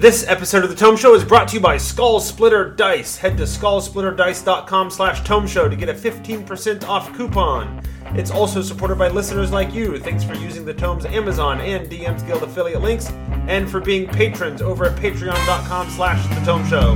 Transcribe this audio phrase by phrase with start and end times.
[0.00, 3.18] This episode of the Tome Show is brought to you by Skull Splitter Dice.
[3.18, 7.82] Head to skullsplitterdice.com slash tome show to get a 15% off coupon.
[8.14, 9.98] It's also supported by listeners like you.
[9.98, 13.10] Thanks for using the Tome's Amazon and DM's Guild affiliate links,
[13.46, 16.94] and for being patrons over at patreon.com slash the Tome Show.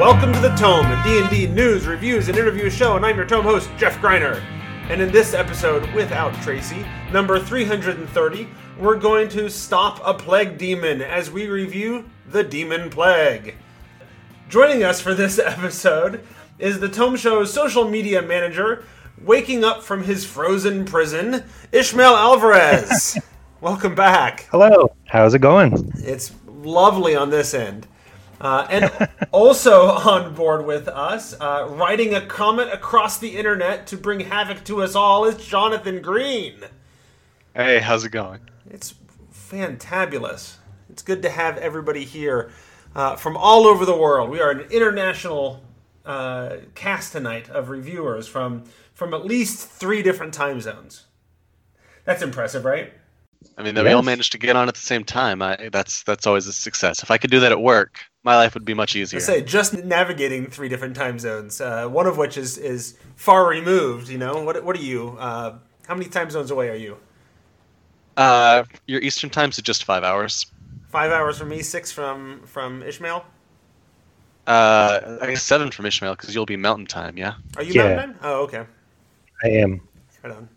[0.00, 3.44] Welcome to the Tome, a D&D news, reviews, and interview show, and I'm your Tome
[3.44, 4.42] host, Jeff Greiner.
[4.90, 11.02] And in this episode, without Tracy, number 330, we're going to stop a plague demon
[11.02, 13.54] as we review the Demon Plague.
[14.48, 16.24] Joining us for this episode
[16.58, 18.84] is the Tome Show's social media manager,
[19.20, 23.18] waking up from his frozen prison, Ishmael Alvarez.
[23.60, 24.48] Welcome back.
[24.50, 24.94] Hello.
[25.04, 25.92] How's it going?
[25.96, 27.86] It's lovely on this end.
[28.40, 33.96] Uh, and also on board with us, uh, writing a comment across the internet to
[33.96, 36.64] bring havoc to us all, is Jonathan Green.
[37.54, 38.40] Hey, how's it going?
[38.72, 38.94] It's
[39.32, 40.56] fantabulous.
[40.88, 42.50] It's good to have everybody here
[42.96, 44.30] uh, from all over the world.
[44.30, 45.62] We are an international
[46.06, 51.04] uh, cast tonight of reviewers from from at least three different time zones.
[52.04, 52.92] That's impressive, right?
[53.58, 55.42] I mean, that we all managed to get on at the same time.
[55.42, 57.02] I, that's that's always a success.
[57.02, 59.18] If I could do that at work, my life would be much easier.
[59.18, 63.46] I say just navigating three different time zones, uh, one of which is is far
[63.46, 64.08] removed.
[64.08, 65.16] You know, what what are you?
[65.18, 66.96] Uh, how many time zones away are you?
[68.16, 70.46] Uh, your Eastern time's at just five hours.
[70.88, 73.24] Five hours from me, six from from Ishmael.
[74.46, 77.16] Uh, I guess seven from Ishmael because you'll be Mountain Time.
[77.16, 77.34] Yeah.
[77.56, 77.94] Are you Yeah.
[77.94, 78.18] Mountain Time?
[78.22, 78.64] Oh, okay.
[79.44, 79.80] I am.
[80.22, 80.48] Right on.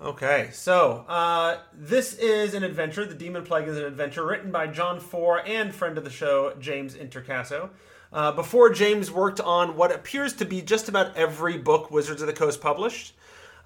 [0.00, 3.04] Okay, so uh, this is an adventure.
[3.04, 6.54] The Demon Plague is an adventure written by John Four and friend of the show,
[6.60, 7.70] James Introcaso.
[8.12, 12.28] Uh, before James worked on what appears to be just about every book Wizards of
[12.28, 13.14] the Coast published.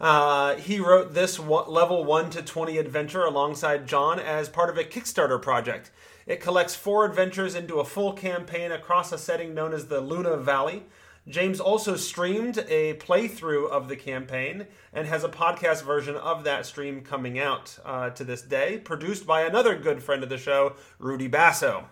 [0.03, 4.77] Uh, he wrote this one, level 1 to 20 adventure alongside John as part of
[4.77, 5.93] a Kickstarter project.
[6.27, 10.37] It collects four adventures into a full campaign across a setting known as the Luna
[10.37, 10.83] Valley.
[11.29, 16.67] James also streamed a playthrough of the campaign and has a podcast version of that
[16.67, 20.75] stream coming out uh, to this day, produced by another good friend of the show,
[20.99, 21.87] Rudy Basso.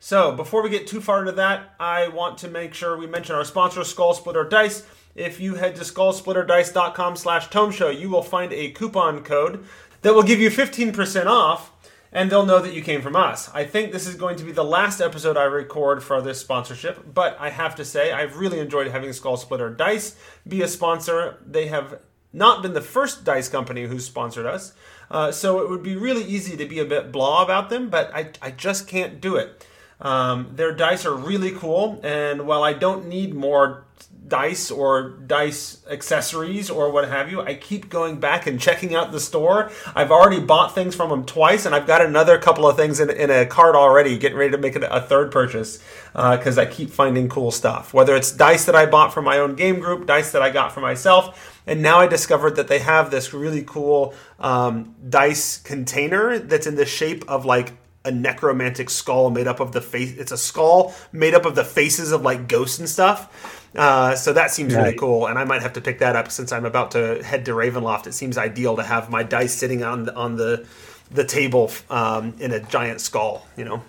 [0.00, 3.36] So, before we get too far into that, I want to make sure we mention
[3.36, 4.84] our sponsor, Skull Splitter Dice.
[5.18, 9.64] If you head to skullsplitterdice.com slash tome show, you will find a coupon code
[10.02, 11.72] that will give you 15% off,
[12.12, 13.50] and they'll know that you came from us.
[13.52, 17.12] I think this is going to be the last episode I record for this sponsorship,
[17.12, 20.14] but I have to say, I've really enjoyed having Skull Splitter Dice
[20.46, 21.38] be a sponsor.
[21.44, 22.00] They have
[22.32, 24.72] not been the first dice company who's sponsored us,
[25.10, 28.14] uh, so it would be really easy to be a bit blah about them, but
[28.14, 29.66] I, I just can't do it.
[30.00, 33.87] Um, their dice are really cool, and while I don't need more
[34.28, 39.10] dice or dice accessories or what have you, I keep going back and checking out
[39.10, 39.70] the store.
[39.94, 43.10] I've already bought things from them twice, and I've got another couple of things in,
[43.10, 47.28] in a cart already, getting ready to make a third purchase because I keep finding
[47.28, 47.94] cool stuff.
[47.94, 50.72] Whether it's dice that I bought from my own game group, dice that I got
[50.72, 56.38] for myself, and now I discovered that they have this really cool um, dice container
[56.38, 57.72] that's in the shape of like
[58.04, 60.16] a necromantic skull made up of the face.
[60.16, 63.57] It's a skull made up of the faces of like ghosts and stuff.
[63.76, 66.52] Uh, so that seems really cool, and I might have to pick that up since
[66.52, 68.06] I'm about to head to Ravenloft.
[68.06, 70.66] It seems ideal to have my dice sitting on the, on the
[71.10, 73.46] the table um, in a giant skull.
[73.56, 73.82] You know.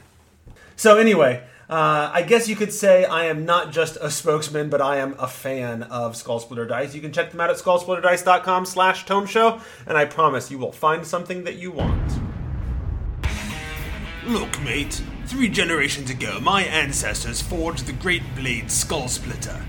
[0.75, 4.81] So anyway, uh, I guess you could say I am not just a spokesman, but
[4.81, 6.95] I am a fan of Skull Splitter Dice.
[6.95, 10.71] You can check them out at skullsplitterdice.com slash tome show, and I promise you will
[10.71, 12.19] find something that you want.
[14.25, 19.63] Look, mate, three generations ago, my ancestors forged the great blade Skull Splitter.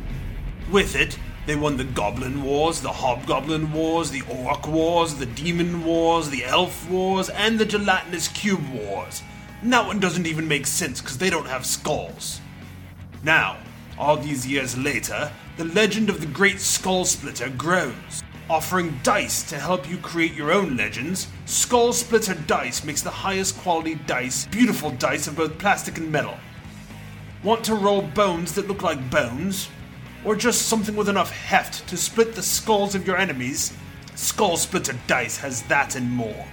[0.71, 5.85] With it, they won the Goblin Wars, the Hobgoblin Wars, the Orc Wars, the Demon
[5.85, 9.23] Wars, the Elf Wars, and the Gelatinous Cube Wars.
[9.63, 12.41] And that one doesn't even make sense because they don't have skulls.
[13.25, 13.59] Now,
[13.99, 18.23] all these years later, the legend of the Great Skull Splitter grows.
[18.49, 23.59] Offering dice to help you create your own legends, Skull Splitter Dice makes the highest
[23.59, 26.37] quality dice, beautiful dice of both plastic and metal.
[27.43, 29.69] Want to roll bones that look like bones?
[30.25, 33.73] Or just something with enough heft to split the skulls of your enemies?
[34.15, 36.45] Skull Splitter Dice has that and more.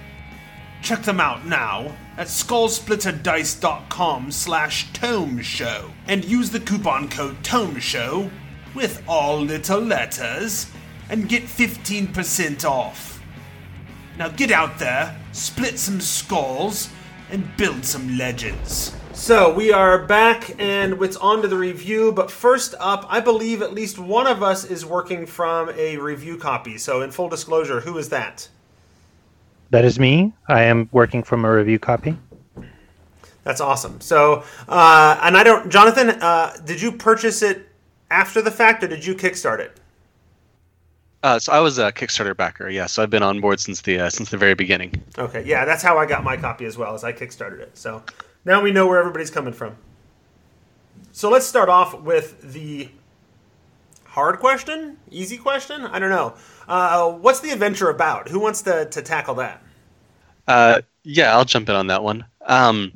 [0.80, 7.78] Check them out now at skullsplitterdice.com slash tome show and use the coupon code tome
[7.78, 8.30] show
[8.74, 10.70] with all little letters
[11.10, 13.22] and get 15% off.
[14.18, 16.88] Now get out there, split some skulls,
[17.30, 18.94] and build some legends.
[19.18, 23.60] So we are back and it's on to the review, but first up, I believe
[23.60, 26.78] at least one of us is working from a review copy.
[26.78, 28.48] So in full disclosure, who is that?
[29.68, 30.32] That is me.
[30.48, 32.16] I am working from a review copy.
[33.42, 34.00] That's awesome.
[34.00, 37.68] So, uh, and I don't, Jonathan, uh, did you purchase it
[38.10, 39.78] after the fact, or did you kickstart it?
[41.22, 42.86] Uh, so I was a Kickstarter backer, yeah.
[42.86, 44.94] So I've been on board since the uh, since the very beginning.
[45.18, 47.76] Okay, yeah, that's how I got my copy as well, as I kickstarted it.
[47.76, 48.04] So
[48.44, 49.76] now we know where everybody's coming from.
[51.12, 52.88] So let's start off with the
[54.04, 55.82] hard question, easy question.
[55.82, 56.34] I don't know.
[56.68, 58.28] Uh, what's the adventure about?
[58.28, 59.62] Who wants to to tackle that?
[60.46, 62.24] Uh, yeah, I'll jump in on that one.
[62.46, 62.92] Um,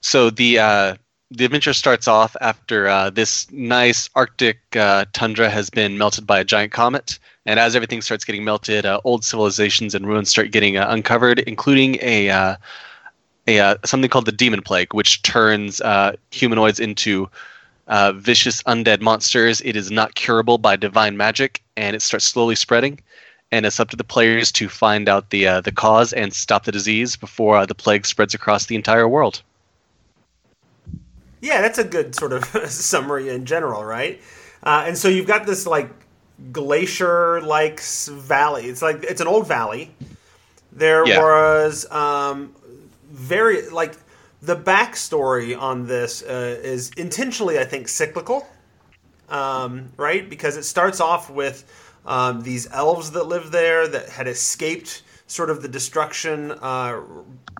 [0.00, 0.96] so the uh,
[1.30, 6.40] the adventure starts off after uh, this nice Arctic uh, tundra has been melted by
[6.40, 10.50] a giant comet, and as everything starts getting melted, uh, old civilizations and ruins start
[10.50, 12.56] getting uncovered, including a
[13.46, 15.80] a uh, something called the demon plague, which turns
[16.30, 17.28] humanoids into
[18.14, 19.60] vicious undead monsters.
[19.62, 23.00] It is not curable by divine magic, and it starts slowly spreading.
[23.52, 26.72] And it's up to the players to find out the the cause and stop the
[26.72, 29.42] disease before the plague spreads across the entire world.
[31.44, 34.18] Yeah, that's a good sort of summary in general, right?
[34.62, 35.90] Uh, and so you've got this like
[36.52, 38.64] glacier-like valley.
[38.64, 39.94] It's like it's an old valley.
[40.72, 41.20] There yeah.
[41.20, 42.54] was um,
[43.14, 43.96] very like
[44.42, 48.46] the backstory on this uh, is intentionally, I think, cyclical,
[49.28, 50.28] um, right?
[50.28, 51.64] Because it starts off with
[52.04, 57.00] um, these elves that live there that had escaped sort of the destruction uh,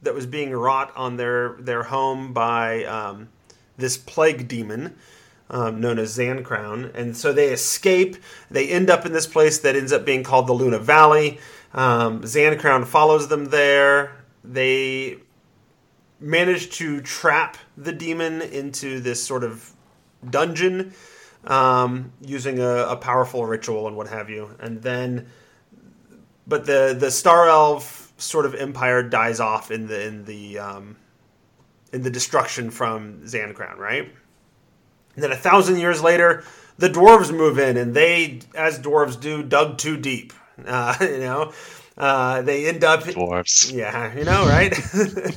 [0.03, 3.29] that was being wrought on their their home by um,
[3.79, 4.95] this plague demon
[5.51, 6.95] um, known as Zancrown.
[6.95, 8.17] And so they escape.
[8.51, 11.39] They end up in this place that ends up being called the Luna Valley.
[11.73, 14.17] Um, Zancrown follows them there.
[14.43, 15.19] They
[16.21, 19.73] manage to trap the demon into this sort of
[20.29, 20.95] dungeon
[21.47, 24.55] um, using a, a, powerful ritual and what have you.
[24.61, 25.27] And then,
[26.47, 30.97] but the the Star Elf sort of empire dies off in the in the um,
[31.93, 34.11] in the destruction from Zancrown, right?
[35.15, 36.45] And then a thousand years later,
[36.79, 40.33] the dwarves move in, and they, as dwarves do, dug too deep.
[40.65, 41.53] Uh, you know,
[41.99, 43.73] uh, they end up dwarves.
[43.75, 44.73] Yeah, you know, right?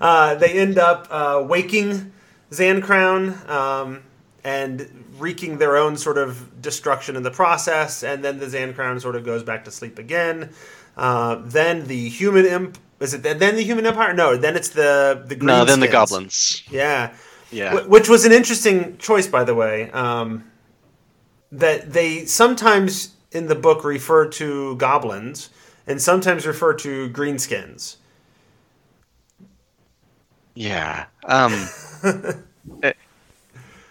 [0.00, 2.12] uh, they end up uh, waking
[2.50, 4.02] Zancrown um,
[4.44, 9.16] and wreaking their own sort of destruction in the process, and then the Zancrown sort
[9.16, 10.50] of goes back to sleep again.
[10.96, 14.12] Uh, then the human imp is it then the human empire?
[14.14, 16.62] No, then it's the the no, then the goblins.
[16.70, 17.14] Yeah,
[17.50, 17.72] yeah.
[17.72, 19.90] W- which was an interesting choice, by the way.
[19.90, 20.44] Um,
[21.50, 25.50] that they sometimes in the book refer to goblins
[25.86, 27.96] and sometimes refer to greenskins.
[30.54, 31.06] Yeah.
[31.24, 31.52] Um,
[32.82, 32.96] it,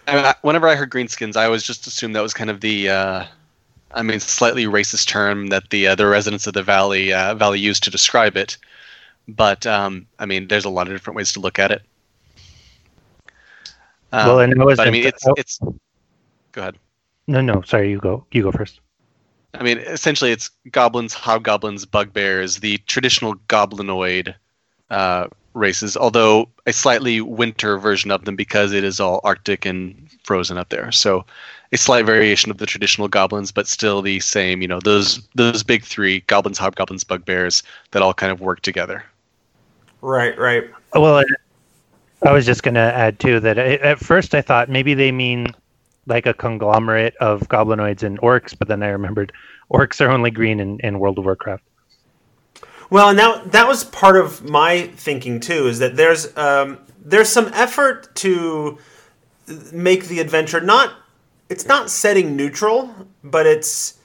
[0.06, 2.90] I, whenever I heard greenskins, I always just assumed that was kind of the.
[2.90, 3.24] Uh,
[3.94, 7.58] I mean, slightly racist term that the uh, the residents of the valley uh, valley
[7.58, 8.56] used to describe it.
[9.28, 11.82] But um, I mean, there's a lot of different ways to look at it.
[14.12, 15.34] Um, well, and but I mean, it's oh.
[15.36, 15.58] it's.
[16.52, 16.76] Go ahead.
[17.26, 17.90] No, no, sorry.
[17.90, 18.26] You go.
[18.32, 18.80] You go first.
[19.54, 24.34] I mean, essentially, it's goblins, hobgoblins, bugbears, the traditional goblinoid
[24.90, 30.08] uh, races, although a slightly winter version of them because it is all Arctic and
[30.24, 30.90] frozen up there.
[30.92, 31.24] So,
[31.72, 34.60] a slight variation of the traditional goblins, but still the same.
[34.62, 37.62] You know, those those big three: goblins, hobgoblins, bugbears,
[37.92, 39.04] that all kind of work together.
[40.02, 40.68] Right, right.
[40.94, 41.24] Well,
[42.24, 45.46] I was just going to add too that at first I thought maybe they mean
[46.06, 49.32] like a conglomerate of goblinoids and orcs, but then I remembered
[49.72, 51.62] orcs are only green in, in World of Warcraft.
[52.92, 55.66] Well, and that that was part of my thinking too.
[55.66, 58.76] Is that there's um, there's some effort to
[59.72, 60.92] make the adventure not
[61.48, 62.94] it's not setting neutral,
[63.24, 63.98] but it's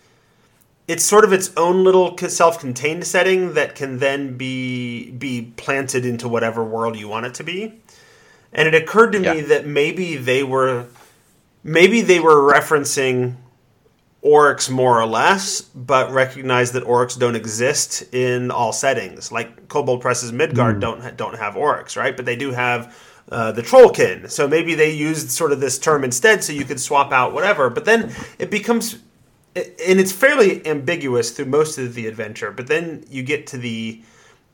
[0.88, 6.30] it's sort of its own little self-contained setting that can then be be planted into
[6.30, 7.82] whatever world you want it to be.
[8.54, 9.34] And it occurred to yeah.
[9.34, 10.86] me that maybe they were
[11.62, 13.36] maybe they were referencing
[14.24, 19.32] orcs more or less, but recognize that orcs don't exist in all settings.
[19.32, 20.82] Like Kobold Press's Midgard mm.
[20.82, 22.16] don't don't have orcs, right?
[22.16, 22.96] But they do have
[23.32, 24.30] uh, the Trollkin.
[24.30, 27.70] So maybe they used sort of this term instead, so you could swap out whatever.
[27.70, 28.98] But then it becomes
[29.56, 32.52] and it's fairly ambiguous through most of the adventure.
[32.52, 34.02] But then you get to the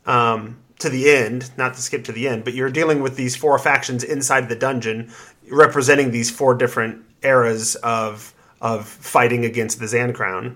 [0.06, 3.36] um, to the end, not to skip to the end, but you're dealing with these
[3.36, 5.12] four factions inside the dungeon,
[5.50, 8.33] representing these four different eras of
[8.64, 10.56] of fighting against the Zancrown.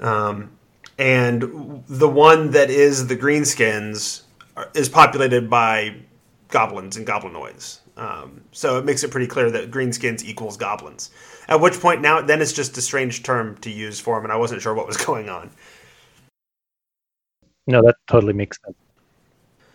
[0.00, 0.50] Um,
[0.98, 4.22] and the one that is the Greenskins
[4.74, 5.94] is populated by
[6.48, 7.78] goblins and goblinoids.
[7.96, 11.10] Um, so it makes it pretty clear that greenskins equals goblins.
[11.48, 14.32] At which point now then it's just a strange term to use for them, and
[14.32, 15.50] I wasn't sure what was going on.
[17.66, 18.76] No, that totally makes sense.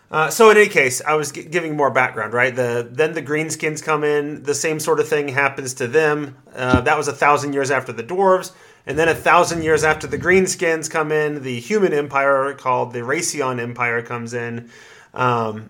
[0.10, 2.56] Uh, so in any case, I was g- giving more background, right?
[2.56, 4.44] The then the greenskins come in.
[4.44, 6.38] The same sort of thing happens to them.
[6.56, 8.54] Uh, that was a thousand years after the dwarves,
[8.86, 13.04] and then a thousand years after the greenskins come in, the human empire called the
[13.04, 14.70] Raycion Empire comes in,
[15.14, 15.70] um,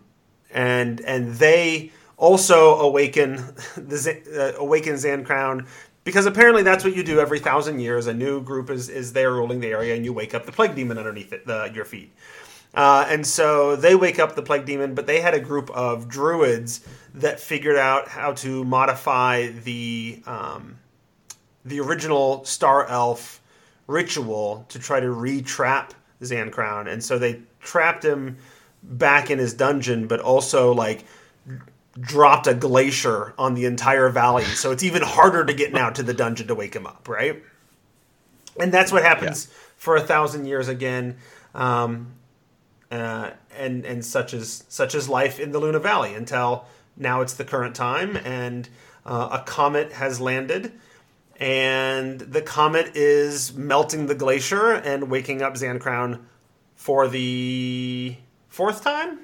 [0.51, 3.43] and and they also awaken
[3.77, 5.65] the Z- uh, awaken Zancrown
[6.03, 8.05] because apparently that's what you do every thousand years.
[8.05, 10.75] A new group is is there ruling the area, and you wake up the plague
[10.75, 12.13] demon underneath it, the, your feet.
[12.77, 16.07] Uh, and so they wake up the plague demon, but they had a group of
[16.07, 20.77] druids that figured out how to modify the um,
[21.65, 23.41] the original star elf
[23.87, 26.87] ritual to try to re-trap Zancrown.
[26.87, 28.37] And so they trapped him
[28.83, 31.03] back in his dungeon, but also like
[31.99, 36.03] dropped a glacier on the entire valley, so it's even harder to get now to
[36.03, 37.41] the dungeon to wake him up, right?
[38.59, 41.17] And that's what happens for a thousand years again.
[41.55, 42.13] Um,
[42.91, 46.65] uh, and and such as such as life in the Luna Valley until
[46.95, 48.69] now it's the current time and
[49.05, 50.71] uh, a comet has landed
[51.39, 56.19] and the comet is melting the glacier and waking up Zancrown
[56.75, 58.15] for the
[58.47, 59.19] fourth time.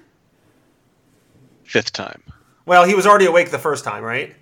[1.63, 2.21] Fifth time.
[2.65, 4.35] Well, he was already awake the first time, right?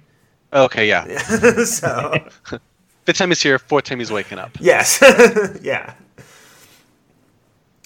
[0.51, 1.05] Okay, yeah.
[1.63, 2.13] so
[3.05, 3.57] Fifth time he's here.
[3.57, 4.51] Fourth time he's waking up.
[4.59, 5.01] yes,
[5.61, 5.93] yeah.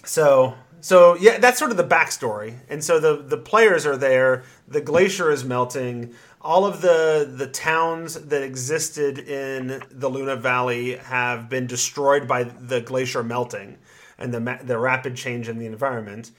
[0.04, 2.60] So so yeah, that's sort of the backstory.
[2.70, 4.44] And so the the players are there.
[4.68, 6.14] The glacier is melting.
[6.40, 12.44] All of the the towns that existed in the Luna Valley have been destroyed by
[12.44, 13.80] the glacier melting
[14.20, 16.30] and the the rapid change in the environment.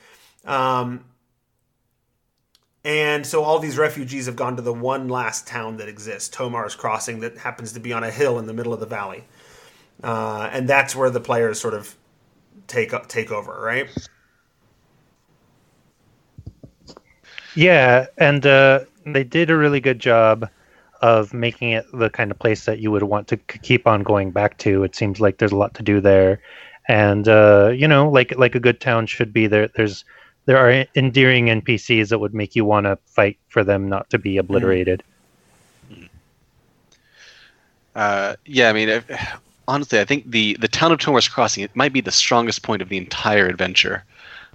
[0.45, 1.07] Um,
[2.85, 6.77] and so all these refugees have gone to the one last town that exists, Tomar's
[6.77, 9.25] Crossing, that happens to be on a hill in the middle of the valley.
[10.05, 11.97] Uh, and that's where the players sort of
[12.69, 13.91] take take over, right?
[17.57, 20.49] Yeah, and uh, they did a really good job
[21.03, 24.31] of making it the kind of place that you would want to keep on going
[24.31, 24.85] back to.
[24.85, 26.41] It seems like there's a lot to do there,
[26.87, 29.69] and uh, you know, like like a good town should be there.
[29.69, 30.05] There's
[30.45, 34.19] there are endearing NPCs that would make you want to fight for them not to
[34.19, 35.03] be obliterated.
[37.95, 39.03] Uh, yeah, I mean,
[39.69, 42.83] honestly, I think the the town of Tomar's Crossing it might be the strongest point
[42.83, 44.05] of the entire adventure.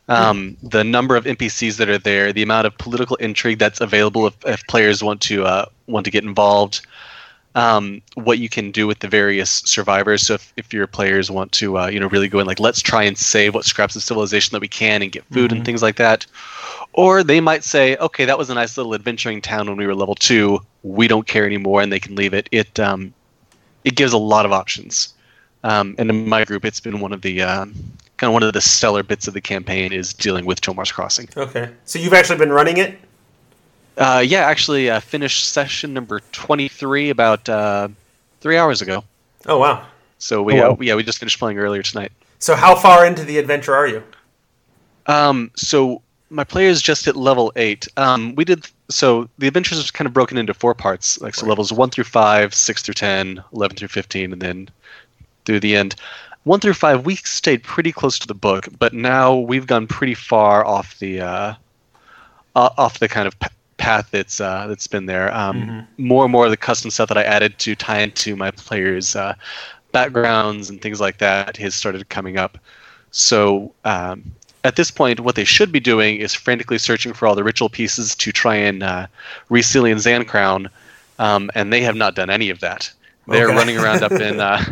[0.07, 4.27] Um, the number of NPCs that are there, the amount of political intrigue that's available
[4.27, 6.85] if, if players want to uh, want to get involved,
[7.55, 10.25] um, what you can do with the various survivors.
[10.25, 12.81] So if, if your players want to, uh, you know, really go in like, let's
[12.81, 15.81] try and save what scraps of civilization that we can and get food and things
[15.81, 16.25] like that.
[16.93, 19.95] Or they might say, okay, that was a nice little adventuring town when we were
[19.95, 20.59] level two.
[20.83, 22.49] We don't care anymore, and they can leave it.
[22.51, 23.13] It um,
[23.85, 25.13] it gives a lot of options.
[25.63, 27.73] Um, and in my group, it's been one of the um,
[28.21, 31.27] kind of one of the stellar bits of the campaign is dealing with Tomar's Crossing.
[31.35, 31.71] Okay.
[31.85, 32.99] So you've actually been running it?
[33.97, 37.87] Uh, yeah, actually, uh, finished session number twenty three about uh,
[38.39, 39.03] three hours ago.
[39.47, 39.87] Oh wow.
[40.19, 40.77] So we, Oh, uh, wow.
[40.81, 42.11] yeah, we just finished playing earlier tonight.
[42.37, 44.03] So how far into the adventure are you?
[45.07, 47.87] Um, so my player's just at level eight.
[47.97, 51.47] Um, we did so the adventures is kind of broken into four parts, like so
[51.47, 54.69] levels one through five, six through 10, 11 through fifteen, and then
[55.45, 55.95] through the end.
[56.43, 60.15] One through five, we stayed pretty close to the book, but now we've gone pretty
[60.15, 61.53] far off the uh,
[62.55, 65.31] o- off the kind of p- path that's uh, that's been there.
[65.33, 68.49] Um, More and more of the custom stuff that I added to tie into my
[68.51, 69.35] players' uh,
[69.91, 72.57] backgrounds and things like that has started coming up.
[73.11, 74.23] So um,
[74.63, 77.69] at this point, what they should be doing is frantically searching for all the ritual
[77.69, 79.05] pieces to try and uh,
[79.49, 80.69] reseal in Zancrown,
[81.19, 82.91] um, and they have not done any of that.
[83.27, 83.55] They're Okay.
[83.55, 84.63] running around up in uh,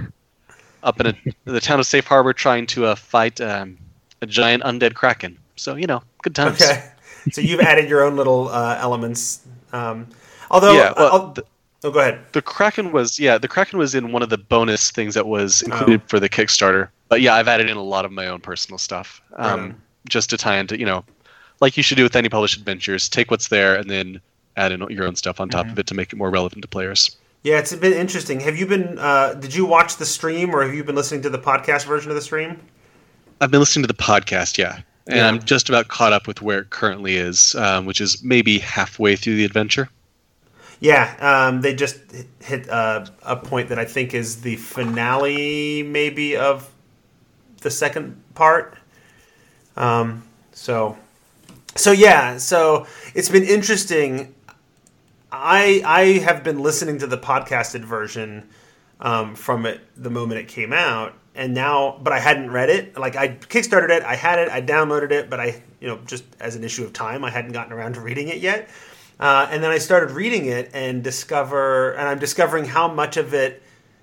[0.83, 1.13] up in a,
[1.45, 3.77] the town of Safe Harbor trying to uh, fight um,
[4.21, 5.37] a giant undead kraken.
[5.55, 6.61] So you know, good times.
[6.61, 6.89] Okay.
[7.31, 9.45] so you've added your own little uh, elements.
[9.73, 10.07] Um,
[10.51, 11.43] although, Yeah, well, I'll- the-
[11.83, 12.19] oh, go ahead.
[12.31, 15.61] The Kraken was yeah, the Kraken was in one of the bonus things that was
[15.63, 16.89] included for the Kickstarter.
[17.09, 19.75] But yeah, I've added in a lot of my own personal stuff, um, Right.
[20.07, 21.03] just to tie into you know,
[21.59, 23.09] like you should do with any published adventures.
[23.09, 24.21] Take what's there and then
[24.57, 26.67] add in your own stuff on top of it to make it more relevant to
[26.67, 27.15] players.
[27.43, 28.41] Yeah, it's been interesting.
[28.41, 28.99] Have you been?
[28.99, 32.11] Uh, did you watch the stream, or have you been listening to the podcast version
[32.11, 32.59] of the stream?
[33.39, 35.27] I've been listening to the podcast, yeah, and Yeah.
[35.27, 39.15] I'm just about caught up with where it currently is, um, which is maybe halfway
[39.15, 39.89] through the adventure.
[40.81, 45.83] Yeah, um, they just hit- hit uh, a point that I think is the finale,
[45.83, 46.69] maybe of
[47.61, 48.77] the second part.
[49.77, 50.97] Um, so,
[51.75, 54.33] so yeah, so it's been interesting.
[55.31, 58.49] I I have been listening to the podcasted version
[58.99, 62.97] um, from it the moment it came out, and now, but I hadn't read it.
[62.97, 66.23] Like I kickstarted it, I had it, I downloaded it, but I, you know, just
[66.39, 68.69] as an issue of time, I hadn't gotten around to reading it yet.
[69.19, 73.33] Uh, and then I started reading it and discover, and I'm discovering how much of
[73.33, 73.61] it,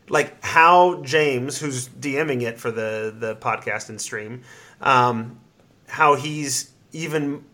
[0.08, 4.42] like how James, who's DMing it for the the podcast and stream,
[4.80, 5.40] um,
[5.88, 7.44] how he's even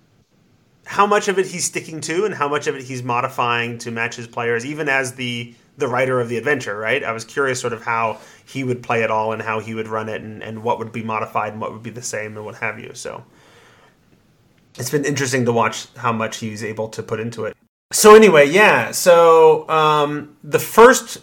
[0.85, 3.91] how much of it he's sticking to and how much of it he's modifying to
[3.91, 7.03] match his players, even as the the writer of the adventure, right?
[7.03, 9.89] I was curious sort of how he would play it all and how he would
[9.89, 12.45] run it and, and what would be modified and what would be the same and
[12.45, 12.91] what have you.
[12.93, 13.25] So
[14.79, 17.57] it's been interesting to watch how much he's able to put into it.
[17.91, 18.91] So anyway, yeah.
[18.91, 21.21] So um, the first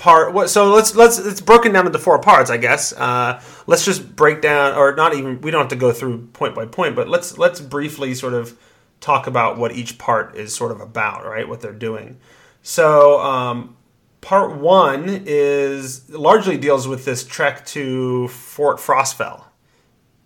[0.00, 0.32] part.
[0.32, 0.50] What?
[0.50, 2.92] So let's let's it's broken down into four parts, I guess.
[2.92, 5.40] Uh, let's just break down, or not even.
[5.42, 8.58] We don't have to go through point by point, but let's let's briefly sort of
[9.00, 11.46] talk about what each part is sort of about, right?
[11.48, 12.18] What they're doing.
[12.62, 13.76] So um,
[14.20, 19.44] part one is largely deals with this trek to Fort Frostfell.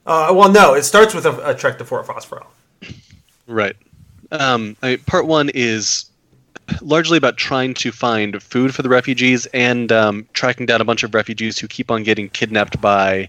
[0.07, 2.47] Uh, well, no, it starts with a, a trek to Fort Frostfell.
[3.47, 3.77] Right.
[4.31, 6.11] Um, I mean, part one is
[6.81, 11.03] largely about trying to find food for the refugees and um, tracking down a bunch
[11.03, 13.29] of refugees who keep on getting kidnapped by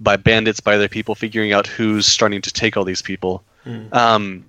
[0.00, 3.44] by bandits, by other people, figuring out who's starting to take all these people.
[3.66, 3.92] Mm.
[3.92, 4.44] Um,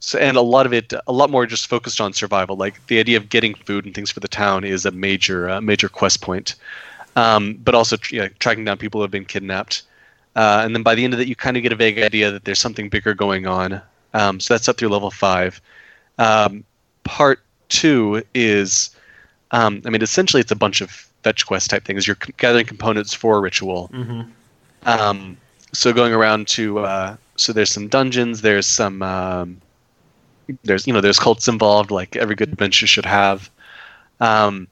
[0.00, 2.56] so, and a lot of it, a lot more just focused on survival.
[2.56, 5.60] Like the idea of getting food and things for the town is a major, uh,
[5.60, 6.54] major quest point.
[7.16, 9.82] Um, but also you know, tracking down people who have been kidnapped.
[10.36, 12.30] Uh, and then by the end of it, you kind of get a vague idea
[12.30, 13.82] that there's something bigger going on.
[14.14, 15.60] Um, so that's up through level five.
[16.18, 16.64] Um,
[17.08, 18.90] part two is,
[19.50, 20.90] um, I mean, essentially it's a bunch of
[21.22, 22.06] fetch quest type things.
[22.06, 23.88] You're c- gathering components for a ritual.
[23.94, 24.20] Mm-hmm.
[24.84, 25.38] Um,
[25.72, 29.60] so going around to, uh, so there's some dungeons, there's some, um,
[30.64, 33.50] there's you know there's cults involved, like every good adventure should have.
[34.20, 34.68] Um,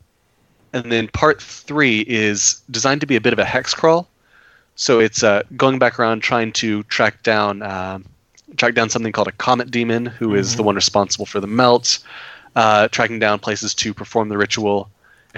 [0.72, 4.08] and then part three is designed to be a bit of a hex crawl.
[4.74, 7.98] So it's uh, going back around trying to track down uh,
[8.56, 10.36] track down something called a comet demon, who mm-hmm.
[10.36, 11.98] is the one responsible for the melt.
[12.56, 14.88] Uh, tracking down places to perform the ritual,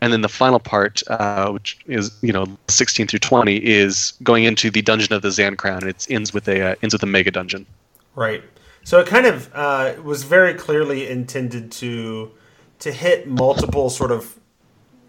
[0.00, 4.44] and then the final part, uh, which is you know 16 through 20, is going
[4.44, 7.06] into the dungeon of the Zancrown, and it ends with a uh, ends with a
[7.06, 7.66] mega dungeon.
[8.14, 8.42] Right.
[8.84, 12.30] So it kind of uh, was very clearly intended to
[12.78, 14.38] to hit multiple sort of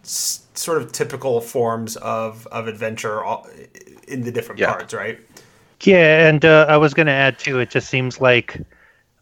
[0.04, 3.24] sort of typical forms of of adventure
[4.08, 4.72] in the different yeah.
[4.72, 5.20] parts, right?
[5.82, 7.60] Yeah, and uh, I was going to add too.
[7.60, 8.60] It just seems like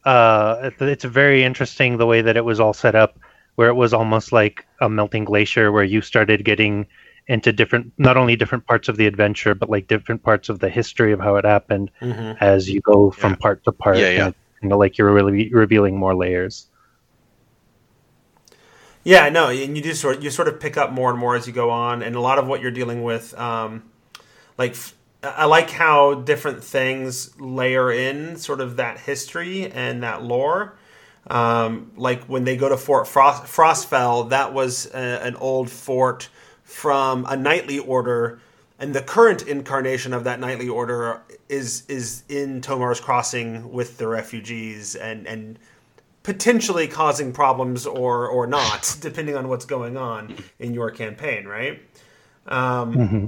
[0.08, 3.20] uh, it's very interesting the way that it was all set up,
[3.56, 6.88] where it was almost like a melting glacier, where you started getting
[7.28, 10.70] into different, not only different parts of the adventure, but like different parts of the
[10.70, 12.42] history of how it happened mm-hmm.
[12.42, 13.38] as you go from yeah.
[13.38, 13.98] part to part.
[13.98, 14.32] Yeah, yeah.
[14.62, 16.68] And, like you're really revealing more layers.
[19.04, 21.48] Yeah, no, and you do sort you sort of pick up more and more as
[21.48, 23.84] you go on, and a lot of what you're dealing with, um,
[24.58, 24.76] like
[25.36, 30.78] I like how different things layer in sort of that history and that lore.
[31.30, 36.30] Um, like when they go to Fort Frost, Frostfell, that was a, an old fort
[36.64, 38.40] from a knightly order,
[38.80, 44.08] and the current incarnation of that knightly order is is in Tomar's Crossing with the
[44.08, 45.60] refugees and and
[46.24, 51.82] potentially causing problems or or not, depending on what's going on in your campaign, right?
[52.48, 53.26] Um, mm-hmm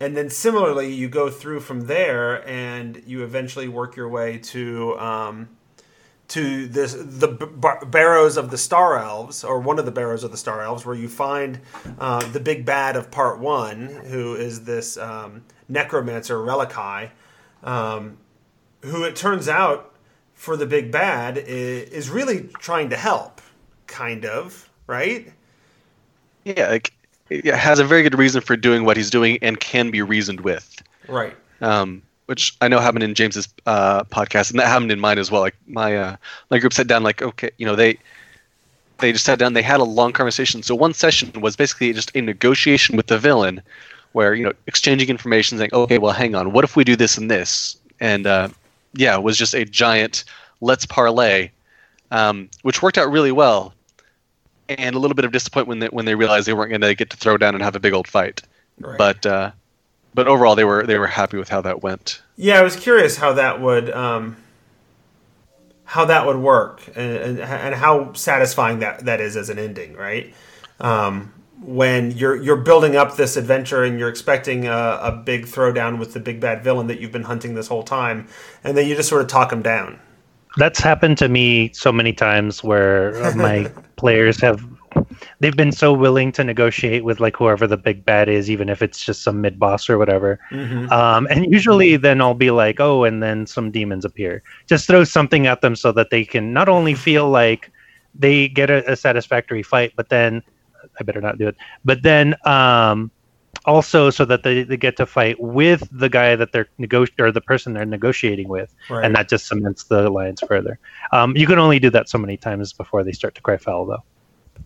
[0.00, 4.98] and then similarly, you go through from there, and you eventually work your way to
[4.98, 5.48] um,
[6.28, 10.30] to this the bar- barrows of the Star Elves, or one of the barrows of
[10.30, 11.60] the Star Elves, where you find
[11.98, 17.10] uh, the big bad of Part One, who is this um, necromancer Relikai,
[17.64, 18.18] um,
[18.82, 19.94] who it turns out
[20.34, 23.40] for the big bad is, is really trying to help,
[23.88, 25.32] kind of, right?
[26.44, 26.92] Yeah, like
[27.30, 30.82] has a very good reason for doing what he's doing and can be reasoned with.
[31.08, 31.36] Right.
[31.60, 35.30] Um, which I know happened in James's uh, podcast, and that happened in mine as
[35.30, 35.40] well.
[35.40, 36.16] Like my uh,
[36.50, 37.98] my group sat down, like okay, you know they
[38.98, 40.62] they just sat down, they had a long conversation.
[40.62, 43.62] So one session was basically just a negotiation with the villain,
[44.12, 47.16] where you know exchanging information, saying, okay, well, hang on, what if we do this
[47.16, 48.48] and this, and uh,
[48.92, 50.24] yeah, it was just a giant
[50.60, 51.50] let's parlay,
[52.10, 53.72] um, which worked out really well
[54.68, 56.94] and a little bit of disappointment when they, when they realized they weren't going to
[56.94, 58.42] get to throw down and have a big old fight.
[58.78, 58.98] Right.
[58.98, 59.52] But uh,
[60.14, 62.22] but overall, they were they were happy with how that went.
[62.36, 64.36] Yeah, I was curious how that would um,
[65.84, 69.94] how that would work and, and, and how satisfying that that is as an ending,
[69.94, 70.34] right?
[70.80, 75.98] Um, when you're you're building up this adventure and you're expecting a, a big throwdown
[75.98, 78.28] with the big bad villain that you've been hunting this whole time,
[78.62, 79.98] and then you just sort of talk him down
[80.56, 84.64] that's happened to me so many times where my players have
[85.40, 88.82] they've been so willing to negotiate with like whoever the big bad is, even if
[88.82, 90.38] it's just some mid boss or whatever.
[90.50, 90.90] Mhm.
[90.90, 94.42] Um, and usually, then I'll be like, oh, and then some demons appear.
[94.66, 97.70] Just throw something at them so that they can not only feel like
[98.14, 100.42] they get a, a satisfactory fight, but then
[100.98, 101.56] I better not do it.
[101.84, 103.10] But then um,
[103.68, 107.30] also so that they, they get to fight with the guy that they're negotiating or
[107.30, 109.04] the person they're negotiating with, Right.
[109.04, 110.78] and that just cements the alliance further.
[111.12, 113.84] Um, you can only do that so many times before they start to cry foul,
[113.86, 114.02] though.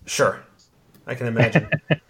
[0.07, 0.41] Sure,
[1.07, 1.69] I can imagine.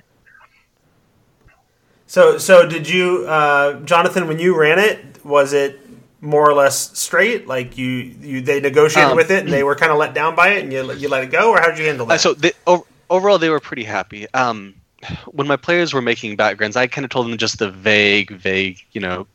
[2.07, 4.29] so, so did you, uh, Jonathan?
[4.29, 5.81] When you ran it, was it
[6.21, 7.47] more or less straight?
[7.47, 10.35] Like you, you they negotiated Um, with it, and they were kind of let down
[10.35, 12.21] by it, and you you let it go, or how did you handle Uh, that?
[12.21, 14.27] so they, o- overall, they were pretty happy.
[14.35, 14.75] Um,
[15.27, 18.85] when my players were making backgrounds, I kind of told them just the vague, vague,
[18.93, 19.27] you know,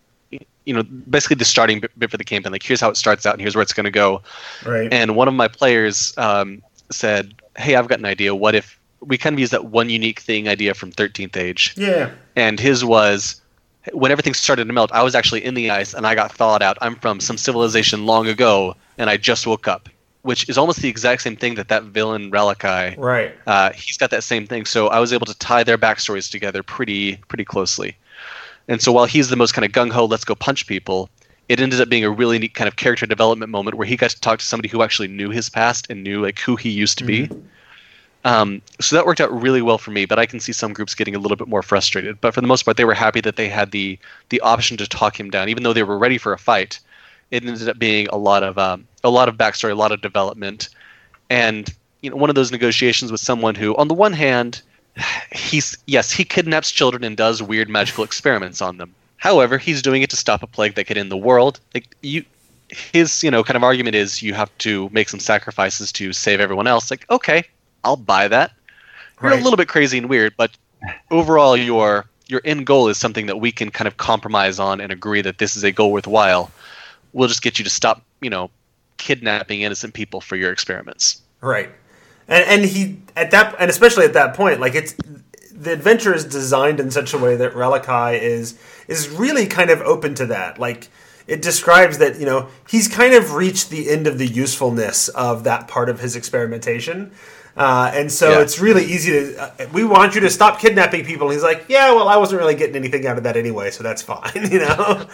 [0.65, 2.51] you know, basically the starting bit, for the campaign.
[2.51, 4.21] Like, here's how it starts out, and here's where it's going to go.
[4.65, 4.91] right.
[4.91, 8.35] And one of my players um, said, "Hey, I've got an idea.
[8.35, 12.11] What if we kind of use that one unique thing idea from 13th Age?" yeah.
[12.35, 13.41] And his was,
[13.93, 16.61] when everything started to melt, I was actually in the ice and I got thawed
[16.61, 16.77] out.
[16.81, 19.87] I'm from some civilization long ago, and I just woke up,
[20.23, 23.33] which is almost the exact same thing that that villain Relikai Right.
[23.45, 24.65] uh, he's got that same thing.
[24.65, 27.95] So I was able to tie their backstories together pretty pretty closely.
[28.67, 31.09] And so while he's the most kind of gung ho, let's go punch people,
[31.47, 34.09] it ended up being a really neat kind of character development moment where he got
[34.09, 36.97] to talk to somebody who actually knew his past and knew like who he used
[36.97, 37.29] to be.
[38.25, 40.95] Um, so that worked out really well for me, but I can see some groups
[40.95, 42.19] getting a little bit more frustrated.
[42.19, 43.97] But for the most part, they were happy that they had the
[44.29, 46.79] the option to talk him down, even though they were ready for a fight.
[47.31, 50.01] It ended up being a lot of um, a lot of backstory, a lot of
[50.01, 50.69] development,
[51.29, 51.69] and
[52.01, 54.61] you know one of those negotiations with someone who, on the one hand,
[55.31, 58.93] he's yes he kidnaps children and does weird magical experiments on them.
[59.17, 61.59] However, he's doing it to stop a plague that could end the world.
[61.73, 62.23] Like you,
[62.69, 66.39] his you know kind of argument is you have to make some sacrifices to save
[66.39, 66.89] everyone else.
[66.91, 67.43] Like okay,
[67.83, 68.51] I'll buy that.
[69.21, 69.41] You're Right.
[69.41, 70.51] a little bit crazy and weird, but
[71.11, 74.91] overall your your end goal is something that we can kind of compromise on and
[74.91, 76.51] agree that this is a goal worthwhile.
[77.13, 78.49] We'll just get you to stop, you know,
[78.97, 81.21] kidnapping innocent people for your experiments.
[81.41, 81.69] Right.
[82.27, 84.95] And and he at that and especially at that point, like it's
[85.51, 89.81] the adventure is designed in such a way that Relikai is is really kind of
[89.81, 90.59] open to that.
[90.59, 90.89] Like
[91.25, 95.43] it describes that, you know, he's kind of reached the end of the usefulness of
[95.43, 97.11] that part of his experimentation.
[97.57, 98.41] Uh, and so Yeah.
[98.41, 99.41] it's really easy to.
[99.41, 101.27] Uh, we want you to stop kidnapping people.
[101.27, 103.81] And he's like, yeah, well, I wasn't really getting anything out of that anyway, so
[103.83, 105.07] that's fine, you know.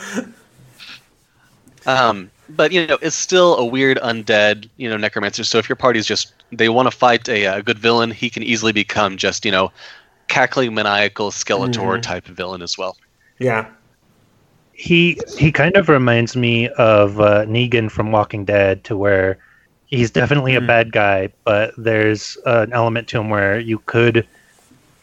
[1.86, 5.44] Um, but you know, it's still a weird undead, you know, necromancer.
[5.44, 8.44] So if your party's just they want to fight a, a good villain, he can
[8.44, 9.72] easily become just you know,
[10.28, 12.98] cackling maniacal Skeletor type of villain as well.
[13.40, 13.68] yeah,
[14.74, 19.38] he he kind of reminds me of uh, Negan from Walking Dead, to where
[19.86, 24.28] he's definitely a bad guy, but there's an element to him where you could,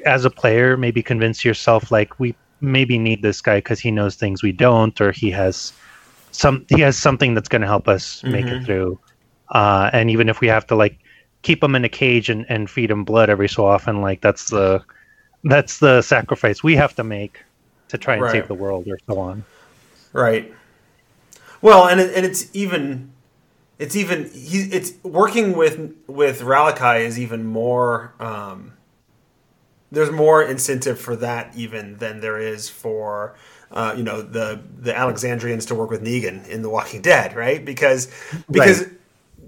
[0.04, 4.16] as a player, maybe convince yourself like we maybe need this guy because he knows
[4.16, 5.72] things we don't, or he has
[6.32, 8.98] some he has something that's going to help us make it through.
[9.52, 10.98] Uh, and even if we have to like
[11.42, 14.48] keep him in a cage and, and feed him blood every so often, like that's
[14.48, 14.82] the
[15.44, 17.38] that's the sacrifice we have to make
[17.88, 18.30] to try and Right.
[18.30, 19.44] save the world or so on.
[20.12, 20.52] Right.
[21.62, 23.12] Well, and it, and it's even
[23.78, 28.74] it's even he it's working with with Ralakai is even more um
[29.90, 33.34] there's more incentive for that even than there is for
[33.70, 37.64] uh, you know the the Alexandrians to work with Negan in The Walking Dead, right?
[37.64, 38.10] Because
[38.50, 38.86] because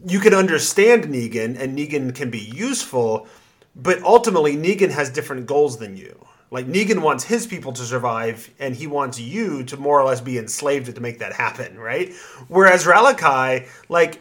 [0.06, 3.26] you can understand Negan and Negan can be useful,
[3.74, 6.18] but ultimately Negan has different goals than you.
[6.50, 10.20] Like Negan wants his people to survive, and he wants you to more or less
[10.20, 12.12] be enslaved to make that happen, right?
[12.48, 14.20] Whereas Ralakai, like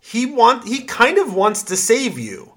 [0.00, 2.52] he want he kind of wants to save you.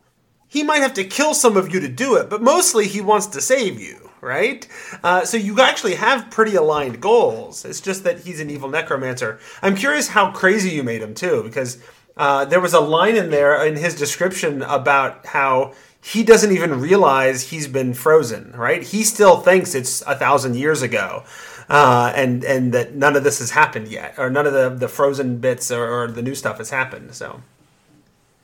[0.48, 3.26] He might have to kill some of you to do it, but mostly he wants
[3.28, 4.68] to save you, right?
[5.04, 7.64] Uh, so you actually have pretty aligned goals.
[7.64, 9.40] It's just that he's an evil necromancer.
[9.62, 11.78] I'm curious how crazy you made him too, because
[12.18, 16.80] uh, there was a line in there in his description about how he doesn't even
[16.82, 18.84] realize he's been frozen, right?
[18.84, 21.24] He still thinks it's a thousand years ago.
[21.68, 24.88] Uh, and and that none of this has happened yet, or none of the, the
[24.88, 27.16] frozen bits or, or the new stuff has happened.
[27.16, 27.42] So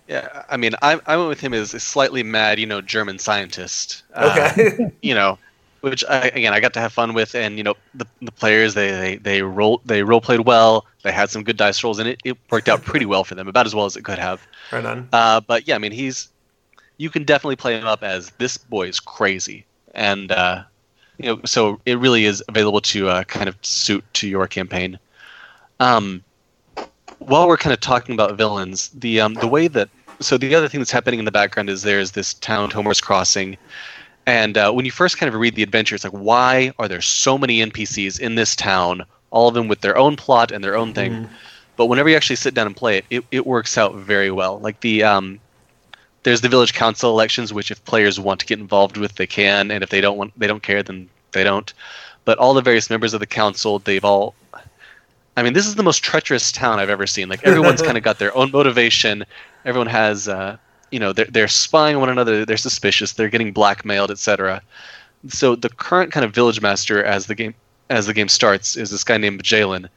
[0.07, 3.19] Yeah, I mean, I, I went with him as a slightly mad, you know, German
[3.19, 4.01] scientist.
[4.15, 5.37] Uh, okay, you know,
[5.81, 8.73] which I, again I got to have fun with, and you know, the, the players
[8.73, 10.85] they they they role they role played well.
[11.03, 13.47] They had some good dice rolls, and it, it worked out pretty well for them,
[13.47, 14.47] about as well as it could have.
[14.71, 15.09] right on.
[15.11, 16.29] Uh, but yeah, I mean, he's
[16.97, 19.65] you can definitely play him up as this boy is crazy,
[19.95, 20.63] and uh,
[21.17, 24.99] you know, so it really is available to uh, kind of suit to your campaign.
[25.79, 26.23] Um,
[27.17, 29.89] while we're kind of talking about villains, the um, the way that
[30.19, 33.57] so the other thing that's happening in the background is there's this town, Tomar's Crossing,
[34.31, 37.01] and uh, when you first kind of read the adventure, it's like, why are there
[37.01, 39.03] so many NPCs in this town?
[39.29, 41.11] All of them with their own plot and their own thing.
[41.11, 41.29] Mhm.
[41.75, 44.57] But whenever you actually sit down and play it, it, it works out very well.
[44.59, 45.41] Like the um,
[46.23, 49.69] there's the village council elections, which if players want to get involved with, they can,
[49.69, 51.73] and if they don't want, they don't care, then they don't.
[52.23, 54.33] But all the various members of the council, they've all.
[55.35, 57.27] I mean, this is the most treacherous town I've ever seen.
[57.27, 59.25] Like everyone's kind of got their own motivation.
[59.65, 60.55] Everyone has, uh,
[60.91, 62.45] you know, they're they're spying on one another.
[62.45, 63.13] They're suspicious.
[63.13, 64.61] They're getting blackmailed, etc.
[65.29, 67.53] So the current kind of village master as the game
[67.89, 69.87] as the game starts is this guy named Jalen,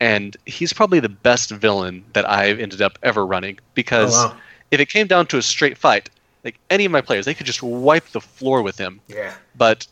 [0.00, 4.36] and he's probably the best villain that I've ended up ever running because Oh, wow.
[4.70, 6.08] if it came down to a straight fight,
[6.44, 9.00] like any of my players, they could just wipe the floor with him.
[9.08, 9.34] Yeah.
[9.56, 9.86] But,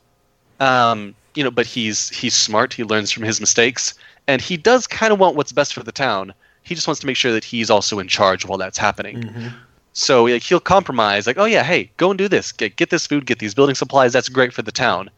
[0.60, 2.72] um, you know, but he's he's smart.
[2.72, 3.94] He learns from his mistakes,
[4.26, 6.32] and he does kind of want what's best for the town.
[6.62, 9.22] He just wants to make sure that he's also in charge while that's happening.
[9.22, 9.52] Mhm.
[9.92, 12.53] So like, he'll compromise, like, oh yeah, hey, go and do this.
[12.53, 14.12] Get get this food, get these building supplies.
[14.12, 15.11] That's great for the town.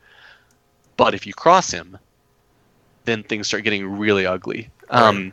[0.97, 1.99] But if you cross him,
[3.05, 4.71] then things start getting really ugly.
[4.91, 5.33] Um,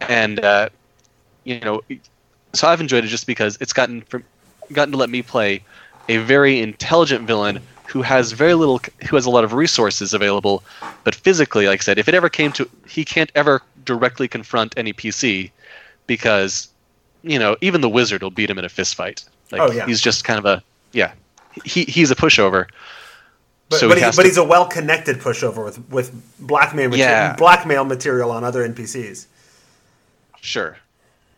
[0.00, 0.68] and uh,
[1.44, 1.82] you know,
[2.52, 4.22] so I've enjoyed it just because it's gotten for,
[4.72, 5.62] gotten to let me play
[6.08, 10.62] a very intelligent villain who has very little, who has a lot of resources available,
[11.04, 14.76] but physically, like I said, if it ever came to, he can't ever directly confront
[14.76, 15.50] any PC
[16.06, 16.68] because,
[17.22, 19.24] you know, even the wizard will beat him in a fist fight.
[19.50, 19.86] Like Oh, yeah.
[19.86, 21.12] he's just kind of a yeah,
[21.64, 22.66] he he's a pushover.
[23.68, 27.10] But, So but, he he, but to- he's a well-connected pushover with with blackmail material,
[27.14, 27.36] Yeah.
[27.36, 29.26] blackmail material on other NPCs.
[30.40, 30.76] Sure,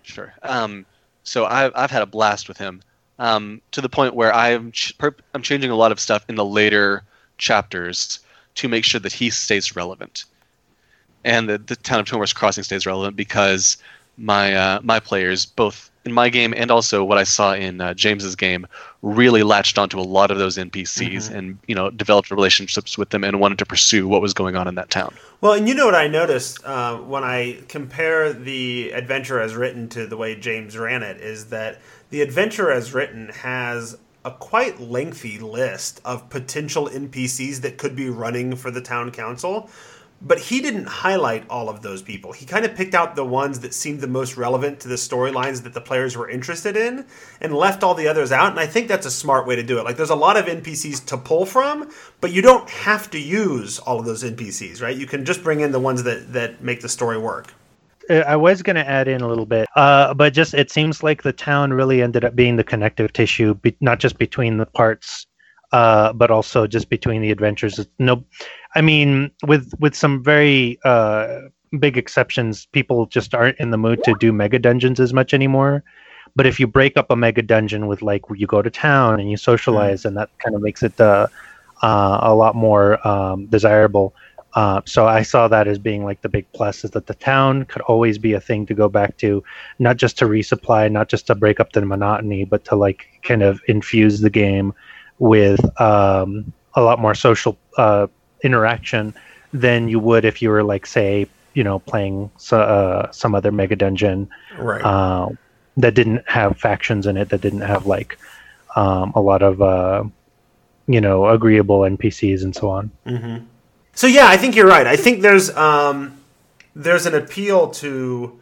[0.02, 0.34] sure.
[0.42, 0.84] Um,
[1.24, 2.82] so I've I've had a blast with him
[3.18, 4.94] um, to the point where I'm ch-
[5.34, 7.02] I'm changing a lot of stuff in the later
[7.38, 8.20] chapters
[8.56, 10.24] to make sure that he stays relevant,
[11.24, 13.76] and the the town of Tomar's Crossing stays relevant because
[14.16, 17.92] my uh, my players both in my game and also what I saw in uh,
[17.94, 18.66] James's game
[19.02, 23.24] really latched onto a lot of those NPCs and you know developed relationships with them
[23.24, 25.14] and wanted to pursue what was going on in that town.
[25.40, 29.88] Well, and you know what I noticed uh, when I compare the adventure as written
[29.90, 34.80] to the way James ran it is that the adventure as written has a quite
[34.80, 39.70] lengthy list of potential NPCs that could be running for the town council.
[40.22, 42.32] But he didn't highlight all of those people.
[42.32, 45.62] He kind of picked out the ones that seemed the most relevant to the storylines
[45.62, 47.06] that the players were interested in
[47.40, 48.50] and left all the others out.
[48.50, 49.84] And I think that's a smart way to do it.
[49.84, 53.78] Like, there's a lot of NPCs to pull from, but you don't have to use
[53.78, 54.96] all of those NPCs, right?
[54.96, 57.54] You can just bring in the ones that, that make the story work.
[58.10, 61.02] Uh, I was going to add in a little bit, uh, but just it seems
[61.02, 64.66] like the town really ended up being the connective tissue, be, not just between the
[64.66, 65.26] parts,
[65.72, 67.86] uh, but also just between the adventures.
[67.98, 68.24] No,
[68.74, 71.42] I mean, with with some very uh,
[71.78, 75.82] big exceptions, people just aren't in the mood to do mega dungeons as much anymore.
[76.36, 79.30] But if you break up a mega dungeon with like you go to town and
[79.30, 81.26] you socialize, and that kind of makes it uh,
[81.82, 84.14] uh, a lot more um, desirable.
[84.54, 87.66] Uh, so I saw that as being like the big plus is that the town
[87.66, 89.44] could always be a thing to go back to,
[89.78, 93.42] not just to resupply, not just to break up the monotony, but to like kind
[93.42, 94.74] of infuse the game
[95.20, 98.08] with um, a lot more social uh,
[98.42, 99.14] interaction
[99.52, 103.52] than you would if you were like say you know playing so, uh, some other
[103.52, 104.28] mega dungeon
[104.58, 104.82] Right.
[104.82, 105.28] uh,
[105.76, 108.18] that didn't have factions in it, that didn't have like
[108.76, 110.02] um, a lot of uh,
[110.86, 112.90] you know agreeable NPCs and so on.
[113.92, 114.86] So yeah, I think you're right.
[114.86, 116.16] I think there's um,
[116.74, 118.40] there's an appeal to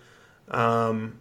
[0.51, 1.19] um,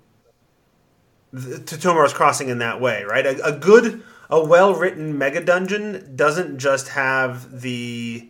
[1.33, 3.25] to Tomar's Crossing in that way, right?
[3.25, 8.29] A, a good, a well written mega dungeon doesn't just have the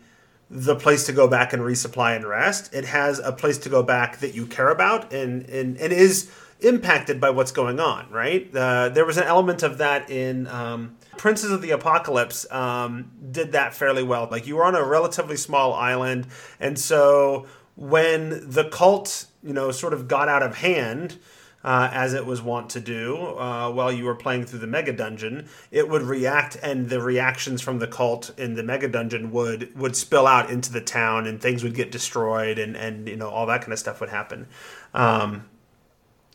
[0.49, 2.73] the place to go back and resupply and rest.
[2.73, 6.31] It has a place to go back that you care about and and, and is
[6.59, 8.49] impacted by what's going on, right?
[8.55, 12.49] Uh, there was an element of that in um, Princes of the Apocalypse.
[12.51, 14.27] Um, did that fairly well.
[14.29, 16.27] Like you were on a relatively small island,
[16.59, 21.17] and so when the cult, you know, sort of got out of hand.
[21.63, 24.93] Uh, as it was wont to do uh, while you were playing through the mega
[24.93, 29.75] dungeon, it would react, and the reactions from the cult in the mega dungeon would
[29.75, 33.27] would spill out into the town, and things would get destroyed, and and you know
[33.27, 34.47] all that kind of stuff would happen.
[34.93, 35.49] Um,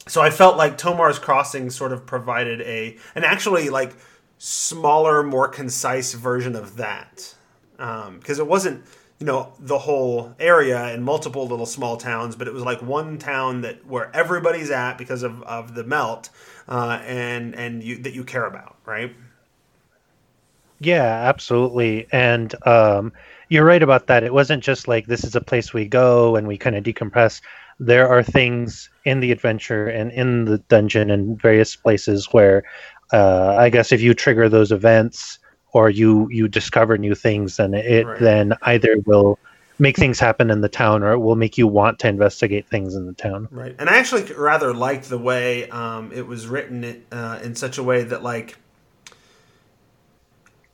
[0.09, 3.97] so I felt like Tomar's Crossing sort of provided a an actually like
[4.39, 7.35] smaller, more concise version of that
[7.77, 8.85] because it wasn't
[9.23, 13.19] you know the whole area and multiple little small towns, but it was like one
[13.19, 16.29] town that where everybody's at because of, of the melt
[16.67, 19.15] uh, and and you that you care about, right?
[20.81, 22.09] Yeah, absolutely.
[22.11, 23.13] And um,
[23.49, 24.25] you're right about that.
[24.25, 27.41] It wasn't just like this is a place we go and we kind of decompress.
[27.79, 32.65] There are things in the adventure and in the dungeon and various places where
[33.13, 35.39] uh, I guess if you trigger those events
[35.73, 38.21] or you you discover new things, then it Right.
[38.21, 39.39] then either will
[39.79, 42.95] make things happen in the town or it will make you want to investigate things
[42.95, 43.49] in the town.
[43.51, 47.79] Right, and I actually rather liked the way um, it was written uh, in such
[47.79, 48.57] a way that like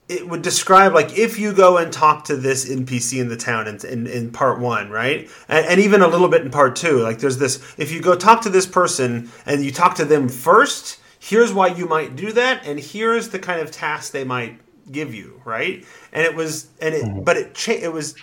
[0.08, 3.68] it would describe like if you go and talk to this NPC in the town
[3.68, 6.98] in, in, in part one, right, and, and even a little bit in part two.
[7.00, 10.28] Like there's this if you go talk to this person and you talk to them
[10.28, 14.58] first, here's why you might do that, and here's the kind of task they might
[14.92, 15.84] give you, right?
[16.12, 18.16] And it was and it but it cha- it was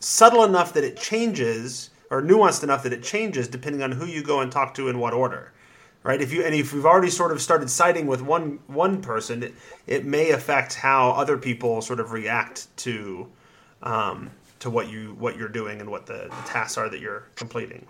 [0.00, 4.22] subtle enough that it changes or nuanced enough that it changes depending on who you
[4.22, 5.52] go and talk to in what order
[6.02, 9.42] right if you and if we've already sort of started siding with one one person
[9.42, 9.54] it,
[9.86, 13.26] it may affect how other people sort of react to
[13.82, 14.30] um,
[14.60, 17.86] to what you what you're doing and what the, the tasks are that you're completing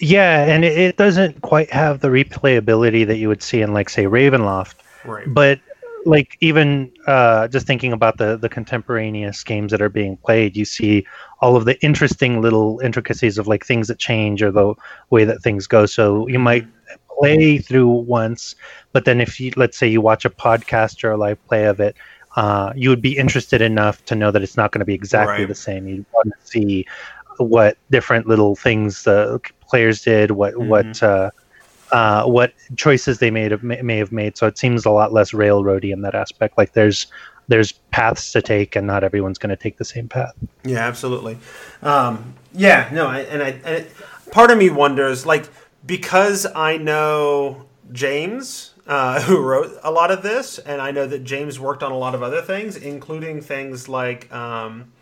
[0.00, 3.88] Yeah, and it, it doesn't quite have the replayability that you would see in like
[3.88, 4.74] say Ravenloft.
[5.04, 5.60] right but
[6.08, 10.64] like even uh, just thinking about the the contemporaneous games that are being played you
[10.64, 11.06] see
[11.40, 14.74] all of the interesting little intricacies of like things that change or the
[15.10, 15.86] way that things go.
[15.86, 16.66] So you might
[17.18, 18.54] play through once
[18.92, 21.80] but then if you let's say you watch a podcast or a live play of
[21.80, 21.96] it
[22.36, 25.44] uh, you would be interested enough to know that it's not going to be exactly
[25.44, 25.48] Right.
[25.48, 25.88] the same.
[25.88, 26.86] You want to see
[27.38, 31.30] what different little things the players did what what uh,
[31.92, 34.36] uh, what choices they made may, may have made.
[34.36, 36.58] So it seems a lot less railroady in that aspect.
[36.58, 37.06] Like there's
[37.48, 40.34] there's paths to take, and not everyone's going to take the same path.
[40.64, 41.38] Yeah, absolutely.
[41.82, 43.86] Um, yeah, no, I, and I,
[44.30, 45.48] part of me wonders, like,
[45.86, 51.24] because I know James, uh, who wrote a lot of this, and I know that
[51.24, 54.92] James worked on a lot of other things, including things like um,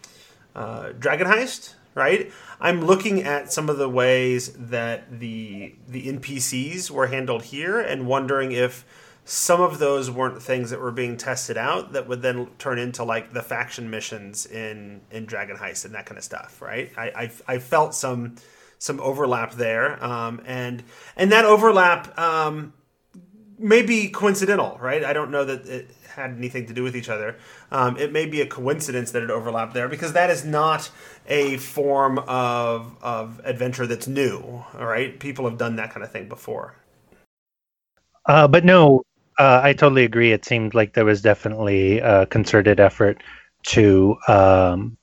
[0.55, 2.31] uh, Dragon Heist, right?
[2.61, 8.07] I'm looking at some of the ways that the the NPCs were handled here, and
[8.07, 8.85] wondering if
[9.25, 13.03] some of those weren't things that were being tested out that would then turn into
[13.03, 16.93] like the faction missions in in Dragon Heist and that kind of stuff, right?
[16.97, 17.07] I
[17.49, 18.37] I, I felt some
[18.79, 20.85] some overlap there, um, and
[21.17, 22.75] and that overlap um,
[23.59, 25.03] may be coincidental, right?
[25.03, 27.37] I don't know that it had anything to do with each other.
[27.71, 30.91] Um, it may be a coincidence that it overlapped there because that is not
[31.29, 34.65] a form of of adventure that's new.
[34.79, 36.75] All right, people have done that kind of thing before.
[38.27, 39.03] Uh, but no,
[39.39, 40.33] uh, I totally agree.
[40.33, 43.23] It seemed like there was definitely a concerted effort
[43.69, 44.97] to um,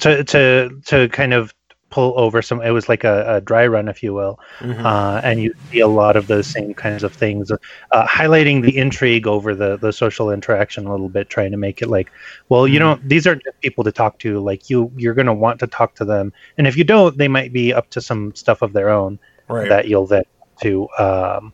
[0.00, 1.52] to to to kind of
[1.94, 2.60] pull over some.
[2.60, 5.88] It was like a, a dry run, if you will, uh, and you see a
[5.88, 10.30] lot of those same kinds of things, uh, highlighting the intrigue over the the social
[10.30, 12.10] interaction a little bit, trying to make it like,
[12.48, 14.40] well, you know, these are just people to talk to.
[14.40, 17.28] Like you, you're going to want to talk to them, and if you don't, they
[17.28, 19.68] might be up to some stuff of their own Right.
[19.68, 20.24] that you'll then
[20.62, 21.52] to um,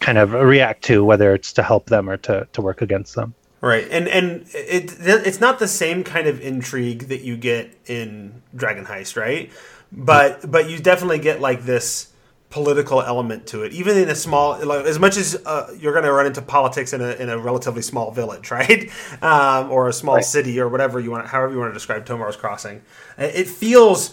[0.00, 3.34] kind of react to, whether it's to help them or to, to work against them.
[3.62, 8.42] Right, and and it it's not the same kind of intrigue that you get in
[8.56, 9.52] Dragon Heist, right?
[9.92, 12.08] But but you definitely get like this
[12.50, 14.58] political element to it, even in a small.
[14.66, 17.38] Like, as much as uh, you're going to run into politics in a in a
[17.38, 18.90] relatively small village, right,
[19.22, 20.24] um, or a small Right.
[20.24, 22.82] city, or whatever you want, however you want to describe Tomar's Crossing,
[23.16, 24.12] Uh, it feels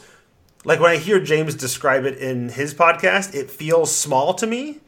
[0.63, 4.81] like when I hear James describe it in his podcast, it feels small to me.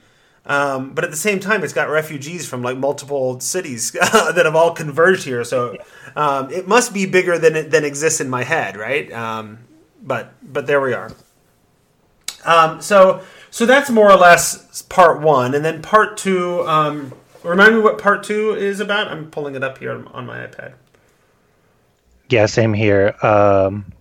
[0.45, 4.56] Um, but at the same time, it's got refugees from like multiple cities that have
[4.56, 5.43] all converged here.
[5.43, 5.77] So
[6.15, 9.12] um, it must be bigger than it than exists in my head, right?
[9.12, 9.60] Um,
[10.01, 11.12] but but there we are.
[12.43, 16.67] Um, so so that's more or less part one, and then part two.
[16.67, 19.10] Um, remind me what part two is about.
[19.10, 20.73] I'm pulling it up here on, on my iPad.
[22.30, 23.13] Yeah, same here.
[23.21, 23.93] Um,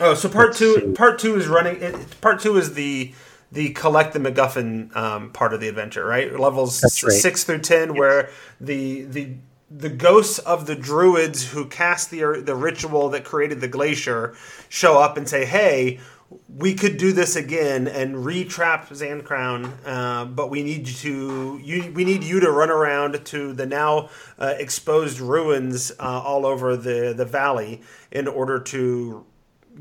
[0.00, 0.74] Oh, so part two.
[0.74, 0.92] see.
[0.92, 1.80] Part two is running.
[1.80, 3.12] It, part two is the
[3.54, 6.38] the collect the MacGuffin um, part of the adventure, right?
[6.38, 7.12] Levels right.
[7.12, 9.34] six through ten, where the the
[9.70, 14.34] the ghosts of the druids who cast the the ritual that created the glacier
[14.68, 16.00] show up and say, "Hey,
[16.48, 21.92] we could do this again and re-trap Zancrown, uh, but we need you to you
[21.92, 26.76] we need you to run around to the now uh, exposed ruins uh, all over
[26.76, 29.24] the the valley in order to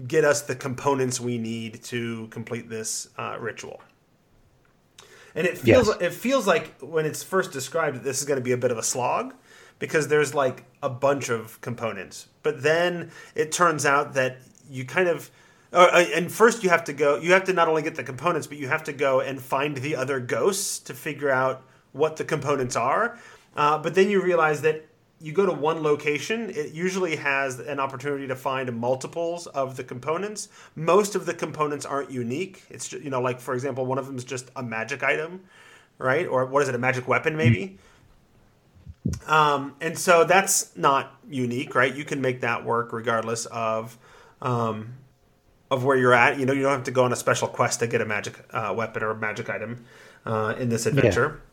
[0.07, 3.81] get us the components we need to complete this uh, ritual.
[5.35, 5.97] And it feels Yes.
[6.01, 8.71] it feels like when it's first described that this is going to be a bit
[8.71, 9.33] of a slog
[9.79, 12.27] because there's like a bunch of components.
[12.43, 14.37] But then it turns out that
[14.69, 15.31] you kind of
[15.71, 18.03] uh, uh, and first you have to go you have to not only get the
[18.03, 21.63] components but you have to go and find the other ghosts to figure out
[21.93, 23.17] what the components are.
[23.55, 24.85] Uh, but then you realize that
[25.23, 29.83] you go to one location, it usually has an opportunity to find multiples of the
[29.83, 30.49] components.
[30.75, 32.63] Most of the components aren't unique.
[32.69, 35.39] It's just, you know like for example, one of them is just a magic item,
[35.97, 36.27] right?
[36.27, 37.77] Or what is it, a magic weapon maybe?
[39.25, 41.95] Um, and so that's not unique, right?
[41.95, 43.97] You can make that work regardless of
[44.41, 44.95] um,
[45.71, 46.37] of where you're at.
[46.37, 48.37] You know, you don't have to go on a special quest to get a magic
[48.51, 49.85] uh, weapon or a magic item
[50.25, 51.39] uh, in this adventure.
[51.39, 51.52] Yeah.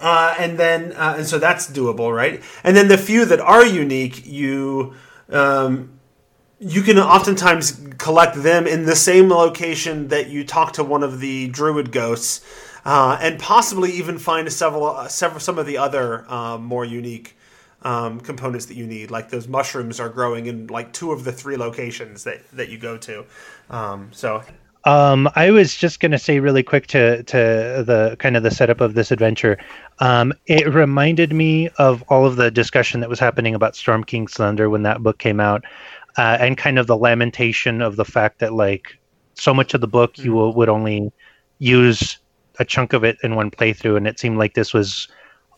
[0.00, 2.42] Uh, and then uh, and so that's doable, right?
[2.62, 4.94] And then the few that are unique, you
[5.30, 5.98] um,
[6.58, 11.20] you can oftentimes collect them in the same location that you talk to one of
[11.20, 12.44] the druid ghosts,
[12.84, 17.36] uh, and possibly even find several, uh, several some of the other um, more unique
[17.82, 19.10] um, components that you need.
[19.10, 22.78] Like those mushrooms are growing in like two of the three locations that that you
[22.78, 23.24] go to.
[23.70, 24.42] Um, so
[24.86, 27.36] um, I was just going to say really quick to to
[27.84, 29.58] the kind of the setup of this adventure.
[29.98, 34.34] Um, it reminded me of all of the discussion that was happening about Storm King's
[34.34, 35.64] Thunder when that book came out,
[36.16, 38.96] uh, and kind of the lamentation of the fact that like
[39.34, 40.24] so much of the book mm-hmm.
[40.24, 41.12] you will, would only
[41.58, 42.18] use
[42.60, 45.08] a chunk of it in one playthrough, and it seemed like this was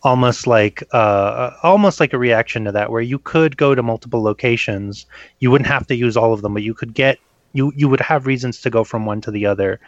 [0.05, 4.23] almost like uh, almost like a reaction to that, where you could go to multiple
[4.23, 5.05] locations.
[5.41, 7.19] You wouldn't have to use all of them, but you could get
[7.53, 9.81] you you would have reasons to go from one to the other,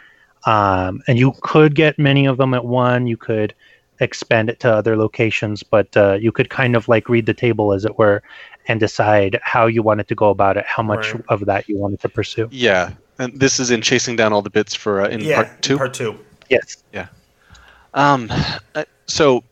[0.45, 3.07] um, and you could get many of them at one.
[3.07, 3.55] You could
[4.01, 7.73] expand it to other locations, but uh, you could kind of like read the table,
[7.73, 8.23] as it were,
[8.67, 11.25] and decide how you wanted to go about it, how much right.
[11.29, 12.49] of that you wanted to pursue.
[12.51, 15.63] Yeah, and this is in chasing down all the bits for uh, in yeah, part
[15.63, 15.77] two.
[15.77, 16.19] Part two.
[16.49, 16.83] Yes.
[16.93, 17.09] Yeah.
[17.95, 18.31] Um.
[18.75, 19.43] Uh, so,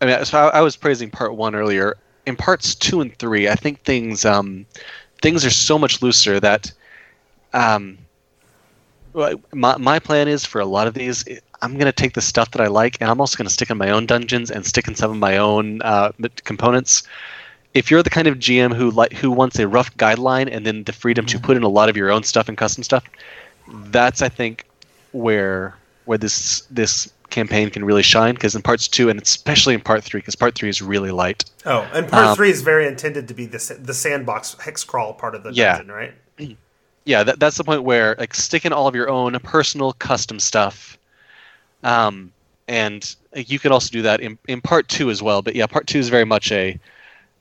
[0.00, 1.96] I mean, so I, I was praising part one earlier.
[2.26, 4.66] In parts two and three, I think things um,
[5.22, 6.70] things are so much looser that
[7.52, 7.98] um,
[9.52, 11.24] my, my plan is for a lot of these,
[11.62, 13.70] I'm going to take the stuff that I like, and I'm also going to stick
[13.70, 16.12] in my own dungeons and stick in some of my own uh,
[16.44, 17.02] components.
[17.74, 20.82] If you're the kind of GM who like who wants a rough guideline and then
[20.84, 21.46] the freedom to mm-hmm.
[21.46, 23.04] put in a lot of your own stuff and custom stuff,
[23.68, 24.64] that's I think
[25.12, 28.34] where where this this campaign can really shine.
[28.34, 31.44] Because in parts two and especially in part three, because part three is really light.
[31.64, 35.14] Oh, and part um, three is very intended to be the the sandbox hex crawl
[35.14, 35.76] part of the yeah.
[35.76, 36.14] dungeon, right?
[37.04, 40.38] yeah, that, that's the point where like stick in all of your own personal custom
[40.38, 40.98] stuff.
[41.82, 42.32] Um,
[42.68, 45.42] and you can also do that in, in part two as well.
[45.42, 46.78] But yeah, part two is very much a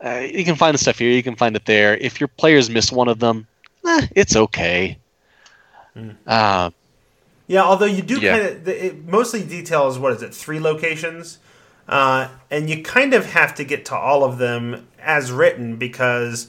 [0.03, 1.97] uh, you can find the stuff here, you can find it there.
[1.97, 3.47] If your players miss one of them,
[3.85, 4.97] eh, it's okay.
[5.95, 6.15] Mm.
[6.25, 6.69] Uh,
[7.47, 8.39] yeah, although you do yeah.
[8.39, 11.39] kind of mostly details what is it three locations,
[11.87, 16.47] uh, and you kind of have to get to all of them as written because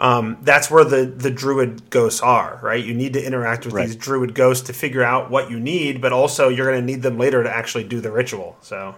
[0.00, 2.82] um, that's where the the druid ghosts are, right?
[2.82, 3.86] You need to interact with right.
[3.86, 7.02] these druid ghosts to figure out what you need, but also you're going to need
[7.02, 8.56] them later to actually do the ritual.
[8.62, 8.94] So,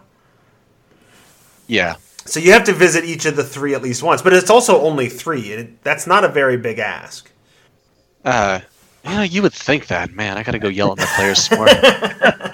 [1.66, 1.96] yeah.
[2.24, 4.80] So you have to visit each of the three at least once, but it's also
[4.80, 5.50] only three.
[5.50, 7.28] It, that's not a very big ask.
[8.24, 8.60] Uh,
[9.04, 10.38] you know, you would think that, man.
[10.38, 11.66] I got to go yell at my players more.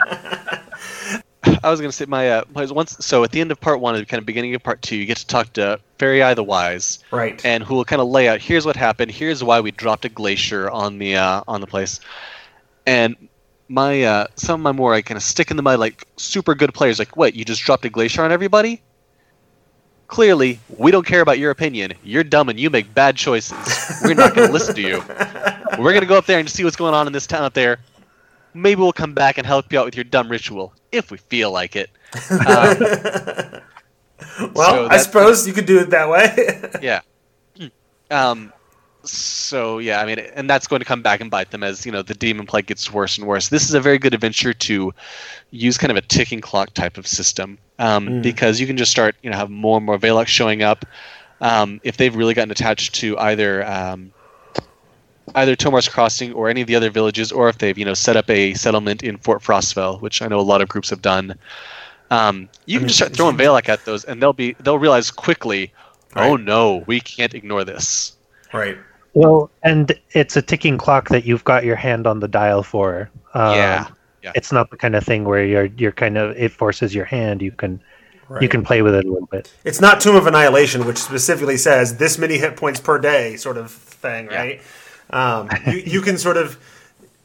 [1.62, 2.96] I was going to say my uh, players once.
[3.04, 5.06] So at the end of part one, and kind of beginning of part two, you
[5.06, 7.44] get to talk to Fairy Eye the Wise, right?
[7.44, 10.08] And who will kind of lay out here's what happened, here's why we dropped a
[10.08, 12.00] glacier on the uh, on the place,
[12.86, 13.16] and
[13.68, 16.54] my uh, some of my more I kind of stick in the mud like super
[16.54, 18.80] good players like what you just dropped a glacier on everybody.
[20.06, 21.92] Clearly, we don't care about your opinion.
[22.02, 23.52] You're dumb and you make bad choices.
[24.02, 25.02] We're not going to listen to you.
[25.78, 27.52] We're going to go up there and see what's going on in this town up
[27.52, 27.78] there
[28.54, 31.52] maybe we'll come back and help you out with your dumb ritual if we feel
[31.52, 31.90] like it.
[32.30, 32.38] Um,
[34.54, 36.70] well, so I suppose you could do it that way.
[36.82, 37.00] yeah.
[38.10, 38.52] Um,
[39.04, 41.92] so yeah, I mean, and that's going to come back and bite them as you
[41.92, 43.48] know the demon plague gets worse and worse.
[43.48, 44.92] This is a very good adventure to
[45.50, 48.22] use kind of a ticking clock type of system um, mm.
[48.22, 50.84] because you can just start you know have more and more Valoc showing up.
[51.40, 54.12] Um, if they've really gotten attached to either um,
[55.34, 58.16] either Tomar's Crossing or any of the other villages, or if they've you know set
[58.16, 61.34] up a settlement in Fort Frostfell, which I know a lot of groups have done.
[62.10, 65.72] Um, you can just start throwing Valoc at those, and they'll be they'll realize quickly,
[66.16, 66.30] oh, right.
[66.30, 68.16] oh no, we can't ignore this.
[68.52, 68.78] Right.
[69.14, 73.10] Well, and it's a ticking clock that you've got your hand on the dial for.
[73.34, 73.88] Um, yeah.
[74.22, 74.32] yeah.
[74.34, 77.42] It's not the kind of thing where you're you're kind of it forces your hand.
[77.42, 77.80] You can
[78.28, 78.42] Right.
[78.42, 79.50] You can play with it a little bit.
[79.64, 83.56] It's not Tomb of Annihilation, which specifically says this many hit points per day, sort
[83.56, 84.56] of thing, right?
[84.56, 84.62] Yeah.
[85.10, 86.58] Um, you, you can sort of,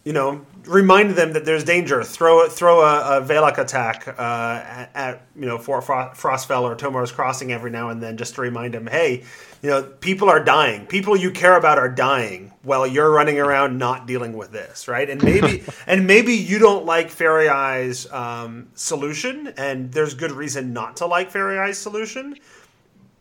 [0.03, 2.03] you know, remind them that there's danger.
[2.03, 7.51] Throw throw a, a attack uh, at, at, you know Fort Frostfell or Tomar's Crossing
[7.51, 9.23] every now and then, just to remind them, hey,
[9.61, 10.86] you know, people are dying.
[10.86, 15.09] People you care about are dying while you're running around not dealing with this, right?
[15.09, 20.73] And maybe and maybe you don't like Fairy Eye's um, solution, and there's good reason
[20.73, 22.36] not to like Fairy Eye's solution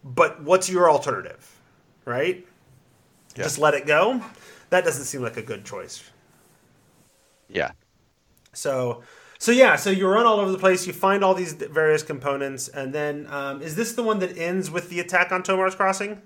[0.05, 1.59] but what's your alternative?
[2.05, 2.47] Right?
[3.37, 3.45] Yeah.
[3.45, 4.23] Just let it go?
[4.73, 6.03] That doesn't seem like a good choice.
[7.49, 7.73] Yeah.
[8.55, 9.03] So,
[9.39, 10.87] so yeah, so you run all over the place.
[10.87, 14.71] You find all these various components, and then um, is this the one that ends
[14.71, 16.23] with the attack on Tomar's Crossing?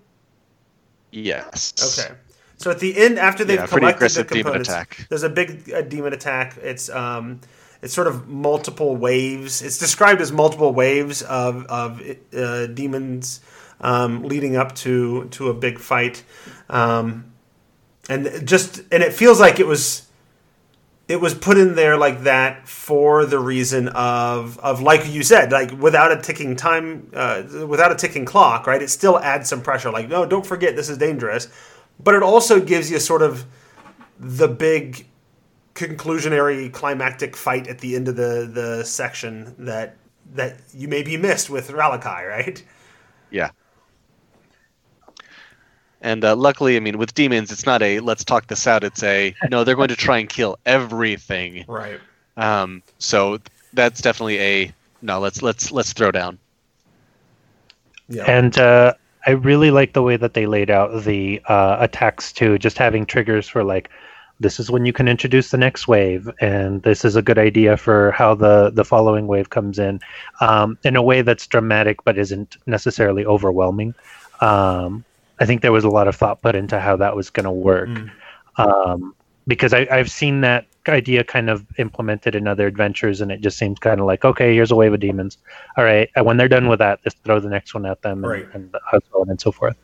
[1.11, 1.73] Yes.
[1.99, 2.15] Okay.
[2.57, 5.07] So at the end, after they've Yeah, collected the components, attack.
[5.09, 6.57] there's a big uh, demon attack.
[6.63, 7.41] It's um,
[7.83, 9.61] it's sort of multiple waves.
[9.61, 12.01] It's described as multiple waves of of
[12.33, 13.41] uh, demons
[13.81, 16.23] um, leading up to to a big fight,
[16.71, 17.25] um,
[18.09, 20.07] and just and it feels like it was
[21.09, 25.53] it was put in there like that for the reason of of like you said
[25.53, 29.61] like without a ticking time uh, without a ticking clock right it still adds some
[29.61, 31.49] pressure like no don't forget this is dangerous
[32.03, 33.45] but it also gives you sort of
[34.19, 35.07] the big
[35.75, 39.97] conclusionary climactic fight at the end of the the section that
[40.35, 42.65] that you maybe missed with Ralakai, right?
[43.31, 43.51] Yeah.
[46.07, 48.85] And uh, luckily, I mean, with demons, it's not a let's talk this out.
[48.85, 51.65] It's a no, they're going to try and kill everything.
[51.67, 51.99] Right.
[52.37, 53.41] Um, so
[53.73, 55.19] that's definitely a no.
[55.19, 56.39] Let's let's let's throw down.
[58.09, 58.23] Yeah.
[58.23, 58.95] And uh,
[59.27, 63.05] I really like the way that they laid out the uh, attacks too, just having
[63.05, 63.91] triggers for like,
[64.39, 67.77] this is when you can introduce the next wave, and this is a good idea
[67.77, 69.99] for how the the following wave comes in,
[70.41, 73.93] um, in a way that's dramatic but isn't necessarily overwhelming.
[74.41, 75.05] Um,
[75.39, 77.51] I think there was a lot of thought put into how that was going to
[77.51, 77.91] work,
[78.57, 79.15] um,
[79.47, 83.59] because I, I've seen that idea kind of implemented in other adventures, and it just
[83.59, 85.39] seems kind of like, okay, here's a wave of demons.
[85.77, 88.25] All right, and when they're done with that, just throw the next one at them,
[88.25, 88.47] and, Right.
[88.55, 89.77] and so on and so forth.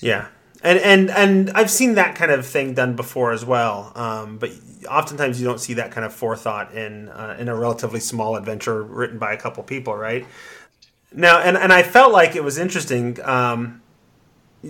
[0.00, 0.28] Yeah,
[0.62, 3.92] and and and I've seen that kind of thing done before as well.
[3.94, 4.50] Um, but
[4.88, 8.82] oftentimes you don't see that kind of forethought in uh, in a relatively small adventure
[8.82, 10.26] written by a couple people, right?
[11.12, 13.18] Now, and and I felt like it was interesting.
[13.22, 13.79] Um,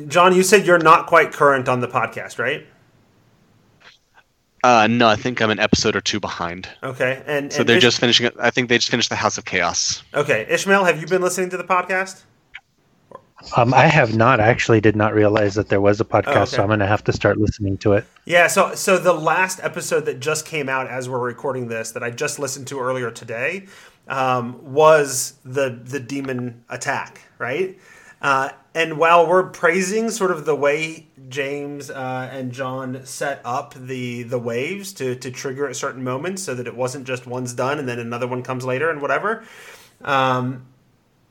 [0.07, 2.67] John, you said you're not quite current on the podcast, right?
[4.63, 6.69] Uh, no, I think I'm an episode or two behind.
[6.83, 8.35] Okay, and So and they're Ish- just finishing it.
[8.39, 10.03] I think they just finished the House of Chaos.
[10.15, 10.47] okay.
[10.51, 12.23] Ishmael, have you been listening to the podcast?
[13.57, 16.45] Um, I have not I actually did not realize that there was a podcast, Oh,
[16.45, 16.61] so.
[16.63, 18.05] I'm going to have to start listening to it.
[18.27, 22.03] Yeah, so so the last episode that just came out as we're recording this that
[22.03, 23.67] I just listened to earlier today
[24.09, 27.79] um, was the the demon attack, right?
[28.21, 33.75] Uh, and while we're praising sort of the way James uh, and John set up
[33.75, 37.53] the the waves to to trigger at certain moments, so that it wasn't just one's
[37.53, 39.45] done and then another one comes later and whatever.
[40.03, 40.67] Um,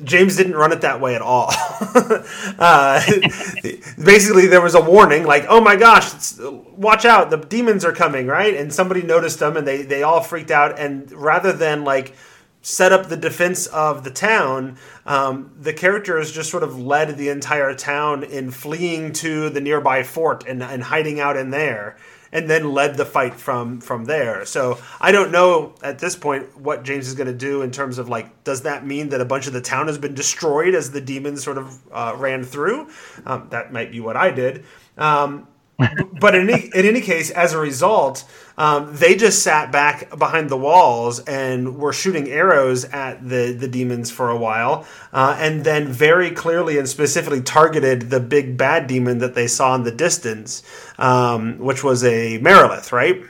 [0.04, 1.48] James didn't run it that way at all.
[2.60, 3.02] uh,
[4.04, 7.30] basically, there was a warning, like, "Oh my gosh, watch out!
[7.30, 8.56] The demons are coming!" Right?
[8.56, 10.80] And somebody noticed them, and they they all freaked out.
[10.80, 12.16] And rather than like
[12.62, 17.30] set up the defense of the town, um, the characters just sort of led the
[17.30, 21.98] entire town in fleeing to the nearby fort and, and hiding out in there
[22.32, 24.46] and then led the fight from from there.
[24.46, 27.98] So I don't know at this point what James is going to do in terms
[27.98, 30.92] of like, does that mean that a bunch of the town has been destroyed as
[30.92, 32.90] the demons sort of uh, ran through?
[33.26, 34.66] Um, that might be what I did.
[34.98, 35.48] Um,
[36.20, 38.26] but in any, in any case, as a result,
[38.58, 43.68] um, they just sat back behind the walls and were shooting arrows at the, the
[43.68, 48.88] demons for a while, uh, and then very clearly and specifically targeted the big bad
[48.88, 50.64] demon that they saw in the distance,
[50.98, 53.24] um, which was a Marilith, right?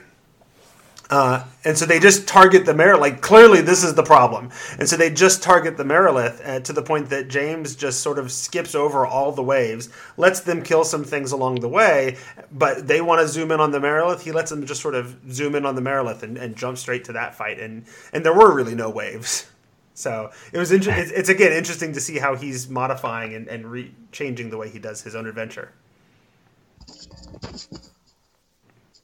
[1.09, 2.99] Uh, and so they just target the Marilith.
[2.99, 4.51] Like clearly, this is the problem.
[4.77, 8.19] And so they just target the Marilith uh, to the point that James just sort
[8.19, 12.17] of skips over all the waves, lets them kill some things along the way.
[12.51, 14.21] But they want to zoom in on the Marilith.
[14.21, 17.05] He lets them just sort of zoom in on the Marilith and, and jump straight
[17.05, 17.59] to that fight.
[17.59, 19.47] And and there were really no waves.
[19.95, 23.69] So it was inter- it's, it's again interesting to see how he's modifying and, and
[23.69, 25.73] re- changing the way he does his own adventure.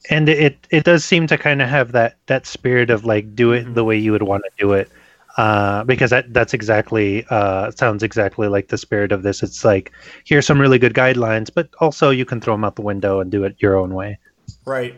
[0.10, 3.52] And it it does seem to kind of have that that spirit of like do
[3.52, 4.90] it the way you would want to do it
[5.38, 9.92] uh, because that that's exactly uh, sounds exactly like the spirit of this it's like
[10.26, 13.32] here's some really good guidelines but also you can throw them out the window and
[13.32, 14.18] do it your own way
[14.66, 14.96] Right.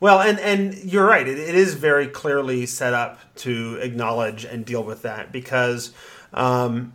[0.00, 1.26] Well, and and you're right.
[1.26, 5.92] It, it is very clearly set up to acknowledge and deal with that because
[6.32, 6.92] um,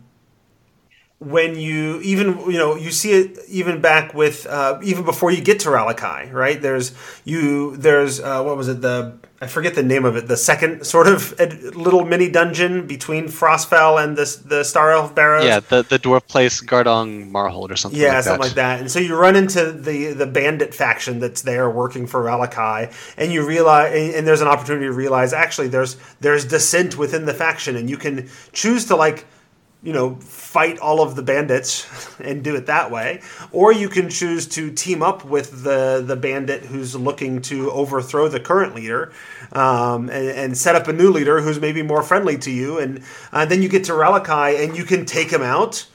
[1.24, 5.42] when you even you know you see it even back with uh, even before you
[5.42, 6.60] get to Ralakai, right?
[6.60, 6.92] There's
[7.24, 10.86] you there's uh, what was it the I forget the name of it the second
[10.86, 15.44] sort of ed- little mini dungeon between Frostfell and the the Star Elf Barrows.
[15.44, 18.00] Yeah, the the dwarf place Gardong Marhold or something.
[18.00, 18.46] Yeah, like something that.
[18.46, 18.80] like that.
[18.80, 23.32] And so you run into the the bandit faction that's there working for Ralakai, and
[23.32, 27.34] you realize, and and there's an opportunity to realize actually there's there's dissent within the
[27.34, 29.26] faction, and you can choose to like
[29.84, 31.86] you know, fight all of the bandits
[32.18, 33.20] and do it that way,
[33.52, 38.26] or you can choose to team up with the the bandit who's looking to overthrow
[38.28, 39.12] the current leader,
[39.52, 43.02] um, and, and, set up a new leader who's maybe more friendly to you, and
[43.32, 45.86] uh, then you get to Ralakai and you can take him out,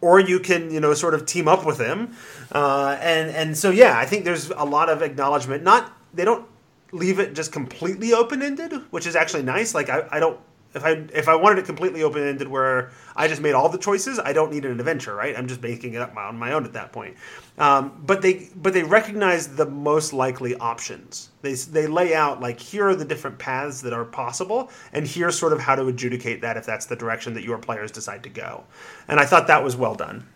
[0.00, 2.16] or you can you know sort of team up with him,
[2.50, 5.62] uh, and and so yeah, I think there's a lot of acknowledgement.
[5.62, 6.46] Not they don't
[6.90, 9.72] leave it just completely open ended, which is actually nice.
[9.72, 10.40] Like I, I don't
[10.76, 13.78] if I if I wanted it completely open ended where I just made all the
[13.78, 15.36] choices, I don't need an adventure, right?
[15.36, 17.16] I'm just making it up on my own at that point.
[17.58, 21.30] Um, but they but they recognize the most likely options.
[21.40, 25.38] They they lay out like here are the different paths that are possible, and here's
[25.38, 28.28] sort of how to adjudicate that if that's the direction that your players decide to
[28.28, 28.64] go.
[29.08, 30.28] And I thought that was well done.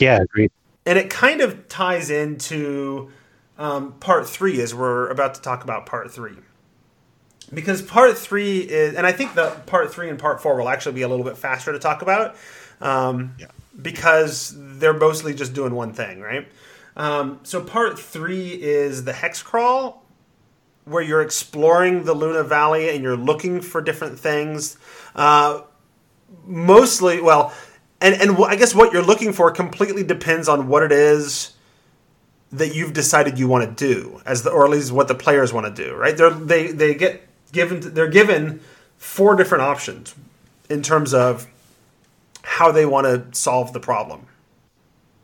[0.00, 0.50] Yeah, agreed.
[0.84, 3.10] And it kind of ties into
[3.56, 6.36] um, part three as we're about to talk about part three
[7.52, 10.94] because part three is, and I think the part three and part four will actually
[10.94, 12.36] be a little bit faster to talk about,
[12.80, 13.46] um, yeah.
[13.80, 16.48] because they're mostly just doing one thing, right?
[16.96, 20.04] Um, so part three is the hex crawl,
[20.84, 24.76] where you're exploring the Luna Valley and you're looking for different things.
[25.14, 25.62] Uh,
[26.44, 27.52] mostly, well,
[28.00, 31.54] and and I guess what you're looking for completely depends on what it is
[32.52, 35.52] that you've decided you want to do, as the or at least what the players
[35.52, 36.16] want to do, right?
[36.16, 38.60] They're, they they get given they're given
[38.98, 40.14] four different options
[40.68, 41.46] in terms of
[42.42, 44.26] how they want to solve the problem.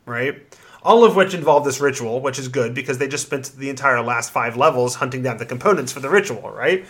[0.07, 0.57] Right?
[0.83, 4.01] All of which involve this ritual, which is good because they just spent the entire
[4.01, 6.87] last five levels hunting down the components for the ritual, right?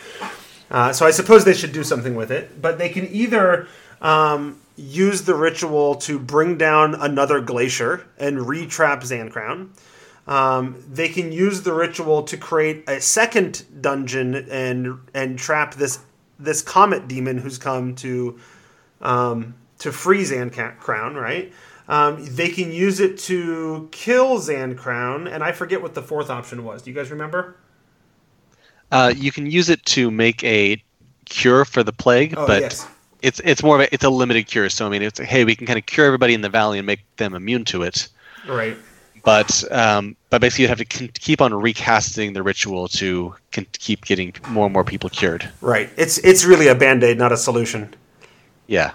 [0.70, 2.62] Uh, so I suppose they should do something with it.
[2.62, 3.66] But they can either
[4.00, 9.70] um, use the ritual to bring down another glacier and retrap Zancrown.
[10.30, 15.98] Um, they can use the ritual to create a second dungeon and and trap this
[16.38, 18.38] this comet demon who's come to
[19.00, 21.52] um, to free Zancrown, right?
[21.88, 26.64] Um, they can use it to kill Zancrown, and I forget what the fourth option
[26.64, 26.82] was.
[26.82, 27.56] Do you guys remember?
[28.92, 30.80] Uh, you can use it to make a
[31.24, 32.86] cure for the plague, oh, but yes.
[33.20, 34.68] it's it's more of a it's a limited cure.
[34.68, 36.86] So I mean, it's hey, we can kind of cure everybody in the valley and
[36.86, 38.08] make them immune to it.
[38.46, 38.76] Right
[39.22, 44.34] but um, but basically you have to keep on recasting the ritual to keep getting
[44.48, 45.48] more and more people cured.
[45.60, 45.90] Right.
[45.96, 47.94] It's it's really a band aid, not a solution.
[48.66, 48.92] Yeah.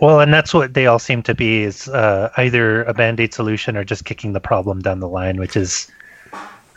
[0.00, 3.32] Well, and that's what they all seem to be is uh, either a band aid
[3.32, 5.90] solution or just kicking the problem down the line, which is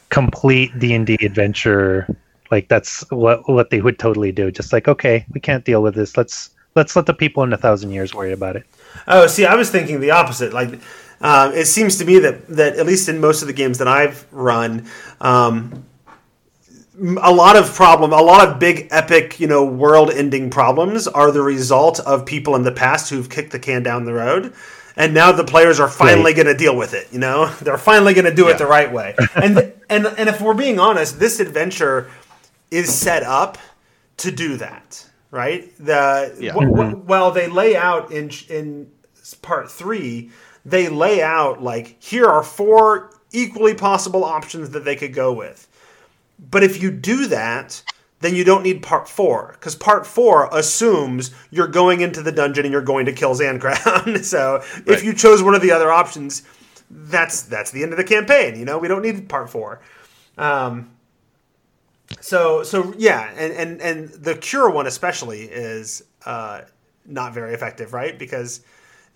[0.09, 2.07] complete D and D adventure.
[2.51, 4.51] Like that's what what they would totally do.
[4.51, 6.15] Just like okay, we can't deal with this.
[6.15, 8.65] Let's let's let the people in a thousand years worry about it.
[9.07, 10.53] Oh, see, I was thinking the opposite.
[10.53, 10.79] Like
[11.21, 13.87] uh, it seems to me that that at least in most of the games that
[13.87, 14.87] I've run,
[15.19, 15.85] um,
[16.99, 21.41] a lot of problem, a lot of big epic, you know, world-ending problems are the
[21.41, 24.53] result of people in the past who've kicked the can down the road.
[24.95, 27.07] And now the players are finally going to deal with it.
[27.11, 28.51] You know, they're finally going to do yeah.
[28.51, 29.15] it the right way.
[29.35, 32.09] And and and if we're being honest, this adventure
[32.71, 33.57] is set up
[34.17, 35.71] to do that, right?
[35.77, 36.53] The yeah.
[36.53, 37.07] w- w- mm-hmm.
[37.07, 38.91] well, they lay out in in
[39.41, 40.31] part three
[40.67, 45.65] they lay out like here are four equally possible options that they could go with.
[46.37, 47.81] But if you do that,
[48.19, 52.65] then you don't need part four because part four assumes you're going into the dungeon
[52.65, 54.23] and you're going to kill Zancrown.
[54.23, 54.87] so right.
[54.87, 56.43] if you chose one of the other options,
[56.91, 58.59] that's that's the end of the campaign.
[58.59, 59.79] You know, we don't need part four.
[60.37, 60.91] Um,
[62.19, 66.61] so so yeah, and and and the cure one especially is uh,
[67.05, 68.19] not very effective, right?
[68.19, 68.61] Because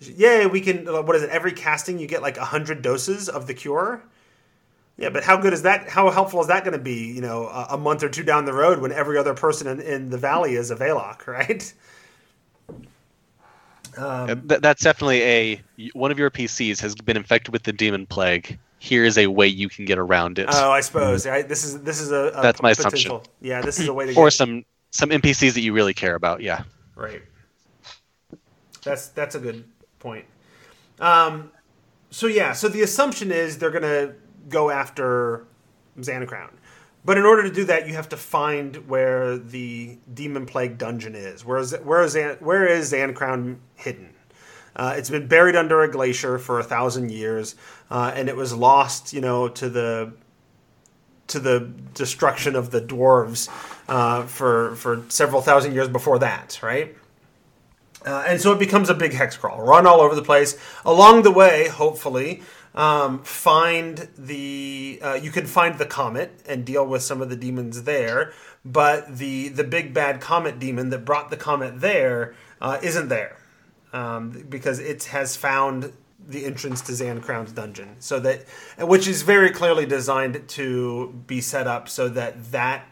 [0.08, 0.88] yeah, we can.
[0.88, 1.30] Uh, what is it?
[1.30, 4.02] Every casting, you get like hundred doses of the cure.
[4.98, 5.88] Yeah, but how good is that?
[5.88, 7.12] How helpful is that going to be?
[7.12, 9.80] You know, a, a, month or two down the road when every other person in,
[9.80, 11.72] in the valley is a Veloc, right?
[13.96, 18.58] Um, that's definitely a one of your PCs has been infected with the demon plague.
[18.78, 20.48] Here is a way you can get around it.
[20.50, 21.26] Oh, I suppose.
[21.26, 21.48] Right?
[21.48, 23.16] This is this is a, a that's my potential.
[23.16, 23.32] assumption.
[23.40, 24.14] Yeah, this is a way to.
[24.16, 24.32] or get...
[24.32, 26.42] some some NPCs that you really care about.
[26.42, 26.64] Yeah.
[26.96, 27.22] Right.
[28.82, 29.64] That's that's a good
[30.02, 30.26] point.
[31.00, 31.50] Um,
[32.10, 34.14] so yeah, so the assumption is they're gonna
[34.48, 35.46] go after
[35.98, 36.50] Zancrown.
[37.04, 41.14] But in order to do that, you have to find where the demon plague dungeon
[41.14, 41.44] is.
[41.44, 44.14] Where is where is where is hidden?
[44.74, 47.56] Uh, it's been buried under a glacier for a thousand years,
[47.90, 50.12] uh, and it was lost, you know, to the
[51.28, 53.48] to the destruction of the dwarves
[53.88, 56.96] uh, for for several thousand years before that, right?
[58.04, 60.58] Uh, and so it becomes a big hex crawl, run all over the place.
[60.84, 62.42] Along the way, hopefully,
[62.74, 67.36] um, find the uh, you can find the comet and deal with some of the
[67.36, 68.32] demons there.
[68.64, 73.36] But the the big bad comet demon that brought the comet there uh, not there.
[73.92, 75.92] um, because it has found
[76.26, 77.96] the entrance to Zancrown's dungeon.
[77.98, 78.44] So that,
[78.78, 82.86] which is very clearly designed to be set up so that that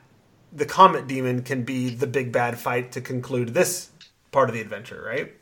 [0.53, 3.89] the comet demon can be the big bad fight to conclude this
[4.33, 5.33] part of the adventure, right?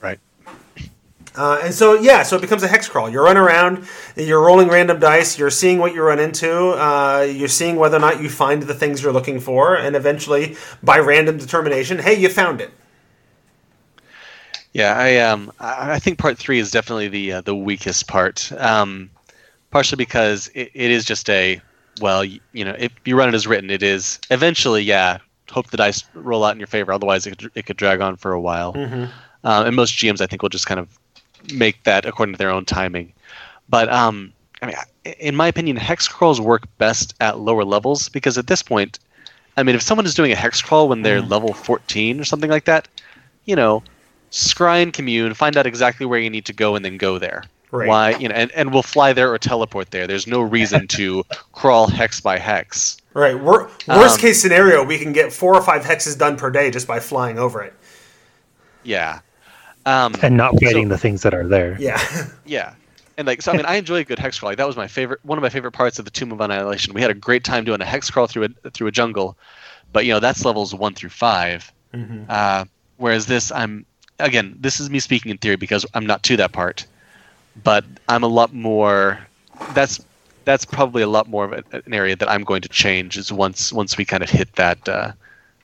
[0.00, 0.18] Right.
[1.34, 3.08] Uh, and so, yeah, so it becomes a hex crawl.
[3.08, 3.86] You're running around,
[4.16, 8.00] you're rolling random dice, you're seeing what you run into, uh, you're seeing whether or
[8.00, 12.28] not you find the things you're looking for, and eventually, by random determination, hey, you
[12.28, 12.70] found it.
[14.74, 18.50] Yeah, I um, I think part three is definitely the uh, the weakest part.
[18.52, 19.10] Um,
[19.70, 21.60] partially because it, it is just a
[22.00, 25.18] well, you, you know, if you run it as written, it is eventually, yeah.
[25.52, 26.92] Hope the dice roll out in your favor.
[26.92, 28.72] Otherwise, it could, it could drag on for a while.
[28.72, 29.04] Mm-hmm.
[29.44, 30.88] Uh, and most GMs, I think, will just kind of
[31.52, 33.12] make that according to their own timing.
[33.68, 34.32] But um,
[34.62, 34.76] I mean,
[35.18, 38.98] in my opinion, hex crawls work best at lower levels because at this point,
[39.56, 41.30] I mean, if someone is doing a hex crawl when they're Mm.
[41.30, 42.88] level 14 or something like that,
[43.44, 43.82] you know,
[44.30, 47.44] scry and commune, find out exactly where you need to go, and then go there.
[47.72, 47.88] Right.
[47.88, 50.06] Why, you know, and, and we'll fly there or teleport there.
[50.06, 52.98] There's no reason to crawl hex by hex.
[53.14, 53.38] Right.
[53.38, 56.70] Wor- worst Um, case scenario, we can get four or five hexes done per day
[56.70, 57.72] just by flying over it.
[58.84, 59.20] Yeah.
[59.86, 61.76] Um, and not So- the things that are there.
[61.80, 62.00] Yeah.
[62.44, 62.74] Yeah.
[63.18, 64.50] And like so I mean I enjoy a good hex crawl.
[64.50, 66.94] Like that was my favorite one of my favorite parts of the Tomb of Annihilation.
[66.94, 69.36] We had a great time doing a hex crawl through a through a jungle.
[69.92, 72.24] But you know, that's levels one through 5 Mhm.
[72.28, 72.64] Uh,
[72.96, 73.84] whereas this I'm
[74.18, 76.86] again, this is me speaking in theory because I'm not to that part.
[77.62, 79.18] But I'm a lot more
[79.74, 80.00] that's
[80.44, 83.32] that's probably a lot more of a, an area that I'm going to change is
[83.32, 85.12] once once we kind of hit that uh,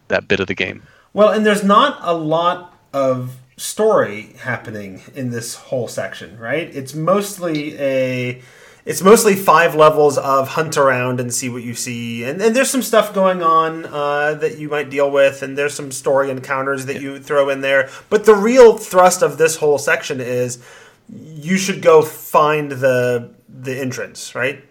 [0.09, 0.83] that bit of the game.
[1.13, 6.75] Well, and there's not a lot of story happening in this whole section, right?
[6.75, 8.43] It's mostly a
[8.85, 12.71] it's mostly five levels of hunt around and see what you see, and, and there's
[12.71, 16.87] some stuff going on uh, that you might deal with, and there's some story encounters
[16.87, 17.91] that you throw in there.
[18.09, 20.63] But the real thrust of this whole section is
[21.13, 24.63] you should go find the the entrance, right?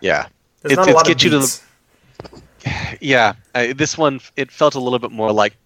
[0.00, 0.26] Yeah.
[0.62, 1.62] There's It's- not a it's lot of get you to the- beats.
[3.00, 5.56] Yeah, I, this one it felt a little bit more like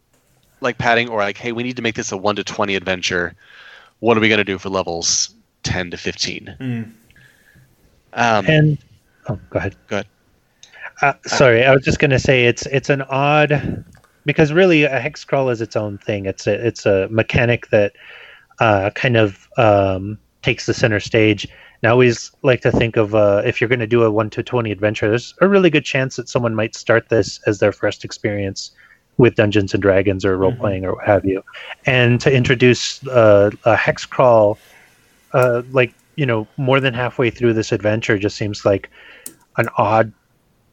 [0.60, 3.34] like padding or like, hey, we need to make this a one to twenty adventure.
[4.00, 6.54] What are we gonna do for levels ten to fifteen?
[6.60, 6.92] Mm.
[8.12, 8.78] Um, And
[9.28, 9.74] oh, go ahead.
[9.88, 10.06] Go ahead.
[11.02, 13.84] Uh, sorry, I was just going to say it's it's an odd
[14.24, 16.26] because really a hex crawl is its own thing.
[16.26, 17.92] It's a it's a mechanic that
[18.60, 21.44] uh, kind of um, takes the center stage.
[21.82, 24.30] And I always like to think of uh, if you're going to do a one
[24.30, 27.72] to twenty adventure, there's a really good chance that someone might start this as their
[27.72, 28.70] first experience
[29.16, 31.44] with Dungeons and Dragons or role playing or what have you,
[31.86, 34.58] and to introduce uh, a hex crawl,
[35.32, 38.90] uh, like you know, more than halfway through this adventure, just seems like
[39.56, 40.12] an odd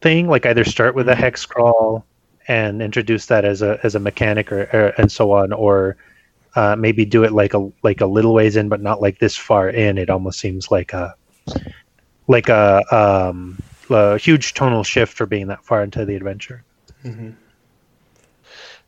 [0.02, 0.28] thing.
[0.28, 2.06] Like either start with a hex crawl
[2.48, 5.98] and introduce that as a as a mechanic or, or and so on, or
[6.56, 9.36] uh, maybe do it like a like a little ways in, but not like this
[9.36, 9.98] far in.
[9.98, 11.16] It almost seems like a
[12.28, 13.58] like a, um,
[13.90, 16.64] a huge tonal shift for being that far into the adventure.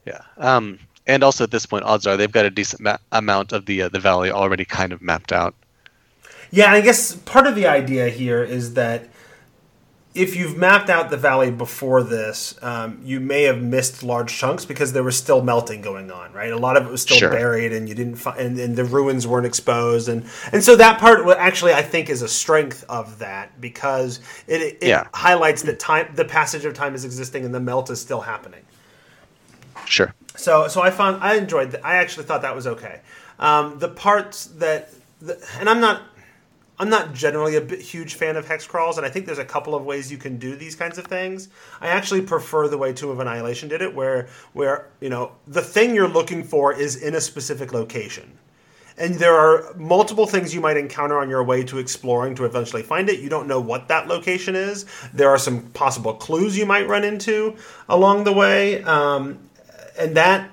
[0.05, 0.21] yeah.
[0.37, 3.65] Um, and also at this point, odds are they've got a decent ma- amount of
[3.65, 5.55] the uh, the valley already kind of mapped out.
[6.51, 9.09] Yeah, I guess part of the idea here is that
[10.15, 14.63] if you've mapped out the valley before this, um, you may have missed large chunks
[14.63, 16.51] because there was still melting going on, right?
[16.51, 17.31] A lot of it was still Sure.
[17.31, 20.99] buried, and you didn't find, and, and the ruins weren't exposed, and and so that
[20.99, 25.07] part actually I think is a strength of that because it, it Yeah.
[25.13, 28.61] highlights that time the passage of time is existing and the melt is still happening.
[29.85, 30.13] Sure.
[30.35, 31.85] So, so I found I enjoyed that.
[31.85, 33.01] I actually thought that was okay.
[33.39, 34.89] Um, the parts that,
[35.21, 36.03] the, and I'm not,
[36.79, 39.75] I'm not generally a huge fan of hex crawls, and I think there's a couple
[39.75, 41.49] of ways you can do these kinds of things.
[41.79, 45.61] I actually prefer the way Tomb of Annihilation did it, where, where you know the
[45.61, 48.39] thing you're looking for is in a specific location.
[48.97, 52.83] And there are multiple things you might encounter on your way to exploring to eventually
[52.83, 53.19] find it.
[53.21, 54.85] You don't know what that location is.
[55.13, 57.55] There are some possible clues you might run into
[57.89, 58.83] along the way.
[58.83, 59.39] Um,
[59.97, 60.51] and that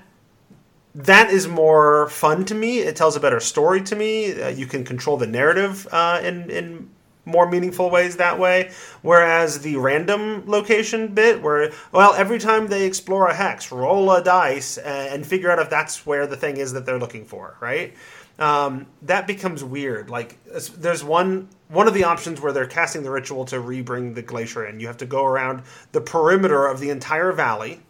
[0.94, 2.80] that is more fun to me.
[2.80, 4.40] It tells a better story to me.
[4.40, 6.90] Uh, you can control the narrative uh, in in
[7.24, 8.70] more meaningful ways that way.
[9.02, 14.22] Whereas the random location bit, where well, every time they explore a hex, roll a
[14.22, 17.56] dice and, and figure out if that's where the thing is that they're looking for,
[17.60, 17.94] right?
[18.38, 20.08] Um, that becomes weird.
[20.10, 24.22] Like there's one one of the options where they're casting the ritual to rebring the
[24.22, 24.80] glacier in.
[24.80, 25.62] You have to go around
[25.92, 27.80] the perimeter of the entire valley,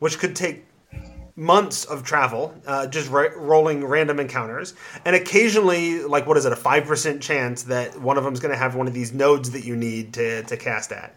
[0.00, 0.66] which could take
[1.36, 4.74] months of travel, uh, just ro- rolling random encounters,
[5.04, 8.40] and occasionally, like what is it, a five percent chance that one of them is
[8.40, 11.14] going to have one of these nodes that you need to to cast at.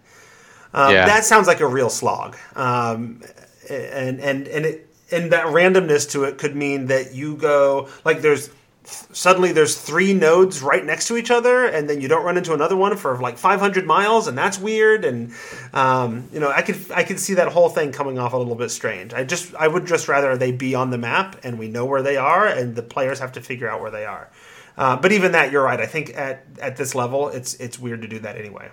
[0.74, 1.06] Um, Yeah.
[1.06, 3.22] That sounds like a real slog, um,
[3.70, 4.90] and and and it.
[5.12, 8.50] and that randomness to it could mean that you go like there's
[8.86, 12.54] suddenly there's three nodes right next to each other and then you don't run into
[12.54, 15.34] another one for like 500 miles and that's weird and
[15.74, 18.56] um, you know i could i could see that whole thing coming off a little
[18.56, 19.14] bit strange.
[19.14, 22.02] I just i would just rather they be on the map and we know where
[22.02, 24.30] they are and the players have to figure out where they are.
[24.78, 25.80] Uh, but even that you're right.
[25.80, 28.70] I think at at this level it's it's weird to do that anyway.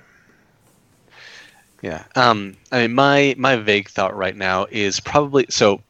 [1.81, 5.83] Yeah um i mean my my vague thought right now is probably so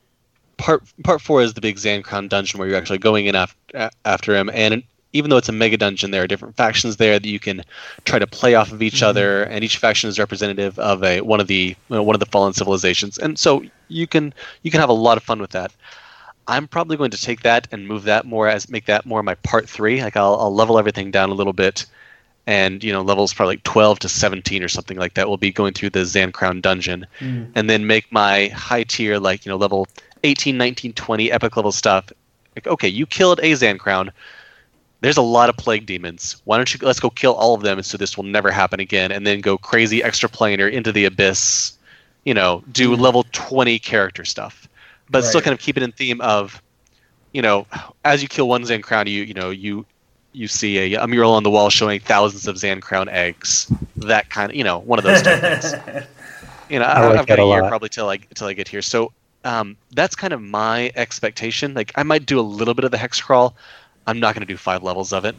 [0.63, 4.37] part part four is the big Zancrown dungeon where you're actually going in after after
[4.37, 4.83] him, and
[5.13, 7.63] even though it's a mega dungeon, there are different factions there that you can
[8.05, 9.07] try to play off of each mm-hmm.
[9.07, 12.21] other, and each faction is representative of a one of the you know, one of
[12.21, 14.33] the fallen civilizations, and so you can
[14.63, 15.73] you can have a lot of fun with that.
[16.47, 19.35] I'm probably going to take that and move that more as make that more my
[19.35, 20.01] part three.
[20.01, 21.87] Like I'll, I'll level everything down a little bit,
[22.47, 25.29] and you know levels probably like 12 to 17 or something like that.
[25.29, 27.51] will be going through the Zancrown dungeon, mm.
[27.57, 29.89] and then make my high tier like you know level
[30.25, 32.13] 18, 19, 20 epic level stuff.
[32.57, 34.11] Like, okay, you killed a Zancrown.
[35.01, 36.41] There's a lot of plague demons.
[36.45, 39.11] Why don't you let's go kill all of them so this will never happen again,
[39.11, 41.77] and then go crazy extra planar into the abyss.
[42.25, 44.69] You know, do mm level 20 character stuff,
[45.11, 45.29] but right.
[45.29, 46.63] still kind of keep it in theme of,
[47.33, 47.67] you know,
[48.05, 49.85] as you kill one Zancrown, you you know you
[50.33, 53.73] you see a, a mural on the wall showing thousands of Zancrown eggs.
[53.97, 55.75] That kind of you know one of those things.
[56.69, 58.83] you know, I, have got a, a year probably till I till I get here.
[58.83, 59.13] So
[59.45, 61.75] um, that's kind of my expectation.
[61.75, 63.55] Like I might do a little bit of the hex crawl.
[64.07, 65.35] I'm not going to do five levels of it.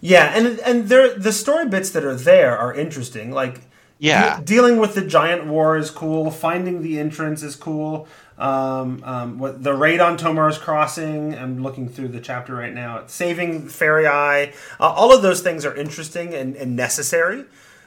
[0.00, 3.32] Yeah, and and there the story bits that are there are interesting.
[3.32, 3.62] Like
[3.98, 6.30] yeah, de- dealing with the giant war is cool.
[6.30, 8.06] Finding the entrance is cool.
[8.38, 11.34] Um, um, what the raid on Tomar's Crossing.
[11.36, 13.04] I'm looking through the chapter right now.
[13.06, 14.52] Saving Fairy Eye.
[14.78, 17.44] Uh, all of those things are interesting and, and necessary.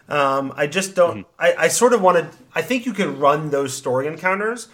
[0.09, 1.19] Um, I just don't.
[1.19, 1.41] Mm-hmm.
[1.41, 2.27] I, I sort of wanted.
[2.53, 4.67] I think you can run those story encounters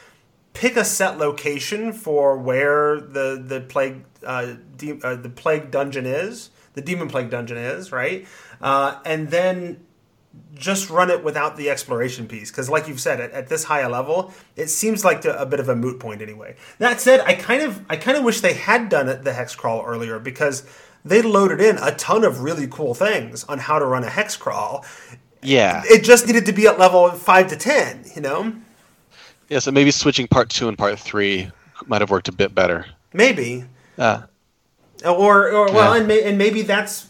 [0.57, 6.07] pick a set location for where the the plague uh, de- uh, the plague dungeon
[6.07, 8.27] is, the demon plague dungeon is, right?
[8.59, 9.85] Uh, and then
[10.55, 13.79] just run it without the exploration piece because like you've said at, at this high
[13.79, 16.55] a level it seems like a, a, bit of a moot point anyway.
[16.77, 19.55] That said i kind of i kind of wish they had done it the hex
[19.55, 20.63] crawl earlier because
[21.03, 24.35] they loaded in a ton of really cool things on how to run a hex
[24.35, 24.85] crawl.
[25.41, 25.83] Yeah.
[25.85, 28.53] It just needed to be at level 5 to 10 you know
[29.49, 31.51] yeah, so maybe switching part two and part three
[31.85, 32.85] might have worked a bit better.
[33.13, 33.65] Maybe.
[33.97, 34.23] Uh,
[35.05, 35.99] or, or well, yeah.
[35.99, 37.07] and, may, and maybe that's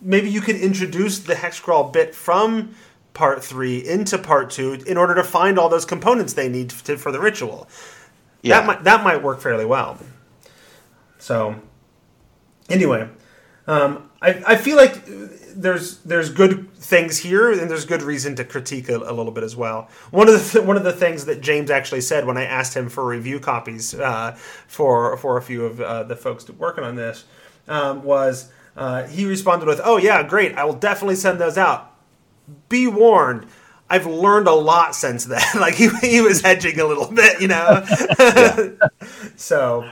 [0.00, 2.74] maybe you could introduce the hex crawl bit from
[3.14, 6.96] part three into part two in order to find all those components they need to,
[6.96, 7.68] for the ritual.
[8.42, 8.60] Yeah.
[8.60, 9.98] That might that might work fairly well.
[11.18, 11.54] So,
[12.68, 13.08] anyway,
[13.66, 15.06] um, I I feel like
[15.54, 19.44] there's there's good things here, and there's good reason to critique a, a little bit
[19.44, 19.88] as well.
[20.10, 22.74] One of the th- one of the things that James actually said when I asked
[22.74, 24.32] him for review copies uh,
[24.66, 27.24] for for a few of uh, the folks working on this
[27.68, 30.54] um, was uh, he responded with, "Oh yeah, great!
[30.56, 31.94] I will definitely send those out.
[32.68, 33.46] Be warned."
[33.90, 35.42] I've learned a lot since then.
[35.54, 37.84] like he, he was hedging a little bit, you know.
[39.36, 39.86] so,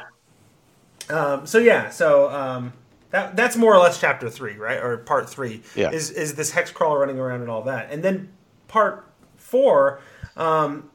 [1.10, 2.72] um, so yeah, so um,
[3.10, 5.62] that that's more or less chapter three, right, or part three.
[5.74, 5.90] Yeah.
[5.90, 8.28] Is is this hex crawler running around and all that, and then
[8.68, 9.06] part
[9.36, 10.00] four
[10.36, 10.90] um,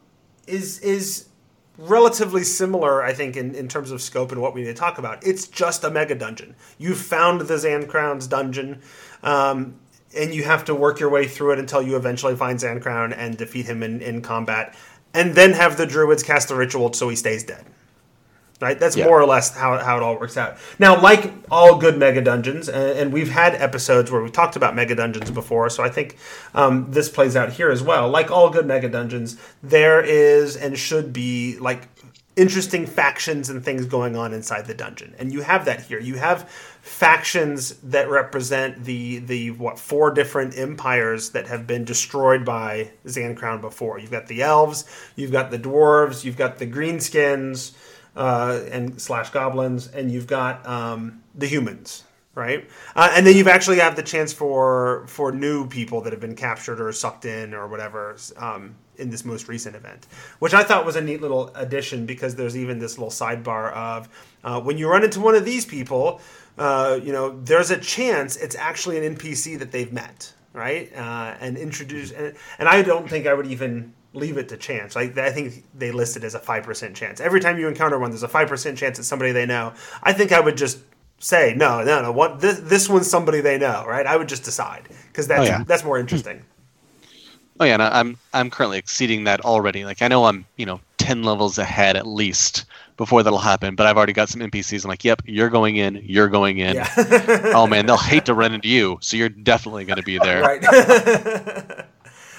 [0.46, 1.28] is is
[1.78, 4.96] relatively similar, I think, in, in terms of scope and what we need to talk
[4.96, 5.26] about.
[5.26, 6.54] It's just a mega dungeon.
[6.78, 8.80] You've found the Zancrown's dungeon,
[9.22, 9.76] um,
[10.16, 13.12] and you have to work your way through it until you eventually find Zan Crown
[13.12, 14.74] and defeat him in, in combat,
[15.12, 17.66] and then have the druids cast the ritual so he stays dead
[18.60, 18.78] right?
[18.78, 19.04] That's yeah.
[19.04, 20.56] more or less how, how it all works out.
[20.78, 24.74] Now, like all good mega dungeons, and, and we've had episodes where we talked about
[24.74, 26.16] mega dungeons before, so I think
[26.54, 28.08] um, this plays out here as well.
[28.08, 31.88] Like all good mega dungeons, there is and should be like
[32.36, 36.00] interesting factions and things going on inside the dungeon, and you have that here.
[36.00, 36.48] You have
[36.82, 43.60] factions that represent the the what four different empires that have been destroyed by Zancrown
[43.60, 43.98] before.
[43.98, 44.84] You've got the elves,
[45.16, 47.74] you've got the dwarves, you've got the greenskins
[48.16, 52.04] uh, and slash goblins, and you've got um, the humans,
[52.34, 52.68] right?
[52.94, 56.34] Uh, and then you've actually have the chance for for new people that have been
[56.34, 60.06] captured or sucked in or whatever um, in this most recent event,
[60.38, 64.08] which I thought was a neat little addition because there's even this little sidebar of
[64.42, 66.20] uh, when you run into one of these people,
[66.58, 70.90] uh, you know, there's a chance it's actually an NPC that they've met, right?
[70.96, 74.96] Uh, and introduce, and, and I don't think I would even leave it to chance.
[74.96, 77.20] I, I think they listed as a five percent chance.
[77.20, 79.74] Every time you encounter one, there's a five percent chance it's somebody they know.
[80.02, 80.78] I think I would just
[81.18, 82.10] say no, no, no.
[82.10, 84.06] What this, this one's somebody they know, right?
[84.06, 85.64] I would just decide because that's oh, yeah.
[85.64, 86.42] that's more interesting.
[87.60, 89.84] Oh yeah, and I'm I'm currently exceeding that already.
[89.84, 92.64] Like I know I'm you know ten levels ahead at least
[92.96, 93.74] before that'll happen.
[93.74, 94.84] But I've already got some NPCs.
[94.84, 96.76] I'm like, yep, you're going in, you're going in.
[96.76, 97.52] Yeah.
[97.54, 100.42] oh man, they'll hate to run into you, so you're definitely going to be there.
[100.42, 100.62] right.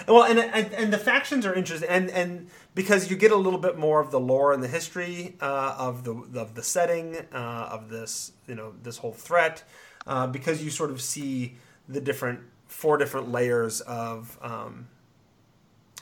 [0.08, 3.60] well, and, and and the factions are interesting, and and because you get a little
[3.60, 7.70] bit more of the lore and the history uh, of the of the setting uh,
[7.72, 9.64] of this, you know, this whole threat,
[10.06, 11.56] uh, because you sort of see
[11.90, 14.88] the different four different layers of um,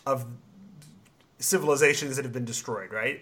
[0.05, 0.25] of
[1.39, 3.21] civilizations that have been destroyed, right?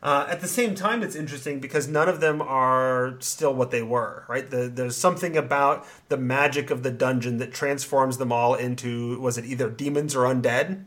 [0.00, 3.82] Uh, at the same time, it's interesting because none of them are still what they
[3.82, 4.48] were, right?
[4.48, 9.36] The, there's something about the magic of the dungeon that transforms them all into was
[9.38, 10.84] it either demons or undead?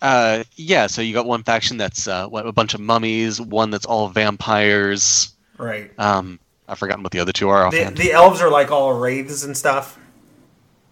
[0.00, 0.86] Uh, yeah.
[0.86, 4.08] So you got one faction that's uh, what a bunch of mummies, one that's all
[4.08, 5.32] vampires.
[5.58, 5.90] Right.
[5.98, 6.38] Um,
[6.68, 9.56] I've forgotten what the other two are The, the elves are like all wraiths and
[9.56, 9.98] stuff.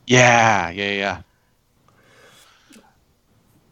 [0.06, 1.22] yeah, yeah, yeah.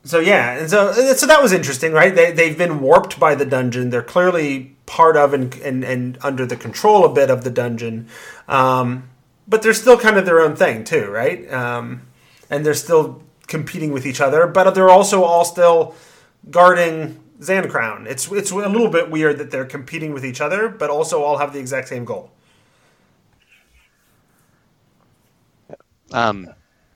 [0.04, 2.14] So yeah, and so so that was interesting, right?
[2.14, 3.88] They they've been warped by the dungeon.
[3.88, 8.08] They're clearly part of and and, and under the control a bit of the dungeon,
[8.46, 9.08] um,
[9.48, 11.50] but they're still kind of their own thing too, right?
[11.50, 12.02] Um,
[12.50, 15.94] and they're still competing with each other, but they're also all still
[16.50, 18.06] guarding Zancrown.
[18.06, 21.38] It's it's a little bit weird that they're competing with each other, but also all
[21.38, 22.30] have the exact same goal.
[26.12, 26.48] Um,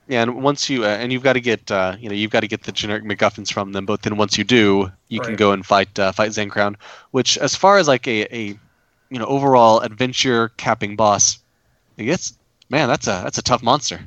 [0.09, 2.39] yeah, and once you uh, and you've got to get uh, you know you've got
[2.39, 3.85] to get the generic MacGuffins from them.
[3.85, 6.75] But then once you do, you can go and fight uh, fight Zancrown,
[7.11, 8.57] which as far as like a, a
[9.11, 11.37] you know overall adventure capping boss,
[11.99, 12.33] I guess
[12.71, 14.01] man that's a that's a tough monster.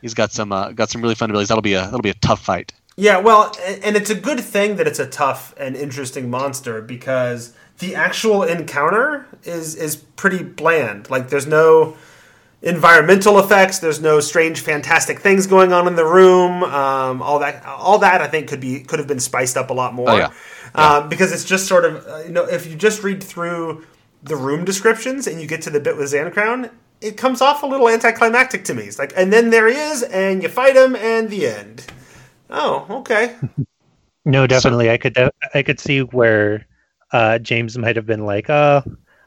[0.00, 1.48] He's got some uh, got some really fun abilities.
[1.48, 2.72] That'll be a that'll be a tough fight.
[2.96, 7.52] Yeah, well, and it's a good thing that it's a tough and interesting monster because
[7.80, 11.10] the actual encounter is is pretty bland.
[11.10, 11.98] Like there's no
[12.62, 16.62] environmental effects, there's no strange fantastic things going on in the room.
[16.64, 19.74] Um, all that all that I think could be could have been spiced up a
[19.74, 20.10] lot more.
[20.10, 20.32] Oh, yeah.
[20.74, 23.84] Um, because it's just sort of uh, you know if you just read through
[24.22, 27.66] the room descriptions and you get to the bit with Zancrown, it comes off a
[27.66, 28.84] little anticlimactic to me.
[28.84, 31.86] It's like, and then there he is, and you fight him, and the end.
[32.50, 33.36] Oh, okay.
[34.28, 34.90] No, definitely.
[34.90, 36.66] I could de- I could see where
[37.12, 38.82] uh, James might have been like, "Oh,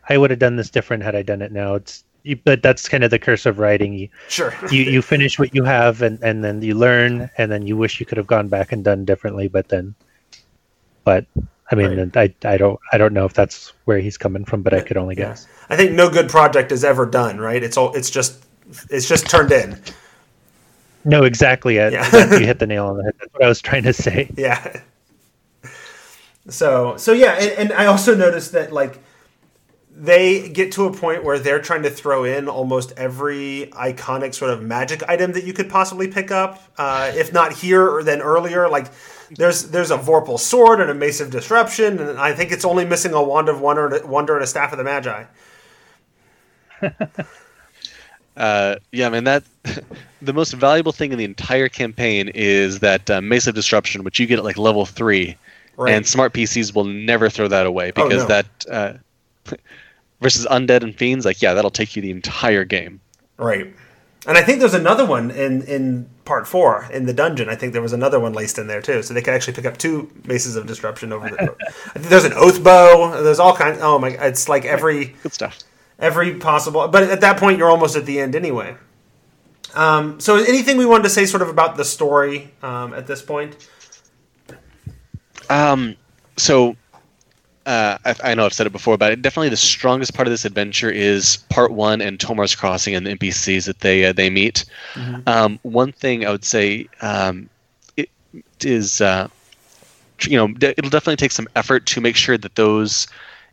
[0.09, 2.87] I would have done this different had I done it now." It's you, but that's
[2.89, 3.93] kind of the curse of writing.
[3.93, 4.53] You, Sure.
[4.71, 7.99] you you finish what you have, and and then you learn, and then you wish
[7.99, 9.47] you could have gone back and done differently.
[9.47, 9.95] But then,
[11.03, 11.25] but
[11.71, 14.73] I mean, I I don't I don't know if that's where he's coming from, but
[14.73, 15.47] I could only guess.
[15.69, 17.61] I think no good project is ever done, right?
[17.61, 17.93] It's all.
[17.95, 18.45] It's just.
[18.91, 19.81] It's just turned in.
[21.03, 21.75] No, exactly.
[21.75, 21.89] Yeah.
[22.37, 23.13] you hit the nail on the head.
[23.19, 24.29] That's what I was trying to say.
[24.37, 24.81] Yeah.
[26.49, 28.99] So so yeah, and, and I also noticed that like
[30.01, 34.51] they get to a point where they're trying to throw in almost every iconic sort
[34.51, 38.21] of magic item that you could possibly pick up, uh, if not here or then
[38.21, 38.69] earlier.
[38.69, 38.87] Like
[39.31, 42.85] there's there's a Vorpal sword and a Mace of Disruption, and I think it's only
[42.85, 45.25] missing a Wand of Wonder, Wonder and a Staff of the Magi.
[48.37, 49.43] Uh, yeah, man, that
[50.21, 54.17] the most valuable thing in the entire campaign is that uh, Mace of Disruption, which
[54.17, 55.35] you get at like level three,
[55.75, 55.93] Right.
[55.93, 58.27] and smart PCs will never throw that away Oh, because no.
[58.27, 58.93] that uh,
[60.21, 63.01] versus undead and fiends, like yeah, that'll take you the entire game.
[63.37, 63.73] Right.
[64.27, 67.47] And I think there's another one in, in part four in the dungeon.
[67.47, 69.65] I think there was another one laced in there too, so they could actually pick
[69.65, 71.41] up two maces of disruption over the.
[71.87, 73.23] I think there's an oath bow.
[73.23, 73.79] There's all kinds.
[73.81, 74.09] Oh my!
[74.09, 75.59] It's like every Good stuff.
[75.97, 76.87] every possible.
[76.89, 78.75] But at that point, you're almost at the end anyway.
[79.73, 83.21] Um, so, anything we wanted to say, sort of about the story um, at this
[83.21, 83.69] point?
[85.49, 85.95] Um,
[86.37, 86.75] so
[87.69, 90.45] uh, I, I know I've said it before, but definitely the strongest part of this
[90.45, 94.65] adventure is part one and Tomar's Crossing and the NPCs that they uh, they meet.
[95.27, 97.49] Um, one thing I would say um,
[97.97, 98.09] it
[98.63, 99.27] is, uh,
[100.25, 103.07] you know, de- it'll definitely take some effort to make sure that those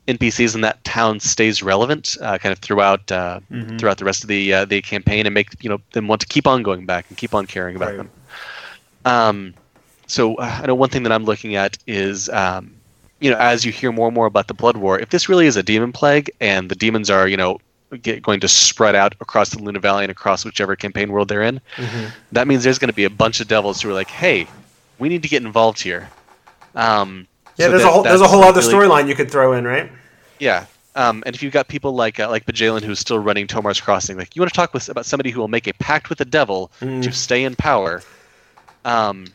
[0.08, 3.40] NPCs in that town stays relevant, uh, kind of throughout uh,
[3.78, 6.26] throughout the rest of the uh, the campaign, and make you know them want to
[6.26, 7.96] keep on going back and keep on caring about Right.
[7.96, 8.10] them.
[9.04, 9.54] Um,
[10.06, 12.80] so uh, I know one thing that I'm looking at is, um,
[13.20, 15.46] you know, as you hear more and more about the Blood War, if this really
[15.46, 17.58] is a demon plague and the demons are, you know,
[18.02, 21.42] get, going to spread out across the Luna Valley and across whichever campaign world they're
[21.42, 21.60] in,
[22.32, 24.46] that means there's going to be a bunch of devils who are like, hey,
[24.98, 26.08] we need to get involved here.
[26.74, 29.30] Um, Yeah, so there's that- a whole there's a whole other really- storyline you could
[29.30, 29.90] throw in, right?
[30.38, 30.66] yeah.
[30.94, 34.16] Um, and if you've got people like uh, like Bajalen who's still running Tomar's Crossing,
[34.16, 36.24] like you want to talk with about somebody who will make a pact with the
[36.24, 38.02] devil to stay in power.
[38.86, 39.26] Um,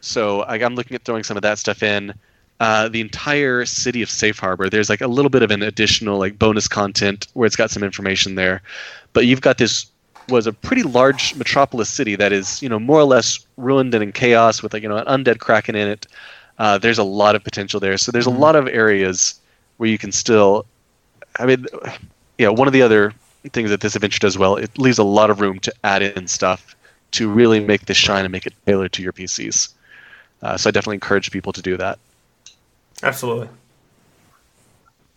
[0.00, 2.14] so I, I'm looking at throwing some of that stuff in.
[2.62, 6.16] Uh, the entire city of Safe Harbor, there's like a little bit of an additional
[6.16, 8.62] like bonus content where it's got some information there,
[9.14, 9.86] but you've got this
[10.28, 14.04] was a pretty large metropolis city that is, you know, more or less ruined and
[14.04, 16.06] in chaos with like you know an undead kraken in it.
[16.60, 17.98] Uh, there's a lot of potential there.
[17.98, 19.40] So there's a lot of areas
[19.78, 20.64] where you can still.
[21.40, 21.66] I mean,
[22.38, 22.50] yeah.
[22.50, 23.12] One of the other
[23.50, 26.28] things that this adventure does well, it leaves a lot of room to add in
[26.28, 26.76] stuff
[27.10, 29.72] to really make this shine and make it tailored to your PCs.
[30.42, 31.98] Uh, so I definitely encourage people to do that.
[33.02, 33.48] Absolutely.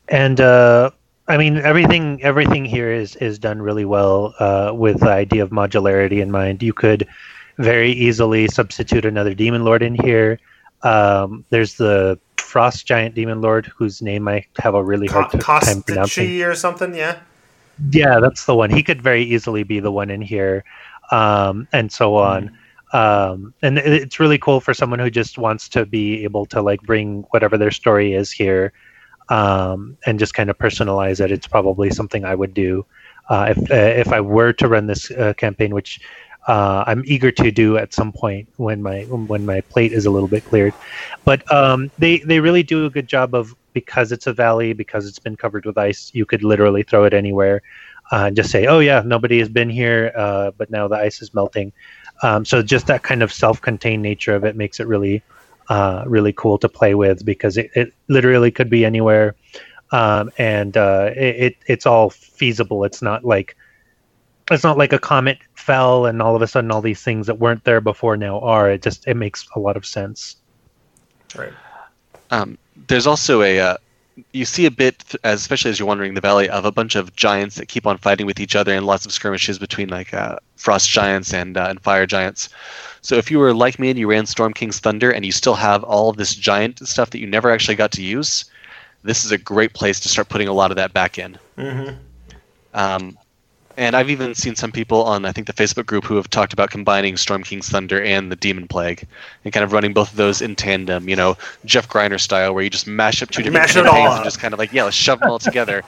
[0.10, 0.92] And uh,
[1.28, 5.50] I mean, everything everything here is is done really well uh, with the idea of
[5.50, 6.62] modularity in mind.
[6.62, 7.08] You could
[7.58, 10.40] very easily substitute another demon lord in here.
[10.84, 15.40] Um, there's the frost giant demon lord whose name I have a really hard Co-
[15.40, 16.28] time pronouncing.
[16.28, 17.20] Kostichi or something, yeah.
[17.92, 18.70] Yeah, that's the one.
[18.70, 20.64] He could very easily be the one in here,
[21.12, 22.56] um, and so on.
[22.94, 26.82] Um, and it's really cool for someone who just wants to be able to like
[26.82, 28.74] bring whatever their story is here,
[29.30, 31.32] um, and just kind of personalize it.
[31.32, 32.86] It's probably something I would do
[33.30, 36.00] uh, if uh, if I were to run this uh, campaign, which
[36.48, 40.12] uh, I'm eager to do at some point when my when my plate is a
[40.12, 40.74] little bit cleared.
[41.24, 45.08] But um, they they really do a good job of because it's a valley because
[45.08, 46.12] it's been covered with ice.
[46.14, 47.62] You could literally throw it anywhere
[48.12, 51.22] uh, and just say, "Oh yeah, nobody has been here, uh, but now the ice
[51.22, 51.74] is melting."
[52.24, 55.22] Um, so just that kind of self-contained nature of it makes it really
[55.70, 59.36] uh, really cool to play with because it, it literally could be anywhere.
[59.92, 62.84] Um, and uh, it, it it's all feasible.
[62.84, 63.56] It's not like
[64.52, 67.40] it's not like a comet fell and all of a sudden all these things that
[67.40, 68.70] weren't there before now are.
[68.70, 70.38] It just it makes a lot of sense.
[71.36, 71.54] Right.
[72.32, 72.58] Um,
[72.88, 73.78] there's also a uh,
[74.32, 77.16] you see a bit, as, especially as you're wandering the valley, of a bunch of
[77.16, 80.38] giants that keep on fighting with each other, and lots of skirmishes between like uh,
[80.56, 82.50] frost giants and uh, and fire giants.
[83.02, 85.56] So if you were like me and you ran Storm King's Thunder, and you still
[85.56, 88.46] have all of this giant stuff that you never actually got to use,
[89.04, 91.38] this is a great place to start putting a lot of that back in.
[91.58, 91.96] Mm-hmm.
[92.74, 93.18] Um,
[93.78, 96.54] and I've even seen some people on I think the Facebook group who have talked
[96.54, 99.08] about combining Storm King's Thunder and the Demon Plague
[99.44, 101.10] and kind of running both of those in tandem.
[101.10, 103.94] You know, Jeff Griner style, where you just mash up two different Mash it all
[103.94, 105.84] campaigns and just kind of like yeah, let's shove them all together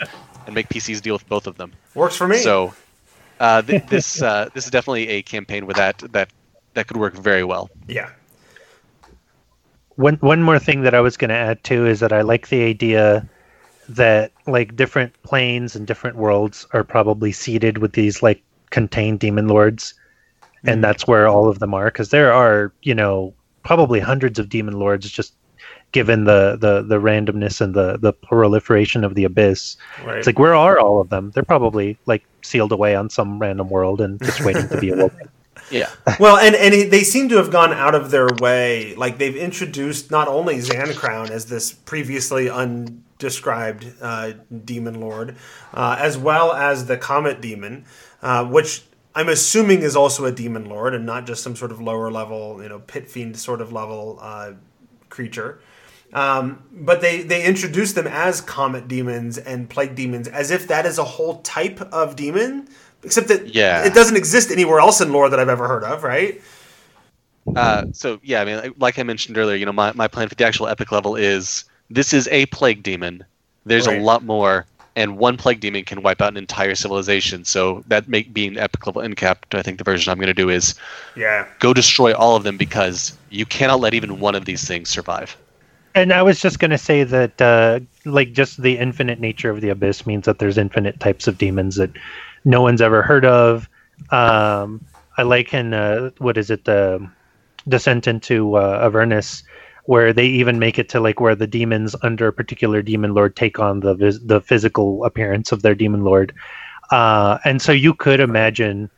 [0.46, 1.72] and make PCs deal with both of them.
[1.96, 2.38] Works for me.
[2.38, 2.74] So
[3.40, 6.30] uh, th- this uh, this is definitely a campaign where that that
[6.74, 7.70] that could work very well.
[7.88, 8.10] yeah.
[9.96, 12.50] One one more thing that I was going to add too is that I like
[12.50, 13.28] the idea
[13.90, 19.48] that like different planes and different worlds are probably seeded with these like contained demon
[19.48, 19.94] lords,
[20.64, 20.82] and mm.
[20.82, 23.34] that's where all of them are because there are you know
[23.64, 25.34] probably hundreds of demon lords just
[25.92, 29.78] given the the the randomness and the the proliferation of the abyss.
[30.06, 30.18] Right.
[30.18, 31.32] It's like where are all of them?
[31.32, 35.30] They're probably like sealed away on some random world and just waiting to be awoken.
[35.70, 35.90] Yeah.
[36.20, 38.96] well, and and they seem to have gone out of their way.
[38.96, 42.50] Like they've introduced not only Zancrown as this previously
[43.20, 44.34] undescribed uh,
[44.66, 45.36] demon lord,
[45.74, 47.86] uh, as well as the Comet Demon,
[48.22, 48.84] uh, which
[49.16, 52.62] I'm assuming is also a demon lord and not just some sort of lower level,
[52.62, 54.54] you know, pit fiend sort of level uh,
[55.10, 55.60] creature.
[56.14, 60.86] Um, but they they introduce them as comet demons and plague demons as if that
[60.86, 62.70] is a whole type of demon,
[63.04, 63.84] except that Yeah.
[63.86, 66.42] it doesn't exist anywhere else in lore that I've ever heard of, right?
[67.56, 70.30] Uh, so yeah, I mean, like- like I mentioned earlier, you know, my, my plan
[70.30, 73.24] for the actual epic level is this is a plague demon.
[73.66, 74.00] There's Right.
[74.00, 74.66] a lot more,
[74.96, 77.46] and one plague demon can wipe out an entire civilization.
[77.46, 79.56] So that make being epic level incapped.
[79.56, 80.76] I think the version I'm going to do is
[81.16, 81.46] Yeah.
[81.60, 85.36] go destroy all of them because you cannot let even one of these things survive.
[85.96, 89.62] And I was just going to say that, uh, like, just the infinite nature of
[89.62, 91.90] the abyss means that there's infinite types of demons that
[92.46, 93.68] no one's ever heard of.
[94.12, 94.82] Um,
[95.18, 97.08] I like in uh, what is it, the
[97.68, 99.44] Descent into uh, Avernus,
[99.88, 103.36] where they even make it to like where the demons under a particular demon lord
[103.36, 103.94] take on the
[104.24, 106.34] the physical appearance of their demon lord,
[106.92, 108.90] uh, and so you could imagine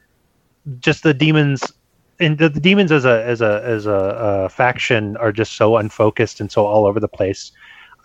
[0.79, 1.71] just the demons
[2.19, 5.77] and the, the demons as a as a as a, uh faction are just so
[5.77, 7.51] unfocused and so all over the place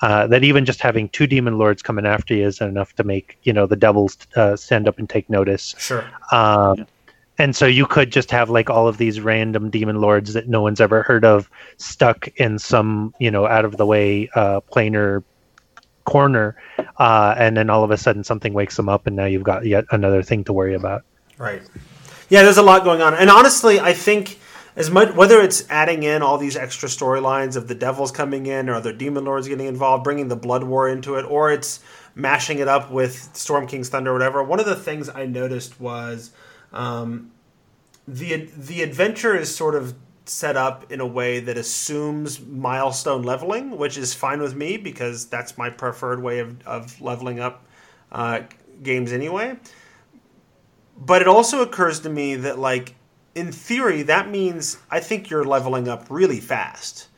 [0.02, 3.38] uh, that even just having two demon lords coming after you isn't enough to make
[3.42, 5.74] you know the devils uh, stand up and take notice.
[5.78, 6.04] Sure.
[6.32, 6.86] Um,
[7.38, 10.60] and so you could just have like all of these random demon lords that no
[10.62, 15.22] one's ever heard of stuck in some you know out of the way uh, planar
[16.04, 16.56] corner,
[16.98, 19.64] uh, and then all of a sudden something wakes them up, and now you've got
[19.64, 21.02] yet another thing to worry about.
[21.38, 21.62] Right.
[22.28, 24.38] Yeah, there's a lot going on, and honestly, I think
[24.76, 28.68] as much whether it's adding in all these extra storylines of the devils coming in
[28.68, 31.80] or other demon lords getting involved, bringing the blood war into it, or it's
[32.14, 34.42] mashing it up with Storm King's Thunder or whatever.
[34.42, 36.32] One of the things I noticed was
[36.74, 37.30] um,
[38.06, 39.94] the the adventure is sort of
[40.26, 45.26] set up in a way that assumes milestone leveling, which is fine with me because
[45.26, 47.64] that's my preferred way of, of leveling up
[48.12, 48.40] uh,
[48.82, 49.56] games anyway
[50.96, 52.94] but it also occurs to me that like
[53.34, 57.08] in theory that means I think you're leveling up really fast.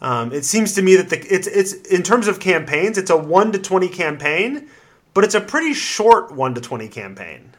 [0.00, 3.16] Um, it seems to me that the it's it's in terms of campaigns, it's a
[3.16, 4.68] one to twenty campaign,
[5.14, 7.52] but it's a pretty short one to twenty campaign.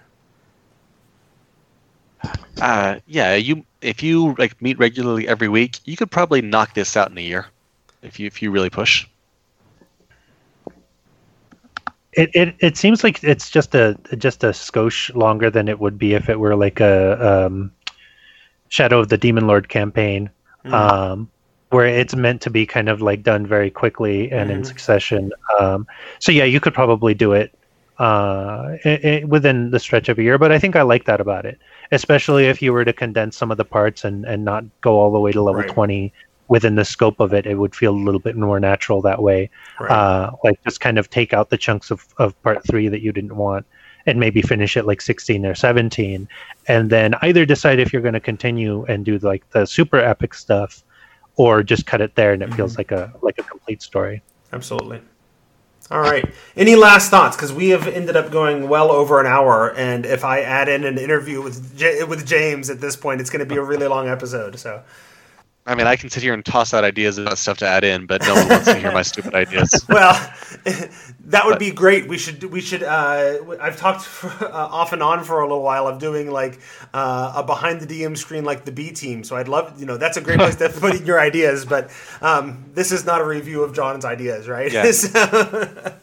[2.62, 6.96] Uh, yeah, you if you like meet regularly every week, you could probably knock this
[6.96, 7.48] out in a year,
[8.02, 9.08] if you if you really push.
[12.14, 15.98] It, it it seems like it's just a just a skosh longer than it would
[15.98, 17.72] be if it were like a um,
[18.70, 20.30] Shadow of the Demon Lord campaign,
[20.64, 20.74] mm.
[20.74, 21.30] um,
[21.70, 24.54] where it's meant to be kind of like done very quickly and mm.
[24.54, 25.32] in succession.
[25.60, 25.88] Um,
[26.20, 27.58] so yeah, you could probably do it
[28.00, 30.38] uh, it, it, within the stretch of a year.
[30.38, 31.60] But I think I like that about it,
[31.92, 35.12] especially if you were to condense some of the parts and and not go all
[35.12, 35.70] the way to level right.
[35.70, 36.14] twenty
[36.48, 39.50] within the scope of it, it would feel a little bit more natural that way.
[39.80, 39.90] Right.
[39.90, 43.12] Uh, like just kind of take out the chunks of, of part three that you
[43.12, 43.66] didn't want
[44.06, 46.28] and maybe finish it like 16 or 17
[46.68, 50.34] and then either decide if you're going to continue and do like the super epic
[50.34, 50.84] stuff
[51.38, 52.58] or just cut it there and it mm-hmm.
[52.58, 54.22] feels like a like a complete story
[54.52, 55.02] absolutely
[55.94, 56.26] all right.
[56.58, 57.36] Any last thoughts?
[57.38, 60.84] Because we have ended up going well over an hour and if i add in
[60.84, 63.88] an interview with J- with james at this point it's going to be a really
[63.88, 64.82] long episode so
[65.66, 68.06] I mean, I can sit here and toss out ideas about stuff to add in,
[68.06, 69.86] but no one wants to hear my stupid ideas.
[69.88, 70.14] Well,
[70.66, 72.08] that would but, be great.
[72.08, 72.84] We should we should.
[72.84, 76.60] Uh, I've talked for, uh, off and on for a little while of doing like
[76.94, 79.24] uh, a behind the DM screen like the B team.
[79.24, 81.66] So I'd love you know that's a great place to put in your ideas.
[81.66, 81.92] But
[82.22, 84.72] um, this is not a review of John's ideas, right?
[84.72, 85.94] Yeah.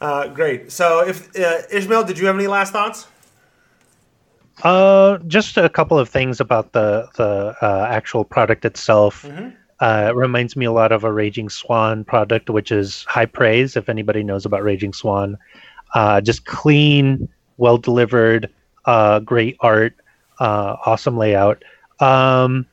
[0.00, 0.72] Uh, great.
[0.72, 3.06] So if uh, Ishmael, did you have any last thoughts?
[4.62, 9.22] Uh, just a couple of things about the the uh, actual product itself.
[9.22, 9.50] Mm-hmm.
[9.80, 13.76] Uh, reminds me a lot of a Raging Swan product, which is high praise.
[13.76, 15.36] If anybody knows about Raging Swan,
[15.94, 18.48] uh, just clean, well delivered,
[18.84, 19.96] uh, great art,
[20.38, 21.64] uh, awesome layout.
[21.98, 22.66] Um,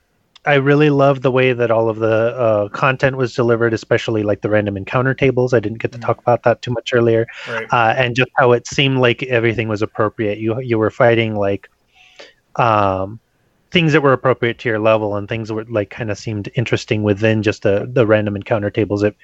[0.45, 4.41] I really love the way that all of the uh, content was delivered, especially like
[4.41, 5.53] the random encounter tables.
[5.53, 6.06] I didn't get to mm-hmm.
[6.06, 7.68] talk about that too much earlier, right.
[7.72, 10.40] uh, and just how it seemed like everything was appropriate.
[10.40, 11.70] You you were fighting like
[12.56, 13.20] um,
[13.72, 16.49] things that were appropriate to your level and things that were like kind of seemed
[16.56, 19.03] interesting within just the the random encounter tables.
[19.03, 19.16] It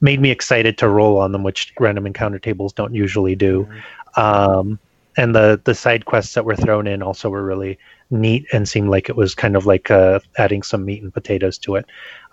[0.00, 3.68] made me excited to roll on them, which random encounter tables don't usually do.
[4.16, 4.20] Mm-hmm.
[4.20, 4.78] Um,
[5.16, 7.78] and the the side quests that were thrown in also were really
[8.12, 11.58] neat and seemed like it was kind of like uh, adding some meat and potatoes
[11.58, 11.86] to it.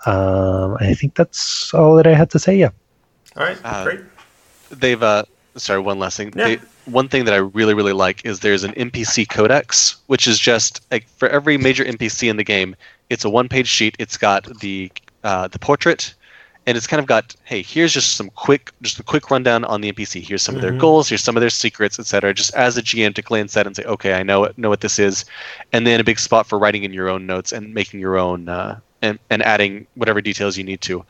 [0.05, 2.57] Um, I think that's all that I had to say.
[2.57, 2.69] Yeah.
[3.35, 3.57] All right.
[3.63, 4.01] Uh, great.
[4.69, 5.23] They've uh,
[5.55, 6.33] sorry, one last thing.
[6.35, 6.47] Yeah.
[6.47, 10.39] They, one thing that I really really like is there's an NPC codex, which is
[10.39, 12.75] just like for every major NPC in the game,
[13.09, 13.95] it's a one page sheet.
[13.99, 14.91] It's got the
[15.23, 16.13] uh, the portrait,
[16.69, 19.81] and it's kind of got hey here's just some quick just a quick rundown on
[19.81, 20.57] the npc here's some mm-hmm.
[20.57, 20.79] of their mm-hmm.
[20.79, 23.75] goals here's some of their secrets etc just as a gm to glance at and
[23.75, 25.25] say okay i know know what this is
[25.73, 28.47] and then a big spot for writing in your own notes and making your own
[28.47, 31.03] uh, and, and adding whatever details you need to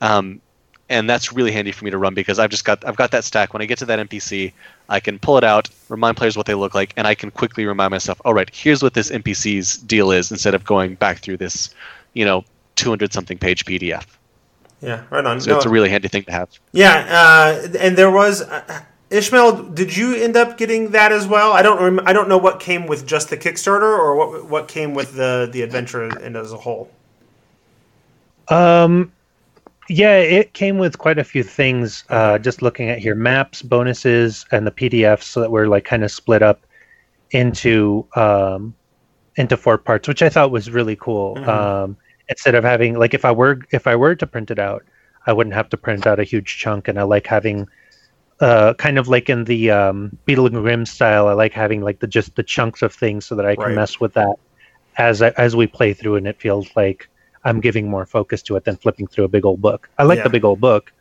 [0.00, 0.40] um,
[0.88, 3.24] and that's really handy for me to run because I've just got I've got that
[3.24, 3.52] stack.
[3.52, 4.52] When I get to that NPC,
[4.88, 7.66] I can pull it out, remind players what they look like, and I can quickly
[7.66, 11.38] remind myself, all right, here's what this NPC's deal is, instead of going back through
[11.38, 11.74] this,
[12.14, 12.44] you know,
[12.76, 14.15] 200 something page PDF.
[14.80, 15.40] Yeah, right on.
[15.40, 16.50] So no, it's a really handy thing to have.
[16.72, 19.70] Yeah, uh, and there was uh, Ishmael.
[19.70, 21.52] Did you end up getting that as well?
[21.52, 21.82] I don't.
[21.82, 25.14] Rem- I don't know what came with just the Kickstarter or what what came with
[25.14, 26.90] the the adventure and as a whole.
[28.48, 29.12] Um,
[29.88, 32.04] yeah, it came with quite a few things.
[32.08, 36.04] Uh, just looking at here, maps, bonuses, and the PDFs, so that we're like kind
[36.04, 36.66] of split up
[37.30, 38.74] into um,
[39.36, 41.36] into four parts, which I thought was really cool.
[41.36, 41.48] Mm-hmm.
[41.48, 41.96] Um,
[42.28, 44.84] instead of having like if I were if I were to print it out,
[45.26, 47.68] I wouldn't have to print out a huge chunk, and I like having
[48.40, 51.28] uh, kind of like in the um, Beadle and Grimm style.
[51.28, 53.74] I like having like the just the chunks of things so that I can right.
[53.74, 54.36] mess with that
[54.96, 57.08] as as we play through, and it feels like
[57.44, 59.88] I'm giving more focus to it than flipping through a big old book.
[59.98, 60.24] I like yeah.
[60.24, 60.92] the big old book,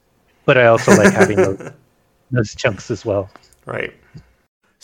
[0.46, 1.72] but I also like having those,
[2.32, 3.30] those chunks as well.
[3.66, 3.94] Right.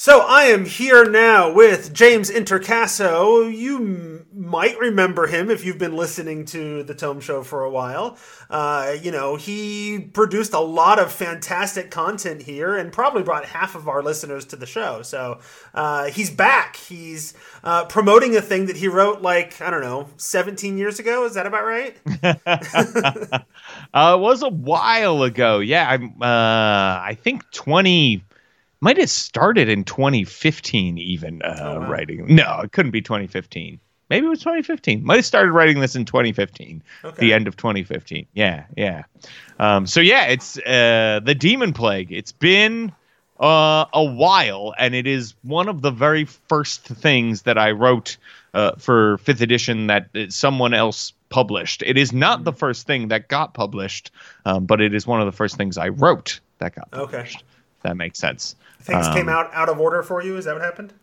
[0.01, 3.55] So I am here now with James Introcaso.
[3.55, 7.69] You m- might remember him if you've been listening to the Tome Show for a
[7.69, 8.17] while.
[8.49, 13.75] Uh, you know, he produced a lot of fantastic content here and probably brought half
[13.75, 15.03] of our listeners to the show.
[15.03, 15.37] So
[15.75, 16.77] uh, he's back.
[16.77, 21.25] He's uh, promoting a thing that he wrote like, I don't know, 17 years ago.
[21.25, 23.45] Is that about right?
[23.93, 25.59] Uh, it was a while ago.
[25.59, 28.21] Yeah, I'm, uh, I think 20-
[28.81, 31.89] might have started in 2015 even uh, oh, wow.
[31.89, 33.79] writing no it couldn't be 2015
[34.09, 37.19] maybe it was 2015 might have started writing this in 2015 okay.
[37.19, 39.03] the end of 2015 yeah yeah
[39.59, 42.91] um, so yeah it's uh, the demon plague it's been
[43.41, 48.17] uh, a while, and it is one of the very first things that I wrote
[48.53, 51.81] uh, for fifth edition that someone else published.
[51.81, 54.11] It is not the first thing that got published,
[54.45, 57.37] um, but it is one of the first things I wrote that got published.
[57.37, 57.45] Okay.
[57.83, 58.55] That makes sense.
[58.81, 60.37] Things Um, came out out of order for you.
[60.37, 60.93] Is that what happened?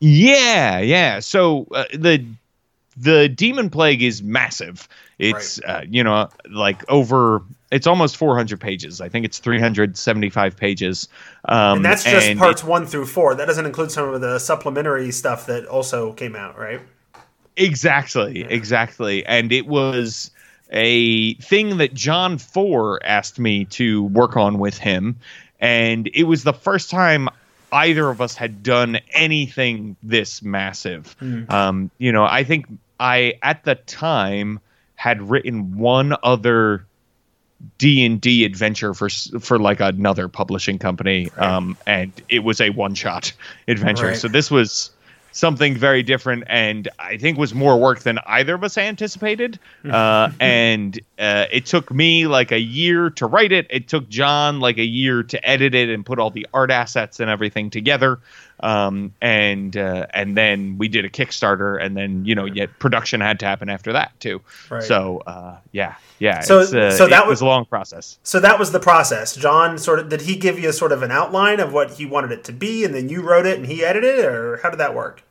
[0.00, 1.20] Yeah, yeah.
[1.20, 2.24] So uh, the
[2.96, 4.88] the demon plague is massive.
[5.18, 7.42] It's uh, you know like over.
[7.70, 9.00] It's almost 400 pages.
[9.00, 11.08] I think it's 375 pages.
[11.46, 13.34] Um, And that's just and parts one through four.
[13.34, 16.82] That doesn't include some of the supplementary stuff that also came out, right?
[17.56, 19.24] Exactly, exactly.
[19.26, 20.30] And it was
[20.70, 25.16] a thing that John Four asked me to work on with him.
[25.62, 27.28] And it was the first time
[27.72, 31.16] either of us had done anything this massive.
[31.48, 32.66] Um, you know, I think
[33.00, 34.60] I, at the time,
[34.96, 36.84] had written one other
[37.78, 42.70] D and D adventure for for like another publishing company, um, and it was a
[42.70, 43.32] one shot
[43.68, 44.08] adventure.
[44.08, 44.16] Right.
[44.16, 44.90] So this was
[45.32, 49.58] something very different, and I think was more work than either of us anticipated.
[49.88, 53.66] Uh, and uh, it took me like a year to write it.
[53.70, 57.20] It took John like a year to edit it and put all the art assets
[57.20, 58.20] and everything together.
[58.62, 63.20] Um, and uh, and then we did a Kickstarter, and then you know, yet production
[63.20, 64.40] had to happen after that too.
[64.70, 64.82] Right.
[64.82, 66.40] So uh, yeah, yeah.
[66.40, 68.18] So- it's, uh, so that it was was- a long process.
[68.22, 69.34] So that was the process.
[69.34, 72.30] John sort of did he give you sort of an outline of what he wanted
[72.32, 74.78] it to be, and then you wrote it and he edited it, or how did
[74.78, 75.22] that work?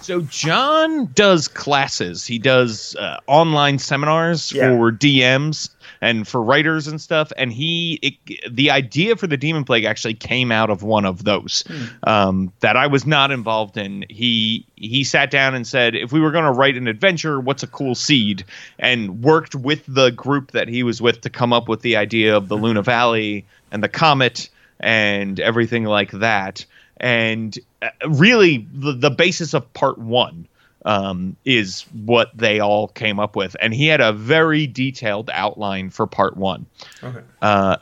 [0.00, 2.26] So John does classes.
[2.26, 4.70] He does uh, online seminars Yeah.
[4.76, 5.68] for DMs
[6.02, 7.32] and for writers and stuff.
[7.36, 11.22] And he, it, the idea for the Demon Plague actually came out of one of
[11.22, 11.64] those
[12.02, 14.04] um, that I was not involved in.
[14.10, 17.62] He he sat down and said, if we were going to write an adventure, what's
[17.62, 18.44] a cool seed?
[18.80, 22.36] And worked with the group that he was with to come up with the idea
[22.36, 24.50] of the Luna Valley and the comet
[24.80, 26.66] and everything like that.
[26.96, 30.48] And uh, really, the, the basis of part one
[30.84, 33.56] um, is what they all came up with.
[33.60, 36.66] And he had a very detailed outline for part one.
[37.02, 37.20] Okay.
[37.40, 37.76] Uh,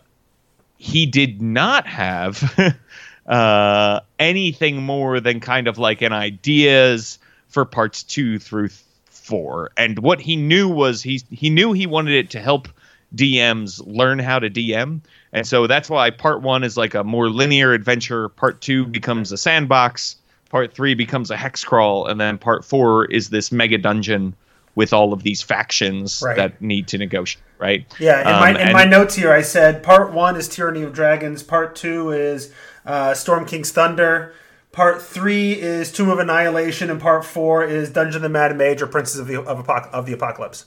[0.76, 2.74] he did not have
[3.26, 7.18] uh, anything more than kind of like an ideas
[7.48, 8.70] for parts two through
[9.06, 9.70] four.
[9.76, 12.68] And what he knew was he he knew he wanted it to help
[13.14, 15.00] DMs learn how to DM.
[15.32, 18.28] And so that's why part one is like a more linear adventure.
[18.28, 20.16] Part two becomes a sandbox.
[20.50, 24.34] Part three becomes a hex crawl, and then part four is this mega dungeon
[24.74, 26.36] with all of these factions Right.
[26.36, 27.42] that need to negotiate.
[27.58, 27.86] Right?
[27.98, 30.82] Yeah, in, Um, my, in and- my notes here, I said part one is Tyranny
[30.82, 32.52] of Dragons, part two is
[32.86, 34.32] uh, Storm King's Thunder,
[34.72, 38.80] part three is Tomb of Annihilation, and part four is Dungeon of the Mad Mage
[38.80, 40.64] or Princes of the of, Apoc- of the Apocalypse.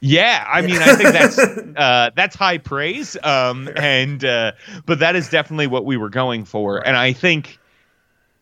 [0.00, 1.38] Yeah, I mean, I think that's
[1.76, 4.52] uh, that's high praise, um, and uh,
[4.86, 7.58] but that is definitely what we were going for, and I think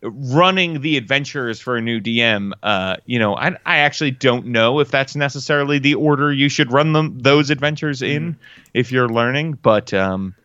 [0.01, 4.79] running the adventures for a new DM, uh, you know, I, I actually don't know
[4.79, 8.37] if that's necessarily the order you should run them those adventures in
[8.73, 10.35] if you're learning, but um,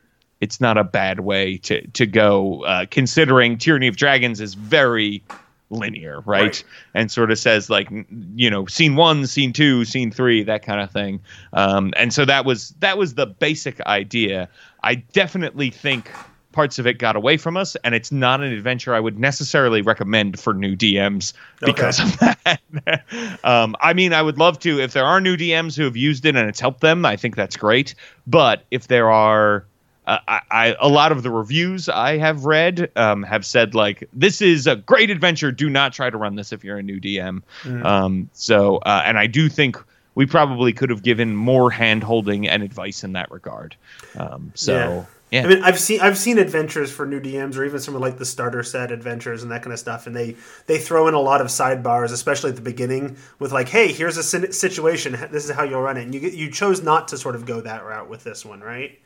[0.41, 5.23] it's not a bad way to to go, uh, considering Tyranny of Dragons is very
[5.71, 6.43] linear, right?
[6.43, 6.65] Right.
[6.95, 7.89] And sort of says like,
[8.35, 11.21] you know, scene one, scene two, scene three, that kind of thing.
[11.53, 14.49] Um, and so that was that was the basic idea.
[14.83, 16.11] I definitely think
[16.55, 19.83] parts of it got away from us, and it's not an adventure I would necessarily
[19.83, 23.41] recommend for new DMs because of that.
[23.45, 26.25] um, I mean, I would love to if there are new DMs who have used
[26.25, 27.05] it and it's helped them.
[27.05, 27.95] I think that's great.
[28.27, 29.67] But if there are
[30.07, 34.09] uh, I, I a lot of the reviews I have read um, have said like
[34.13, 35.51] this is a great adventure.
[35.51, 37.43] Do not try to run this if you're a new DM.
[37.85, 39.83] Um, so uh, and I do think
[40.15, 43.77] we probably could have given more hand holding and advice in that regard.
[44.17, 47.81] Um, so yeah, I mean, I've seen I've seen adventures for new DMs, or even
[47.81, 50.37] some of like the starter set adventures and that kind of stuff, and they
[50.67, 54.17] they throw in a lot of sidebars, especially at the beginning, with like, "Hey, here's
[54.17, 55.13] a situation.
[55.33, 57.61] This is how you'll run it." And you you chose not to sort of go
[57.63, 58.99] that route with this one, right?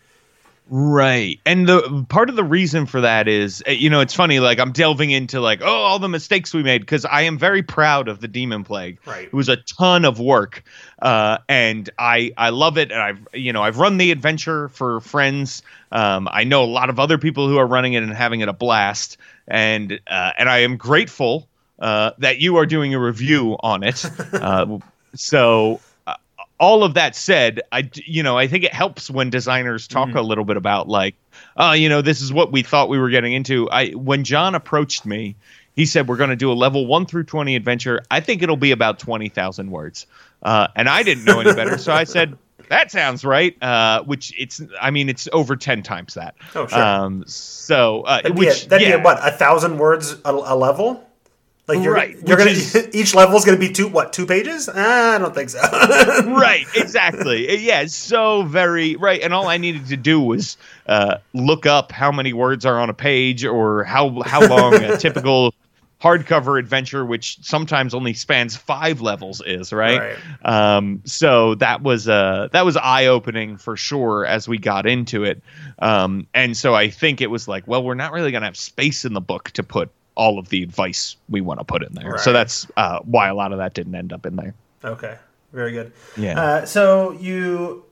[0.71, 1.41] Right.
[1.47, 4.59] And the part of the reason for that is, uh, you know, it's funny, like
[4.59, 8.09] I'm delving into like, oh, all the mistakes we made because I am very proud
[8.09, 8.99] of the Demon Plague.
[9.07, 9.25] Right.
[9.25, 10.63] It was a ton of work.
[11.01, 12.93] Uh, and I I love it.
[12.93, 15.63] And I've you know, I've run the adventure for friends.
[15.91, 18.49] Um, I know a lot of other people who are running it and having it
[18.49, 19.17] a blast.
[19.47, 24.05] And uh, and I am grateful uh, that you are doing a review on it.
[24.39, 24.79] Uh,
[25.15, 25.81] so
[26.59, 30.21] all of that said, I you know I think it helps when designers talk a
[30.21, 31.15] little bit about like,
[31.57, 33.69] oh, you know, this is what we thought we were getting into.
[33.71, 35.37] I when John approached me,
[35.75, 38.03] he said we're going to do a level one through twenty adventure.
[38.11, 40.07] I think it'll be about twenty thousand words,
[40.43, 42.37] uh, and I didn't know any better, so I said.
[42.69, 43.57] that sounds right.
[43.63, 46.35] Uh, which it's, I mean, it's over ten times that.
[46.55, 46.83] Oh, sure.
[46.83, 50.17] Um, so uh, That'd, which be, a, that'd yeah, be a, what a thousand words
[50.25, 51.08] a, a level.
[51.69, 54.69] Like you're, Right, you're gonna is- each level is gonna be two what two pages?
[54.75, 55.61] Ah, I don't think so.
[56.29, 61.67] right exactly yeah so very right and all i needed to do was uh, look
[61.67, 65.55] up how many words are on a page or how how long a typical
[66.01, 70.79] hardcover adventure which sometimes only spans five levels is right, Right.
[70.79, 75.43] um so that was uh that was eye-opening for sure as we got into it
[75.81, 79.05] um and so i think it was like well we're not really gonna have space
[79.05, 82.19] in the book to put all of the advice we want to put in there
[82.19, 84.55] so that's uh why a lot of that didn't end up in there
[84.85, 85.17] okay,
[85.53, 85.93] very good.
[86.17, 87.85] yeah Uh, so you,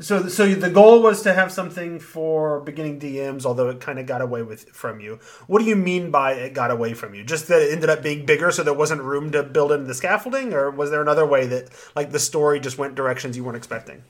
[0.00, 4.06] so so the goal was to have something for beginning DMs, although it kind of
[4.06, 5.18] got away with from you.
[5.46, 7.22] What do you mean by it got away from you?
[7.24, 9.94] Just that it ended up being bigger, so there wasn't room to build in the
[9.94, 13.56] scaffolding, or was there another way that like the story just went directions you weren't
[13.56, 14.02] expecting?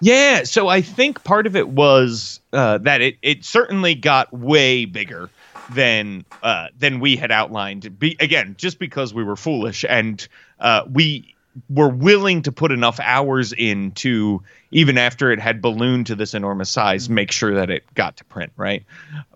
[0.00, 4.84] Yeah, so I think part of it was uh, that it, it certainly got way
[4.84, 5.28] bigger
[5.72, 7.98] than uh, than we had outlined.
[7.98, 10.26] Be, again, just because we were foolish and
[10.60, 11.34] uh, we
[11.68, 16.34] were willing to put enough hours in to even after it had ballooned to this
[16.34, 18.84] enormous size, make sure that it got to print right.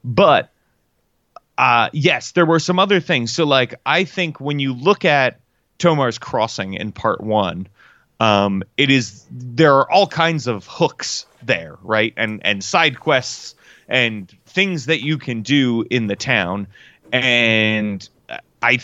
[0.05, 0.51] But
[1.59, 3.33] uh, yes, there were some other things.
[3.33, 5.41] So, like, I think when you look at
[5.79, 7.67] Tomar's Crossing in part one,
[8.21, 12.15] um, it is there are all kinds of hooks there, right?
[12.17, 13.55] And and side quests
[13.89, 16.67] and things that you can do in the town,
[17.13, 18.09] and
[18.63, 18.79] I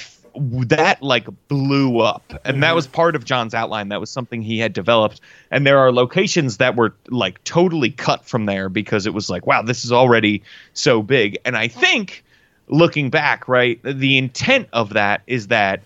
[0.67, 2.77] that like blew up, and that mm-hmm.
[2.77, 3.89] was part of John's outline.
[3.89, 5.21] That was something he had developed,
[5.51, 9.47] and there are locations that were like totally cut from there because it was like,
[9.47, 10.43] wow, this is already
[10.75, 11.39] so big.
[11.45, 12.25] And I think
[12.69, 15.81] looking back, right, the intent of that is that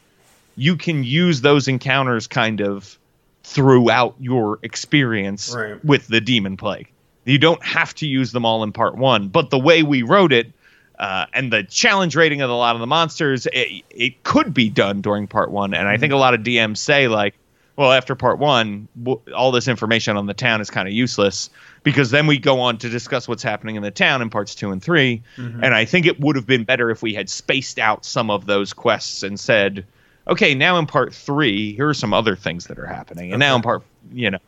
[0.57, 2.99] you can use those encounters kind of
[3.45, 5.85] throughout your experience Right.
[5.85, 6.89] with the demon plague.
[7.25, 10.33] You don't have to use them all in part one, but the way we wrote
[10.33, 10.53] it
[10.99, 14.69] uh, and the challenge rating of a lot of the monsters, it, it could be
[14.69, 15.75] done during part one.
[15.75, 17.35] And I think a lot of DMs say, like,
[17.77, 21.49] well, after part one, w- all this information on the town is kind of useless
[21.85, 24.71] because then we go on to discuss what's happening in the town in parts two
[24.71, 25.23] and 3
[25.65, 28.47] And I think it would have been better if we had spaced out some of
[28.47, 29.87] those quests and said,
[30.29, 33.33] okay, now in part three, here are some other things that are happening.
[33.33, 33.83] And now in part,
[34.13, 34.39] you know.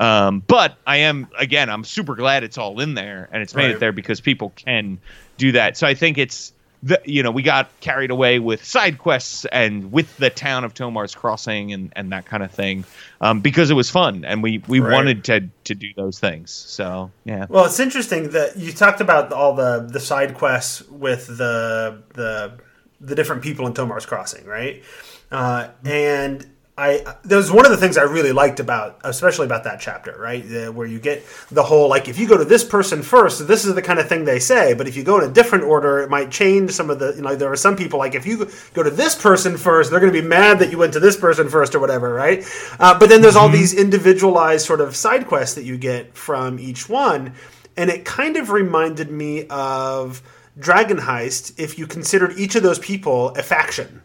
[0.00, 3.66] Um, but I am, again, I'm super glad it's all in there and it's made
[3.66, 3.70] Right.
[3.76, 4.98] it there because people can
[5.36, 5.76] do that.
[5.76, 6.52] So I think it's,
[6.82, 10.72] the, you know, we got carried away with side quests and with the town of
[10.72, 12.84] Tomar's Crossing and, and that kind of thing
[13.20, 14.94] um, because it was fun and we, we Right.
[14.94, 16.50] wanted to, to do those things.
[16.50, 17.44] So, yeah.
[17.50, 22.54] Well, it's interesting that you talked about all the the side quests with the the
[23.02, 24.82] the different people in Tomar's Crossing, right?
[25.30, 26.46] Uh, and
[26.80, 30.16] I that was one of the things I really liked about, especially about that chapter,
[30.18, 30.48] right?
[30.48, 33.66] The, where you get the whole like if you go to this person first, this
[33.66, 35.98] is the kind of thing they say, but if you go in a different order,
[35.98, 37.12] it might change some of the.
[37.14, 40.00] You know, there are some people like if you go to this person first, they're
[40.00, 42.42] going to be mad that you went to this person first or whatever, right?
[42.78, 46.58] Uh, but then there's all these individualized sort of side quests that you get from
[46.58, 47.34] each one,
[47.76, 50.22] and it kind of reminded me of
[50.58, 54.00] Dragon Heist if you considered each of those people a faction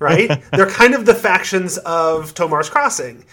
[0.00, 0.42] right?
[0.50, 3.24] They're kind of the factions of Tomar's Crossing.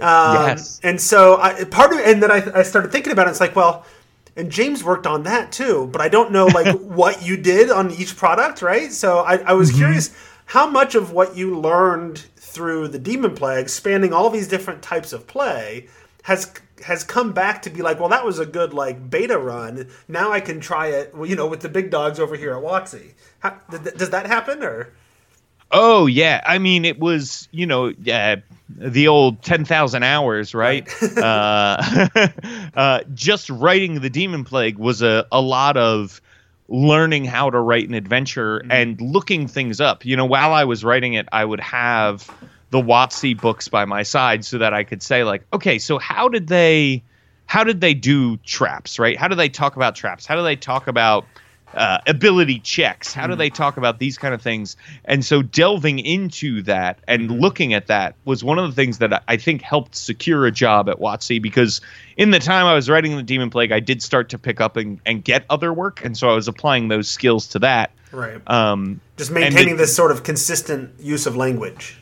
[0.00, 0.80] Um, Yes.
[0.82, 3.30] And so I, part of and then I, I started thinking about it.
[3.30, 3.86] It's like, well,
[4.34, 7.92] and James worked on that too, but I don't know like what you did on
[7.92, 8.92] each product, right?
[8.92, 10.10] So I, I was curious
[10.46, 15.12] how much of what you learned through the Demon Plague, spanning all these different types
[15.12, 15.88] of play,
[16.24, 16.52] has
[16.84, 19.88] has come back to be like, well, that was a good like beta run.
[20.08, 23.12] Now I can try it, you know, with the big dogs over here at WotC.
[23.38, 24.92] How, th- does that happen or?
[25.70, 28.36] Oh yeah, I mean it was you know uh,
[28.68, 30.88] the old ten thousand hours, right?
[31.16, 32.08] uh,
[32.74, 36.20] uh, just writing the Demon Plague was a a lot of
[36.68, 40.04] learning how to write an adventure and looking things up.
[40.04, 42.30] You know, while I was writing it, I would have
[42.70, 46.28] the WotC books by my side so that I could say like, okay, so how
[46.28, 47.02] did they
[47.46, 49.16] how did they do traps, right?
[49.16, 50.26] How do they talk about traps?
[50.26, 51.26] How do they talk about
[51.74, 53.12] uh, ability checks?
[53.12, 54.76] How do they talk about these kind of things?
[55.04, 59.22] And so delving into that and looking at that was one of the things that
[59.28, 61.80] I- think helped secure a job at WotC because
[62.16, 64.76] in the time I was writing the Demon Plague, I did start to pick up
[64.76, 67.90] and, and get other work, and so I was applying those skills to that.
[68.12, 68.40] Right.
[68.46, 71.98] Um, Just maintaining it- this sort of consistent use of language.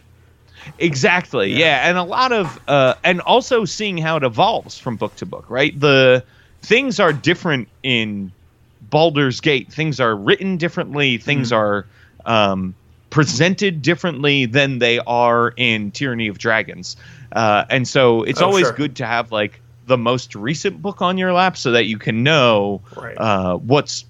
[0.79, 1.53] Exactly.
[1.55, 1.89] Yeah.
[1.89, 5.47] and a lot of uh and also seeing how it evolves from book to book,
[5.49, 5.79] right?
[5.79, 6.25] The
[6.63, 8.31] things are different in
[8.91, 9.73] Baldur's Gate.
[9.73, 11.55] Things are written differently, things Mm-hmm.
[11.55, 11.87] are
[12.25, 12.75] um
[13.11, 16.97] presented differently than they are in Tyranny of Dragons.
[17.31, 18.77] Uh and so it's Oh, always sure.
[18.77, 22.23] good to have like the most recent book on your lap so that you can
[22.23, 23.17] know Right.
[23.19, 24.05] uh, what's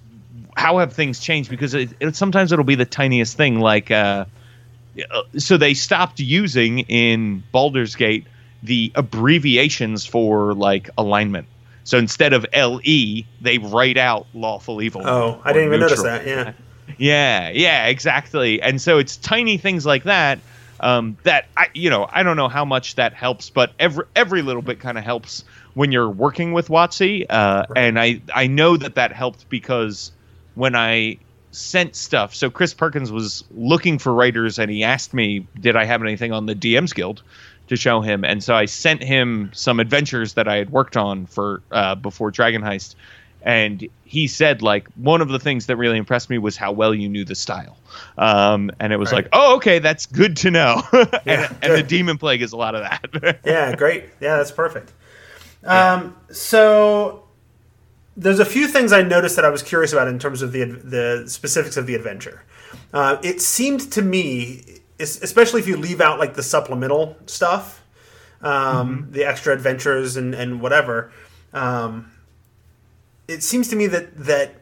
[0.55, 4.25] how have things changed because it, it, sometimes it'll be the tiniest thing like uh,
[5.11, 8.27] uh, so they stopped using in Baldur's Gate
[8.61, 11.47] the abbreviations for like alignment.
[11.83, 15.01] So instead of LE, they write out lawful evil.
[15.05, 16.25] Oh, I didn't even notice that.
[16.27, 16.53] Yeah.
[16.97, 18.61] Yeah, yeah, exactly.
[18.61, 20.39] And so it's tiny things like that
[20.81, 24.41] um, that I, you know, I don't know how much that helps, but every every
[24.41, 25.45] little bit kind of helps
[25.75, 27.25] when you're working with WotC.
[27.29, 27.77] Uh, Right.
[27.77, 30.11] And I I know that that helped because
[30.55, 31.17] when I
[31.51, 35.85] sent stuff, so Chris Perkins was looking for writers, and he asked me, did I
[35.85, 37.23] have anything on the DMs Guild?
[37.67, 41.25] To show him, and so I sent him some adventures that I had worked on
[41.25, 42.95] for uh, before Dragon Heist,
[43.41, 46.93] and he said like one of the things that really impressed me was how well
[46.93, 47.77] you knew the style
[48.17, 49.23] um, and it was Right.
[49.23, 52.57] like oh okay that's good to know and, Yeah, and the demon plague is a
[52.57, 54.05] lot of that yeah, great.
[54.21, 54.91] Yeah, that's perfect.
[55.63, 57.23] Um, so
[58.17, 60.65] there's a few things I noticed that I was curious about in terms of the
[60.65, 62.43] the specifics of the adventure.
[62.93, 67.83] Uh, it seemed to me, especially if you leave out like the supplemental stuff,
[68.41, 71.11] um, the extra adventures and and whatever.
[71.53, 72.11] Um,
[73.27, 74.55] it seems to me that that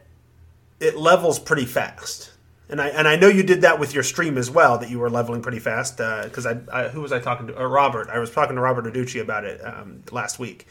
[0.80, 2.30] it levels pretty fast.
[2.68, 4.78] And I and I know you did that with your stream as well.
[4.78, 7.60] That you were leveling pretty fast because I, I who was I talking to?
[7.60, 8.08] Uh, Robert.
[8.08, 10.66] I was talking to Robert Aducci about it um, last week.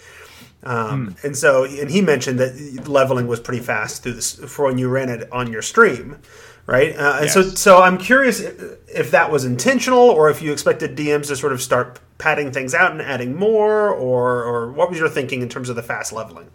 [0.64, 4.78] Um, And so and he mentioned that leveling was pretty fast through this for when
[4.78, 6.18] you ran it on your stream,
[6.72, 6.96] right?
[6.96, 7.60] Uh, and so Yes.
[7.60, 11.52] so I'm curious if, if that was intentional or if you expected DMs to sort
[11.52, 15.50] of start padding things out and adding more, or or what was your thinking in
[15.50, 16.50] terms of the fast leveling?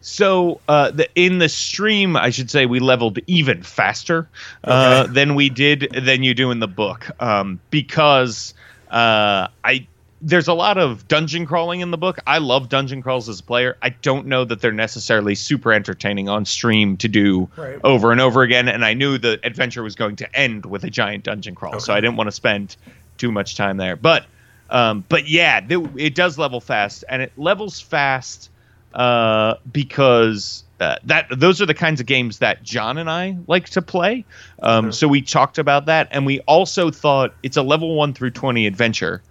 [0.00, 4.28] So uh, the, in the stream, I should say we leveled even faster
[4.62, 5.12] uh, Okay.
[5.12, 8.54] than we did than you do in the book um, because
[8.90, 9.88] uh, I
[10.20, 12.18] there's a lot of dungeon crawling in the book.
[12.26, 13.76] I love dungeon crawls as a player.
[13.82, 17.78] I don't know that they're necessarily super entertaining on stream to do Right.
[17.84, 18.66] over and over again.
[18.68, 21.92] And I knew the adventure was going to end with a giant dungeon crawl, so
[21.94, 22.76] I didn't want to spend
[23.16, 23.94] too much time there.
[23.96, 24.26] But
[24.70, 28.50] um, but yeah, th- it does level fast, and it levels fast
[28.94, 33.68] uh, because uh, that those are the kinds of games that John and I like
[33.70, 34.24] to play.
[34.62, 34.94] Um, Mhm.
[34.94, 38.66] So we talked about that, and we also thought it's a level one through twenty
[38.66, 39.22] adventure.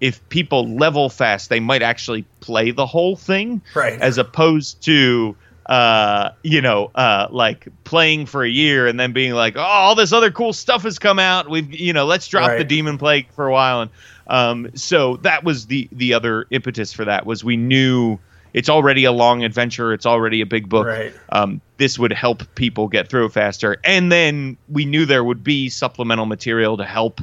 [0.00, 4.00] If people level fast, they might actually play the whole thing, Right.
[4.00, 5.36] as opposed to
[5.66, 9.94] uh, you know, uh, like playing for a year and then being like, oh, all
[9.94, 11.48] this other cool stuff has come out.
[11.48, 13.82] We've, you know, let's drop the demon plague for a while.
[13.82, 13.90] And
[14.26, 18.18] um, so that was the the other impetus for that was we knew
[18.52, 19.92] it's already a long adventure.
[19.92, 20.88] It's already a big book.
[20.88, 21.12] Right.
[21.28, 23.76] Um, this would help people get through faster.
[23.84, 27.20] And then we knew there would be supplemental material to help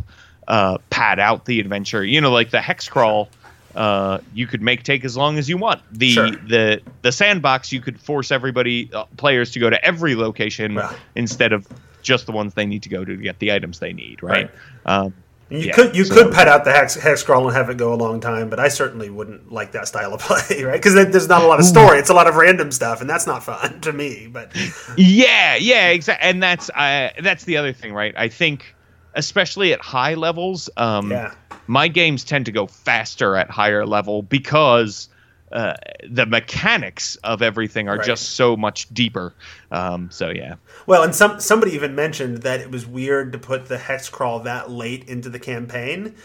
[0.48, 2.04] uh, pad out the adventure.
[2.04, 3.30] You know, like the hex crawl.
[3.76, 5.82] Uh, you could make take as long as you want.
[5.92, 6.32] The Sure.
[6.32, 10.96] the the sandbox you could force everybody uh, players to go to every location Well.
[11.16, 11.68] instead of
[12.02, 14.24] just the ones they need to go to to get the items they need.
[14.24, 14.50] Right.
[14.88, 15.14] Um,
[15.50, 17.78] You Yeah, could you so- could pad out the hex, hex crawl and have it
[17.78, 20.74] go a long time, but I certainly wouldn't like that style of play, right?
[20.82, 23.28] Because there's not a lot of story; it's a lot of random stuff, and that's
[23.28, 24.28] not fun to me.
[24.32, 24.52] But
[24.98, 26.28] Yeah, yeah, exactly.
[26.28, 28.16] And that's uh, that's the other thing, right?
[28.18, 28.74] I think,
[29.18, 31.34] especially at high levels, um, Yeah.
[31.68, 35.10] my games tend to go faster at higher level because
[35.52, 35.74] uh,
[36.10, 38.06] the mechanics of everything are Right.
[38.06, 39.34] just so much deeper.
[39.72, 40.56] Um, so yeah,
[40.88, 44.40] well, and some somebody even mentioned that it was weird to put the hex crawl
[44.42, 46.16] that late into the campaign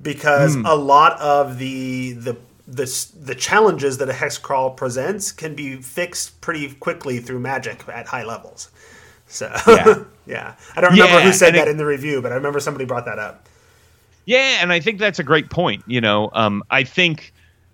[0.00, 0.64] because Hmm.
[0.64, 2.36] a lot of the the
[2.66, 2.86] the,
[3.24, 8.06] the challenges that a hex crawl presents can be fixed pretty quickly through magic at
[8.06, 8.70] high levels.
[9.30, 10.04] So Yeah.
[10.26, 12.34] yeah, I don't remember Yeah, who said and it- that in the review, but I
[12.34, 13.48] remember somebody brought that up.
[14.26, 15.82] Yeah, and I think that's a great point.
[15.86, 17.32] You know, um, I think,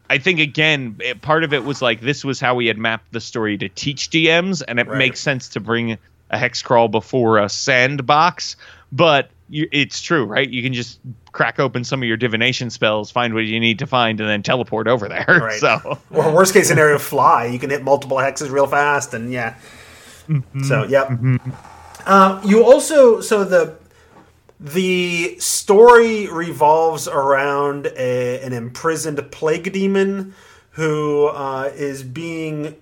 [0.09, 3.13] I think again, it, part of it was like this was how we had mapped
[3.13, 4.97] the story to teach DMs, and it Right.
[4.99, 5.99] makes sense to bring
[6.31, 8.57] a hex crawl before a sandbox.
[8.93, 10.49] But you, it's true, right?
[10.49, 10.99] You can just
[11.33, 14.43] crack open some of your divination spells, find what you need to find, and then
[14.43, 15.25] teleport over there.
[15.43, 15.61] Right.
[15.61, 17.47] So, Or worst case scenario, fly.
[17.47, 19.57] You can hit multiple hexes real fast, and yeah.
[20.65, 21.11] So yep.
[22.07, 23.77] Um, you also so the
[24.59, 30.35] the story revolves around a, an imprisoned plague demon
[30.71, 32.77] who uh, is being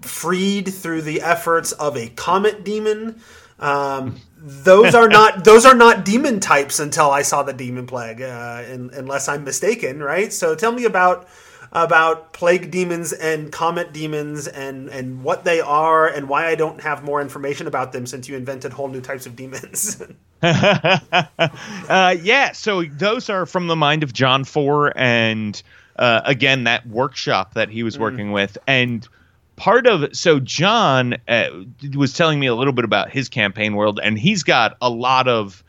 [0.00, 3.20] freed through the efforts of a comet demon.
[3.58, 8.22] Um, those are not those are not demon types until I saw the demon plague,
[8.22, 10.32] uh, in, unless I'm mistaken, right?
[10.32, 11.28] So tell me about
[11.72, 16.80] about plague demons and comet demons and and what they are and why I don't
[16.80, 20.02] have more information about them since you invented whole new types of demons.
[20.42, 25.60] uh, yeah, so those are from the mind of John Four and
[25.96, 28.00] uh, again that workshop that he was Mm.
[28.00, 29.08] working with and
[29.56, 31.48] part of so john uh,
[31.96, 35.26] was telling me a little bit about his campaign world and he's got a lot
[35.26, 35.64] of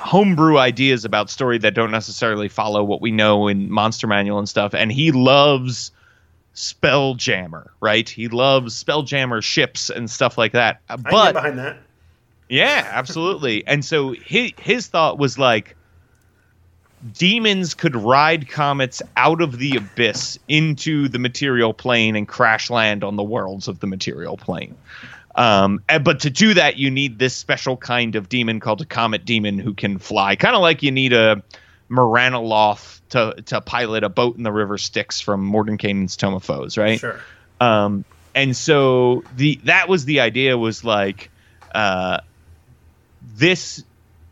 [0.00, 4.48] homebrew ideas about story that don't necessarily follow what we know in monster manual and
[4.48, 5.92] stuff and he loves
[6.54, 11.78] spelljammer right he loves spelljammer ships and stuff like that but behind that.
[12.48, 13.64] yeah, absolutely.
[13.68, 15.76] and so his his thought was like
[17.14, 23.02] demons could ride comets out of the abyss into the material plane and crash land
[23.02, 24.76] on the worlds of the material plane.
[25.36, 28.84] Um, and- but to do that, you need this special kind of demon called a
[28.84, 31.42] comet demon who can fly, kind of like you need a
[31.90, 36.78] Merrenoloth to to pilot a boat in the river Styx from Mordenkainen's Tome of Foes,
[36.78, 37.00] right?
[37.00, 37.20] Sure.
[37.60, 38.04] um,
[38.34, 41.30] and so the that was the idea was like
[41.74, 42.18] uh,
[43.36, 43.82] this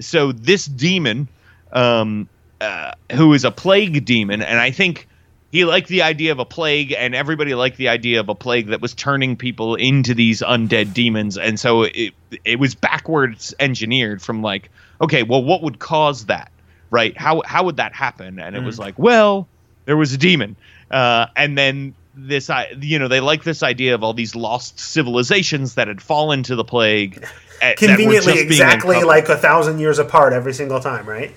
[0.00, 1.26] so this demon
[1.72, 2.28] um,
[2.60, 5.07] uh, who is a plague demon and i think
[5.50, 8.68] he liked the idea of a plague and everybody liked the idea of a plague
[8.68, 11.38] that was turning people into these undead demons.
[11.38, 12.14] And so it
[12.44, 14.70] it was backwards engineered from like
[15.00, 16.50] okay well what would cause that
[16.90, 17.16] right?
[17.16, 18.38] How how would that happen?
[18.38, 19.48] And it was like well
[19.84, 20.56] there was a demon.
[20.90, 24.80] Uh, and then this i you know they like this idea of all these lost
[24.80, 27.24] civilizations that had fallen to the plague
[27.60, 31.32] eh, Conveniently, exactly like a thousand years apart every single time, right?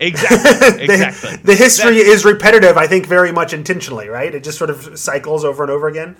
[0.00, 4.34] Exactly the, exactly the history is repetitive, I think, very much intentionally, right?
[4.34, 6.16] It just sort of cycles over and over again.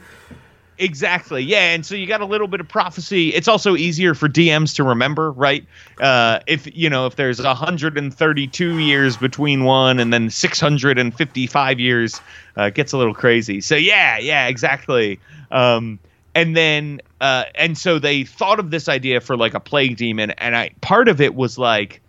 [0.80, 1.42] Exactly.
[1.42, 3.30] Yeah, and so you got a little bit of prophecy.
[3.34, 5.66] It's also easier for DMs to remember, right?
[6.00, 12.20] Uh, if you know, if there's 132 years between one and then 655 years,
[12.56, 13.60] uh, it gets a little crazy.
[13.60, 15.18] So yeah, yeah, exactly.
[15.50, 15.98] Um,
[16.36, 20.30] and then uh, and so they thought of this idea for like a plague demon,
[20.32, 22.00] and I part of it was like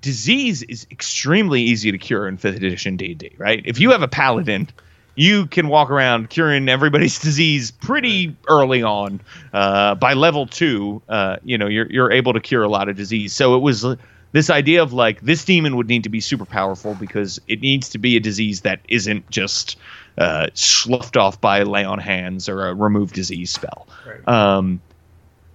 [0.00, 3.62] disease is extremely easy to cure in fifth edition D&D, right?
[3.64, 4.68] If you have a paladin,
[5.14, 9.20] you can walk around curing everybody's disease pretty early on.
[9.52, 12.96] Uh, by level two, uh, you know, you're you're able to cure a lot of
[12.96, 13.32] disease.
[13.32, 13.96] So it was uh,
[14.32, 17.88] this idea of like this demon would need to be super powerful because it needs
[17.90, 19.76] to be a disease that isn't just
[20.18, 23.88] uh, sloughed off by lay on hands or a remove disease spell.
[24.06, 24.28] Right.
[24.28, 24.80] Um,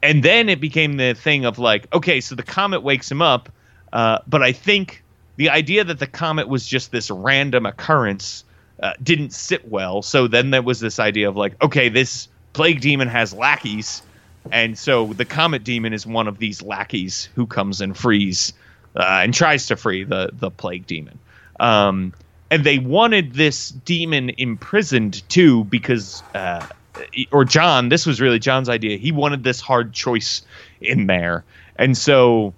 [0.04, 3.50] and then it became the thing of like, okay, so the comet wakes him up,
[3.94, 5.04] uh, but I think
[5.36, 8.44] the idea that the comet was just this random occurrence
[8.82, 10.02] uh, didn't sit well.
[10.02, 14.02] So then there was this idea of like, okay, this plague demon has lackeys,
[14.52, 18.54] and so the comet demon is one of these lackeys who comes and frees
[18.96, 21.20] uh, and tries to free the the plague demon.
[21.60, 22.14] Um,
[22.50, 26.66] and they wanted this demon imprisoned too because uh,
[27.32, 28.98] or John, this was really John's idea.
[28.98, 30.42] He wanted this hard choice
[30.82, 31.44] in there.
[31.78, 32.54] And so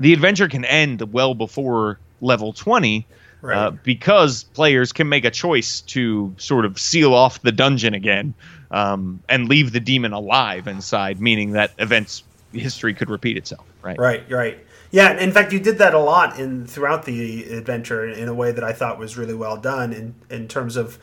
[0.00, 3.06] the adventure can end well before level 20
[3.42, 3.56] Right.
[3.56, 8.34] uh, because players can make a choice to sort of seal off the dungeon again
[8.70, 12.22] um, and leave the demon alive inside, meaning that events
[12.52, 13.64] history could repeat itself.
[13.80, 13.98] Right.
[13.98, 14.58] Right, right.
[14.90, 18.52] Yeah, in fact, you did that a lot in throughout the adventure in a way
[18.52, 19.92] that I thought was really well done.
[19.94, 20.98] In in terms of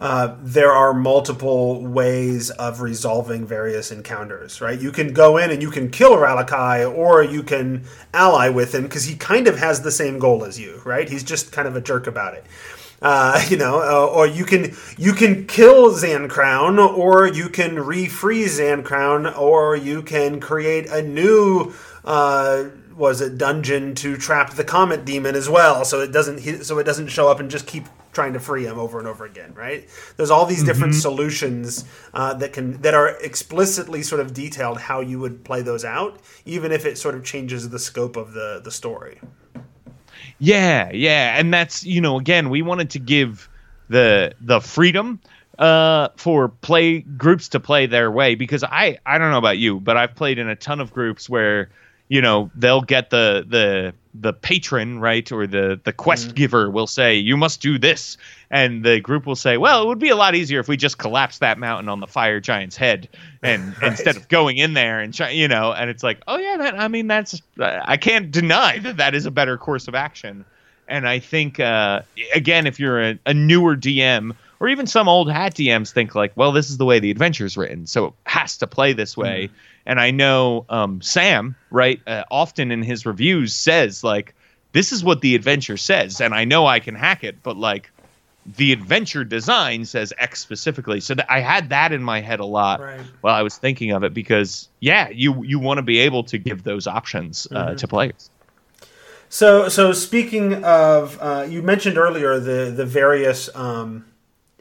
[0.00, 4.60] uh, there are multiple ways of resolving various encounters.
[4.60, 8.74] Right, you can go in and you can kill Ralakai, or you can ally with
[8.74, 10.80] him because he kind of has the same goal as you.
[10.84, 12.46] Right, he's just kind of a jerk about it.
[13.02, 18.58] Uh, you know, uh, or you can you can kill Zancrown, or you can refreeze
[18.58, 21.74] Zancrown, or you can create a new
[22.06, 22.64] uh,
[22.96, 26.84] was it dungeon to trap the comet demon as well, so it doesn't so it
[26.84, 29.54] doesn't show up and just keep trying to free him over and over again.
[29.54, 29.88] Right?
[30.16, 31.84] There's all these different solutions
[32.14, 36.20] uh, that can that are explicitly sort of detailed how you would play those out,
[36.44, 39.20] even if it sort of changes the scope of the the story.
[40.38, 43.48] Yeah, yeah, and that's you know again we wanted to give
[43.88, 45.20] the the freedom
[45.58, 49.78] uh, for play groups to play their way because I I don't know about you,
[49.78, 51.68] but I've played in a ton of groups where
[52.08, 56.86] you know they'll get the the the patron right or the the quest giver will
[56.88, 58.16] say you must do this.
[58.50, 60.98] And the group will say well it would be a lot easier if we just
[60.98, 63.08] collapsed that mountain on the fire giant's head
[63.42, 63.92] and Right.
[63.92, 65.72] instead of going in there and try, you know.
[65.72, 69.26] And it's like oh yeah that i mean that's i can't deny that that is
[69.26, 70.44] a better course of action.
[70.88, 72.02] And i think uh,
[72.34, 76.32] again if you're a, a newer dm or even some old hat dms think like
[76.36, 79.16] well this is the way the adventure is written so it has to play this
[79.16, 79.48] way
[79.90, 84.34] and i know um, sam right uh, often in his reviews says like
[84.72, 87.90] this is what the adventure says and i know i can hack it but like
[88.56, 91.00] the adventure design says X specifically.
[91.00, 93.00] So that I had that in my head a lot Right.
[93.20, 96.38] while I was thinking of it because yeah, you you want to be able to
[96.38, 98.30] give those options uh, to players.
[99.28, 104.06] So, so speaking of, uh, you mentioned earlier the the various um,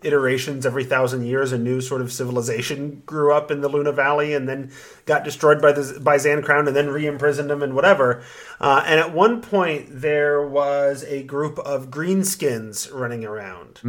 [0.04, 1.52] iterations every thousand years.
[1.52, 4.72] A new sort of civilization grew up in the Luna Valley, and then
[5.06, 8.24] got destroyed by the by Zancrown, and then re-imprisoned them and whatever.
[8.60, 13.80] Uh, and at one point, there was a group of greenskins running around.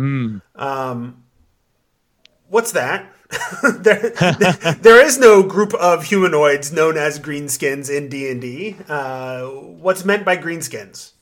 [0.57, 1.25] Um,
[2.49, 3.13] what's that?
[3.63, 4.11] there,
[4.81, 8.77] there is no group of humanoids known as greenskins in D and D.
[8.89, 9.47] Uh,
[9.81, 11.13] What's meant by greenskins?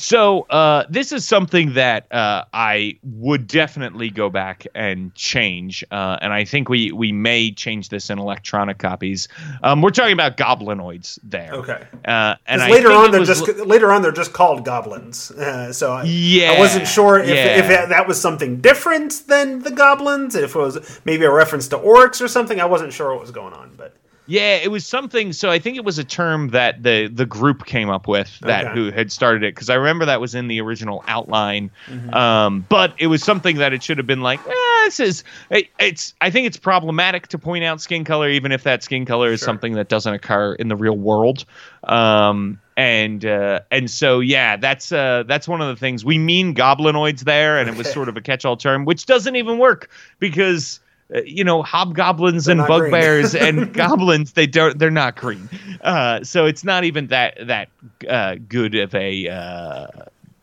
[0.00, 6.18] So uh, this is something that uh, I would definitely go back and change, uh,
[6.22, 9.26] and I think we we may change this in electronic copies.
[9.64, 11.52] Um, we're talking about goblinoids there.
[11.52, 11.84] Okay.
[12.04, 15.32] Uh, and later on, they're just l- later on they're just called goblins.
[15.32, 17.58] Uh, so I, Yeah, I wasn't sure if, yeah.
[17.58, 20.36] if that, that was something different than the goblins.
[20.36, 22.60] If it was maybe a reference to orcs or something.
[22.60, 23.96] I wasn't sure what was going on, but
[24.30, 25.32] Yeah, it was something.
[25.32, 28.66] So I think it was a term that the the group came up with that
[28.66, 28.74] Okay.
[28.74, 31.70] who had started it because I remember that was in the original outline.
[31.86, 32.12] Mm-hmm.
[32.12, 34.52] Um, but it was something that it should have been like, eh,
[34.84, 35.24] this is.
[35.50, 36.12] It, it's.
[36.20, 39.40] I think it's problematic to point out skin color, even if that skin color is
[39.40, 39.46] Sure.
[39.46, 41.46] something that doesn't occur in the real world.
[41.84, 46.54] Um, and uh, and so yeah, that's uh, that's one of the things we mean
[46.54, 49.88] goblinoids there, and it was sort of a catch-all term, which doesn't even work
[50.18, 50.80] because.
[51.14, 55.48] Uh, you know, hobgoblins They're and bugbears and goblins they don't they're not green
[55.80, 57.68] uh so it's not even that that
[58.08, 59.86] uh good of a uh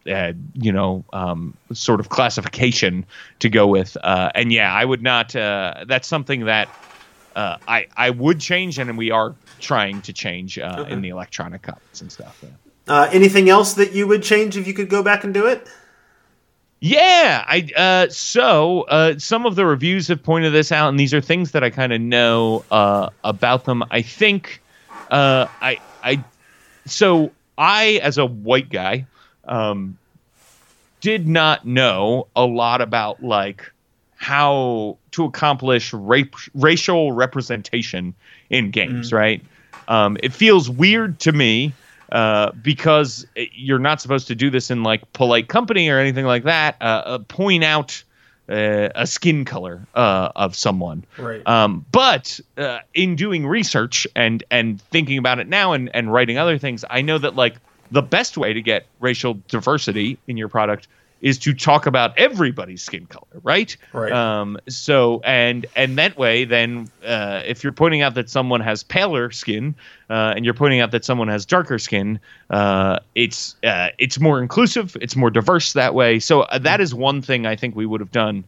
[0.07, 3.03] uh, you know, um, sort of classification
[3.39, 3.97] to go with.
[4.03, 5.35] Uh, and yeah, I would not.
[5.35, 6.69] Uh, that's something that
[7.35, 10.91] uh, I I would change, and we are trying to change uh, Okay.
[10.93, 12.37] in the electronic copies and stuff.
[12.43, 12.49] Yeah.
[12.87, 15.67] uh, anything else that you would change if you could go back and do it?
[16.85, 21.15] Yeah, I uh so uh some of the reviews have pointed this out and these
[21.15, 23.83] are things that I kind of know uh about them.
[23.89, 24.61] I think
[25.09, 26.23] uh I I
[26.85, 29.07] so I as a white guy
[29.45, 29.97] um
[31.01, 33.71] did not know a lot about like
[34.17, 38.13] how to accomplish rape, racial representation
[38.51, 39.41] in games, right?
[39.87, 41.73] Um, it feels weird to me
[42.11, 46.43] uh, because you're not supposed to do this in like polite company or anything like
[46.43, 46.77] that.
[46.81, 48.03] Uh, uh, point out
[48.49, 51.03] uh, a skin color uh, of someone.
[51.17, 51.45] Right.
[51.47, 56.37] Um, but uh, in doing research and and thinking about it now and and writing
[56.37, 57.55] other things, I know that like
[57.91, 60.87] the best way to get racial diversity in your product
[61.21, 63.75] is to talk about everybody's skin color, right?
[63.93, 64.11] Right.
[64.11, 68.83] Um, so and and that way, then uh, if you're pointing out that someone has
[68.83, 69.75] paler skin
[70.09, 72.19] uh, and you're pointing out that someone has darker skin,
[72.49, 76.19] uh, it's uh, it's more inclusive, it's more diverse that way.
[76.19, 78.43] So uh, that is one thing I think we would have done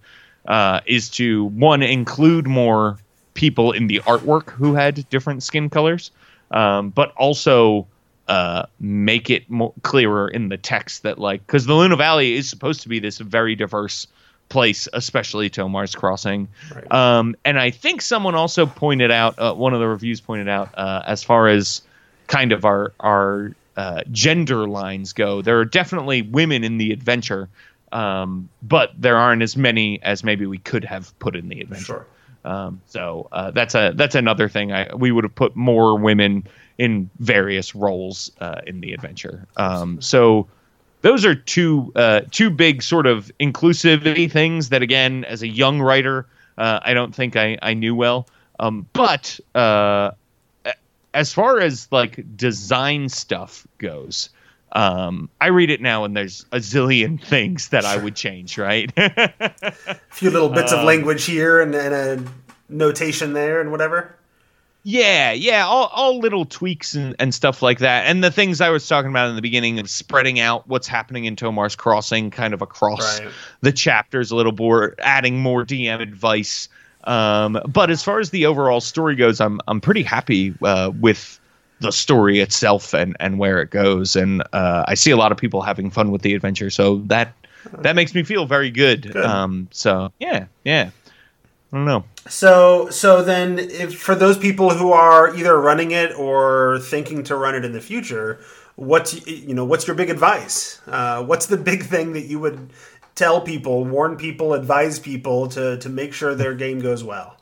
[0.47, 2.97] uh, is to one include more
[3.33, 6.11] people in the artwork who had different skin colors,
[6.51, 7.87] um, but also
[8.27, 12.49] uh, make it more clearer in the text that like because the Luna Valley is
[12.49, 14.07] supposed to be this very diverse
[14.49, 16.47] place, especially to Tomar's Crossing.
[16.73, 16.91] Right.
[16.91, 20.69] Um, and I think someone also pointed out, uh, one of the reviews pointed out,
[20.77, 21.81] uh, as far as
[22.27, 27.47] kind of our our uh, gender lines go, there are definitely women in the adventure,
[27.91, 31.85] um, but there aren't as many as maybe we could have put in the adventure.
[31.85, 32.05] Sure.
[32.45, 34.71] Um, so uh, that's a that's another thing.
[34.71, 36.47] I we would have put more women
[36.77, 39.45] in various roles uh, in the adventure.
[39.57, 40.47] Um, so
[41.01, 45.81] those are two uh, two big sort of inclusivity things that again, as a young
[45.81, 46.27] writer,
[46.57, 48.27] uh, I don't think I, I knew well.
[48.59, 50.11] Um, but uh,
[51.13, 54.29] as far as like design stuff goes,
[54.73, 58.57] um, I read it now and there's a zillion things that I would change.
[58.57, 58.91] Right.
[58.97, 62.31] A few little bits Um, of language here and, and a
[62.69, 64.13] notation there and whatever.
[64.83, 68.05] Yeah, yeah, all, all little tweaks and, and stuff like that.
[68.05, 71.25] And the things I was talking about in the beginning of spreading out what's happening
[71.25, 73.29] in Tomar's Crossing kind of across Right.
[73.59, 76.69] the chapters a little more, adding more DM advice.
[77.03, 81.37] Um, but as far as the overall story goes, I'm I'm pretty happy uh, with
[81.79, 84.15] the story itself and, and where it goes.
[84.15, 87.33] And uh, I see a lot of people having fun with the adventure, so that
[87.79, 89.11] that makes me feel very good.
[89.13, 89.25] Good.
[89.25, 90.91] Um, so yeah, yeah.
[91.71, 92.05] I don't know.
[92.29, 97.35] So, so then, if for those people who are either running it or thinking to
[97.35, 98.39] run it in the future,
[98.75, 100.81] what's you know what's your big advice?
[100.87, 102.71] Uh, what's the big thing that you would
[103.15, 107.36] tell people, warn people, advise people to to make sure their game goes well?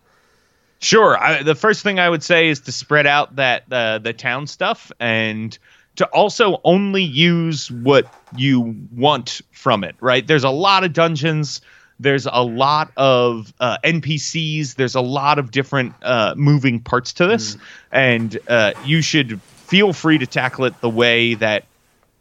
[0.85, 1.17] Sure.
[1.17, 4.45] I, the first thing I would say is to spread out that uh, the town
[4.45, 5.57] stuff and
[5.95, 9.95] to also only use what you want from it.
[9.99, 10.27] Right?
[10.27, 11.59] There's a lot of dungeons.
[11.99, 14.75] There's a lot of uh, NPCs.
[14.75, 17.57] There's a lot of different uh, moving parts to this,
[17.91, 21.65] and uh, you should feel free to tackle it the way that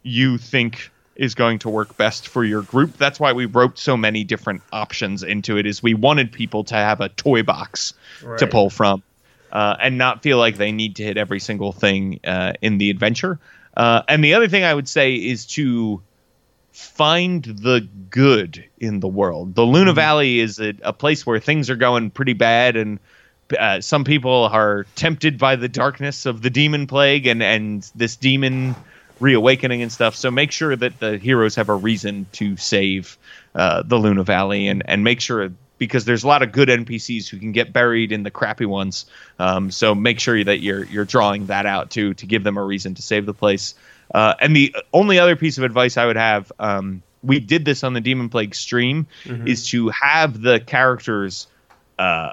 [0.01, 2.97] you think is going to work best for your group.
[2.97, 5.65] That's why we wrote so many different options into it.
[5.65, 7.93] Is we wanted people to have a toy box
[8.23, 8.39] right.
[8.39, 9.03] to pull from,
[9.51, 12.89] uh, and not feel like they need to hit every single thing uh, in the
[12.89, 13.39] adventure.
[13.75, 16.01] Uh, and the other thing I would say is to
[16.71, 19.55] find the good in the world.
[19.55, 19.95] The Luna mm-hmm.
[19.95, 22.99] Valley is a, a, place where things are going pretty bad, and
[23.57, 28.17] uh, some people are tempted by the darkness of the demon plague and and this
[28.17, 28.75] demon
[29.19, 30.15] reawakening and stuff.
[30.15, 33.17] So make sure that the heroes have a reason to save
[33.53, 37.27] uh, the Luna Valley and and make sure because there's a lot of good NPCs
[37.27, 39.05] who can get buried in the crappy ones.
[39.39, 42.63] Um, so make sure that you're you're drawing that out too to give them a
[42.63, 43.75] reason to save the place.
[44.13, 47.83] Uh, and the only other piece of advice I would have, um, we did this
[47.83, 49.47] on the Demon Plague stream, mm-hmm.
[49.47, 51.47] is to have the characters
[51.97, 52.31] uh,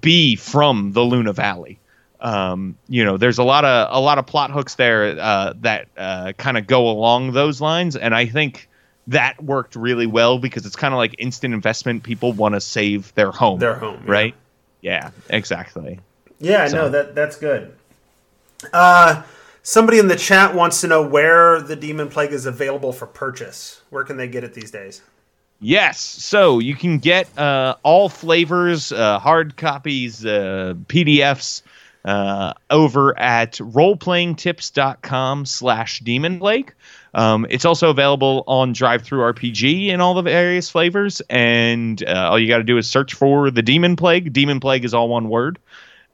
[0.00, 1.77] be from the Luna Valley.
[2.20, 5.88] Um, you know, there's a lot of a lot of plot hooks there uh, that
[5.96, 8.68] uh, kind of go along those lines, and I think
[9.06, 12.02] that worked really well because it's kind of like instant investment.
[12.02, 14.10] People want to save their home, their home, yeah.
[14.10, 14.34] right?
[14.80, 16.00] Yeah, exactly.
[16.40, 16.76] Yeah, so.
[16.76, 17.74] no, that that's good.
[18.72, 19.22] Uh,
[19.62, 23.80] somebody in the chat wants to know where the Demon Plague is available for purchase.
[23.90, 25.02] Where can they get it these days?
[25.60, 31.62] Yes, so you can get uh, all flavors, uh, hard copies, uh, PDFs
[32.08, 36.72] uh, over at roleplayingtips.com slash demon plague.
[37.12, 42.48] Um, it's also available on DriveThruRPG in all the various flavors, and uh, all you
[42.48, 44.32] got to do is search for the Demon Plague.
[44.32, 45.58] Demon Plague is all one word.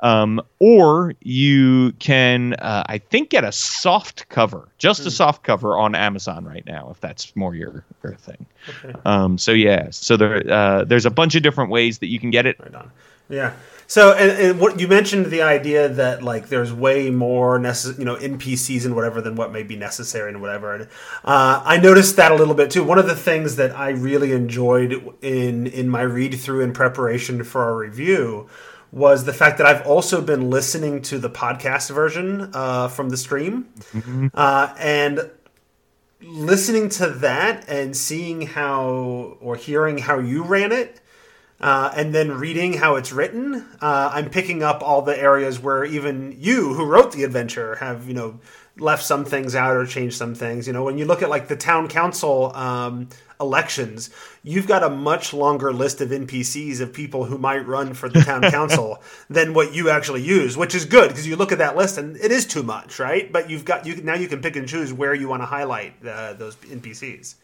[0.01, 5.07] Um, or you can, uh, I think, get a soft cover, just mm.
[5.07, 5.15] a hmm.
[5.15, 8.45] soft cover on Amazon right now, if that's more your, your thing.
[8.69, 8.99] Okay.
[9.05, 12.31] Um, so yeah, so there, uh, there's a bunch of different ways that you can
[12.31, 12.59] get it.
[12.59, 12.85] Right.
[13.31, 13.53] Yeah.
[13.87, 18.05] So, and, and, what you mentioned the idea that like there's way more necess- you
[18.05, 20.75] know NPCs and whatever than what may be necessary and whatever.
[20.75, 20.85] And
[21.25, 22.85] uh, I noticed that a little bit too.
[22.85, 27.45] One of the things that I really enjoyed in in my read through in preparation
[27.45, 28.49] for our review
[28.91, 33.17] was the fact that I've also been listening to the podcast version uh, from the
[33.17, 34.29] stream, mm-hmm.
[34.33, 35.31] uh, and
[36.23, 41.01] listening to that and seeing how or hearing how you ran it
[41.61, 45.85] uh, and then reading how it's written, uh, I'm picking up all the areas where
[45.85, 48.41] even you, who wrote the adventure, have you know
[48.77, 50.67] left some things out or changed some things.
[50.67, 53.09] You know, when you look at like the town council um,
[53.41, 54.11] elections,
[54.43, 58.21] you've got a much longer list of NPCs of people who might run for the
[58.21, 59.01] town council
[59.31, 62.17] than what you actually use, which is good because you look at that list and
[62.17, 63.33] it is too much, right?
[63.33, 65.95] But you've got you now you can pick and choose where you want to highlight
[66.07, 67.37] uh, those NPCs.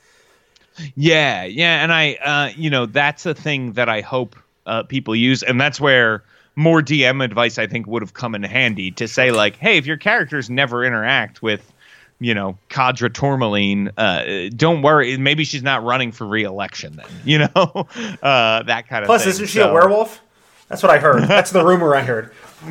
[0.96, 4.36] Yeah, yeah, and I, uh, you know, that's a thing that I hope
[4.66, 6.22] uh, people use, and that's where
[6.56, 9.86] more DM advice I think would have come in handy to say like, hey, if
[9.86, 11.72] your characters never interact with,
[12.18, 17.38] you know, Kadra Tourmaline, uh, don't worry, maybe she's not running for re-election then, you
[17.38, 17.86] know,
[18.22, 19.06] uh, that kind of.
[19.06, 19.30] Plus, thing.
[19.30, 20.20] isn't she so, a werewolf?
[20.68, 21.24] That's what I heard.
[21.24, 22.32] That's the rumor I heard.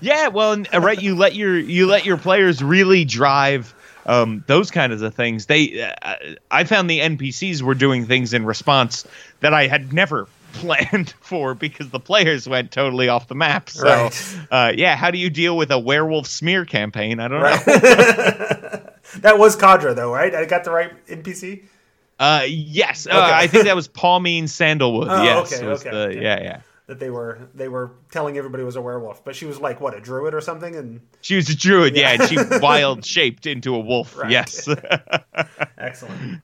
[0.00, 1.00] yeah, well, right.
[1.00, 3.72] You let your you let your players really drive
[4.06, 5.46] um, those kinds of things.
[5.46, 6.16] They, uh,
[6.50, 9.06] I found the NPCs were doing things in response
[9.40, 13.70] that I had never planned for because the players went totally off the map.
[13.70, 14.38] So, right.
[14.50, 17.20] uh, yeah, how do you deal with a werewolf smear campaign?
[17.20, 17.66] I don't right.
[17.66, 17.72] know.
[19.18, 20.34] that was Kadra, though, right?
[20.34, 21.64] I got the right NPC.
[22.18, 23.18] Uh, yes, uh, okay.
[23.18, 25.08] I think that was Paulmine Sandalwood.
[25.10, 26.22] Oh, yes, okay, okay, the, okay.
[26.22, 26.60] yeah, yeah
[26.92, 29.96] that they were they were telling everybody was a werewolf, but she was like what
[29.96, 33.46] a druid or something, and she was a druid, yeah, yeah and she wild shaped
[33.46, 34.14] into a wolf.
[34.14, 34.30] Right.
[34.30, 34.68] Yes,
[35.78, 36.42] excellent.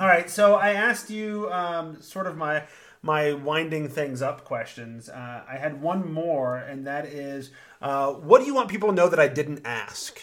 [0.00, 2.64] All right, so I asked you um, sort of my
[3.00, 5.08] my winding things up questions.
[5.08, 8.94] Uh, I had one more, and that is, uh, what do you want people to
[8.94, 10.20] know that I didn't ask?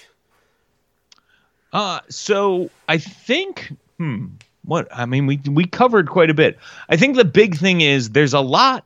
[1.71, 4.25] Uh, so I think, hmm,
[4.65, 6.57] what I mean, we we covered quite a bit.
[6.89, 8.83] I think the big thing is there's a lot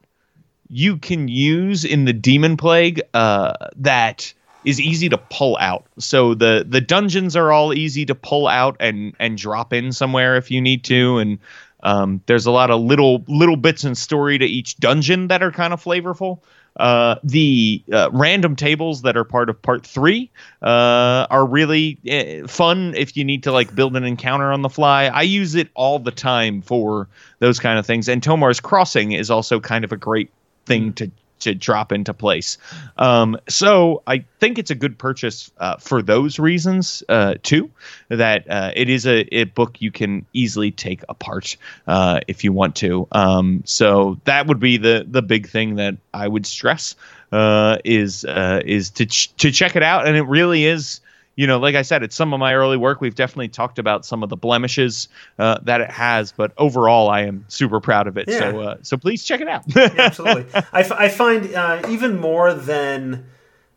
[0.72, 4.34] you can use in the demon plague uh, that
[4.64, 5.86] is easy to pull out.
[5.98, 10.38] So the the dungeons are all easy to pull out and and drop in somewhere
[10.38, 11.40] if you need to, and
[11.84, 15.52] um, there's a lot of little little bits and story to each dungeon that are
[15.52, 16.40] kind of flavorful.
[16.78, 20.32] Uh, the uh, random tables that are part of part three
[20.62, 24.70] uh, are really uh, fun if you need to like build an encounter on the
[24.70, 25.08] fly.
[25.08, 28.08] I use it all the time for those kind of things.
[28.08, 30.32] And Tomar's Crossing is also kind of a great
[30.66, 31.12] thing to
[31.42, 32.58] to drop into place.
[32.98, 37.70] Um, so I think it's a good purchase uh, for those reasons uh, too.
[38.10, 41.58] That uh, it is a, a, book you can easily take apart
[41.88, 43.08] uh, if you want to.
[43.12, 46.96] Um, so that would be the the big thing that I would stress
[47.32, 51.02] uh, is uh, is to ch- to check it out, and it really is
[51.42, 53.02] you know, like I said, it's some of my early work.
[53.02, 55.10] We've definitely talked about some of the blemishes
[55.40, 58.30] uh, that it has, but overall, I am super proud of it.
[58.30, 58.38] Yeah.
[58.38, 59.64] So, uh, so please check it out.
[59.76, 60.46] Yeah, absolutely.
[60.72, 63.26] I, f- I find uh, even more than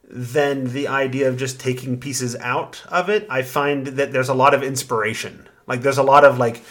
[0.06, 3.26] than the idea of just taking pieces out of it.
[3.30, 5.48] I find that there's a lot of inspiration.
[5.66, 6.62] Like there's a lot of like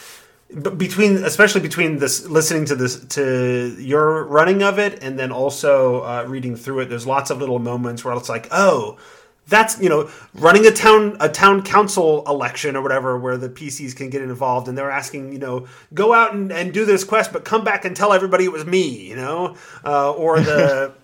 [0.77, 6.03] between, especially between this listening to this to your running of it, and then also
[6.03, 6.85] uh, reading through it.
[6.89, 8.99] There's lots of little moments where it's like, oh.
[9.47, 13.95] That's you know running a town a town council election or whatever where the PCs
[13.95, 17.33] can get involved and they're asking you know go out and, and do this quest
[17.33, 19.55] but come back and tell everybody it was me you know?
[19.85, 20.93] Uh, or the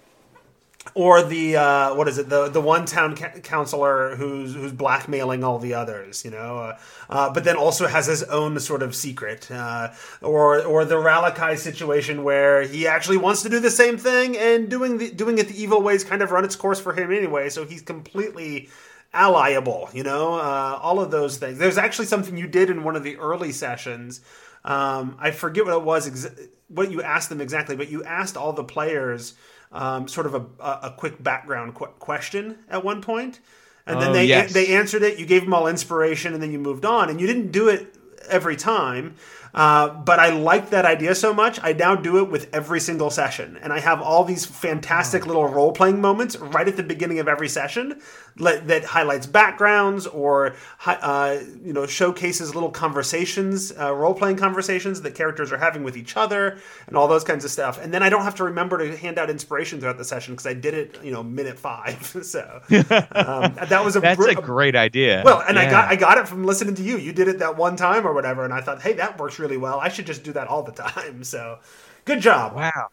[0.93, 2.29] or the uh, what is it?
[2.29, 6.59] The the one town ca- councilor who's who's blackmailing all the others you know?
[6.59, 6.77] Uh,
[7.09, 9.89] uh, but then also has his own sort of secret uh,
[10.21, 14.69] or or the Ralakai situation where he actually wants to do the same thing and
[14.69, 17.49] doing the doing it the evil ways kind of run its course for him anyway
[17.49, 18.69] so he's completely
[19.13, 20.35] allyable you know?
[20.35, 21.57] Uh, all of those things.
[21.57, 24.21] There's actually something you did in one of the early sessions.
[24.65, 28.37] Um, I forget what it was ex- what you asked them exactly but you asked
[28.37, 29.33] all the players
[29.71, 30.45] um, sort of a,
[30.87, 33.39] a quick background qu- question at one point,
[33.85, 34.53] and then Oh, they yes.
[34.53, 35.19] they answered it.
[35.19, 37.09] You gave them all inspiration, and then you moved on.
[37.09, 37.95] And you didn't do it
[38.29, 39.15] every time,
[39.53, 41.59] uh, but I like that idea so much.
[41.63, 45.47] I now do it with every single session, and I have all these fantastic little
[45.47, 48.01] role playing moments right at the beginning of every session
[48.38, 50.55] let, that highlights backgrounds or
[50.85, 55.97] uh, you know showcases little conversations, uh, role playing conversations that characters are having with
[55.97, 56.57] each other,
[56.88, 57.81] and all those kinds of stuff.
[57.81, 60.47] And then I don't have to remember to hand out inspiration throughout the session because
[60.47, 62.05] I did it, you know, minute five.
[62.23, 65.21] so um, that was a That's br- a great idea.
[65.26, 66.97] well, and I got I got it from listening to you.
[66.97, 69.57] You did it that one time or whatever, and I thought, hey, that works really
[69.57, 69.79] well.
[69.79, 71.23] I should just do that all the time.
[71.23, 71.59] So,
[72.05, 72.55] good job.
[72.55, 72.89] Wow.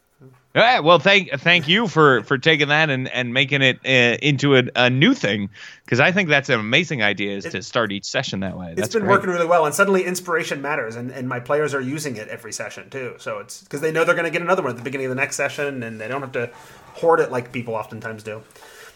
[0.55, 4.57] Yeah, well, thank thank you for for taking that and and making it uh, into
[4.57, 5.51] a, a new thing
[5.85, 8.71] because I think that's an amazing idea is to start each session that way.
[8.71, 9.11] It's That's been great.
[9.11, 12.55] working really well, and suddenly inspiration matters, and, and my players are using it every
[12.55, 13.17] session too.
[13.19, 15.11] So it's because they know they're going to get another one at the beginning of
[15.11, 16.47] the next session, and they don't have to
[16.95, 18.43] hoard it like people oftentimes do.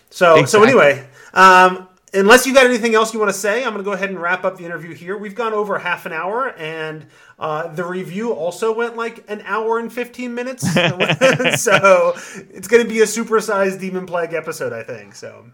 [0.09, 3.79] So so anyway, um, unless you got anything else you want to say, I'm going
[3.79, 5.17] to go ahead and wrap up the interview here.
[5.17, 7.07] We've gone over half an hour, and
[7.39, 10.63] uh, the review also went like an hour and 15 minutes.
[11.63, 12.15] so
[12.51, 15.15] it's going to be a supersized Demon Plague episode, I think.
[15.15, 15.47] So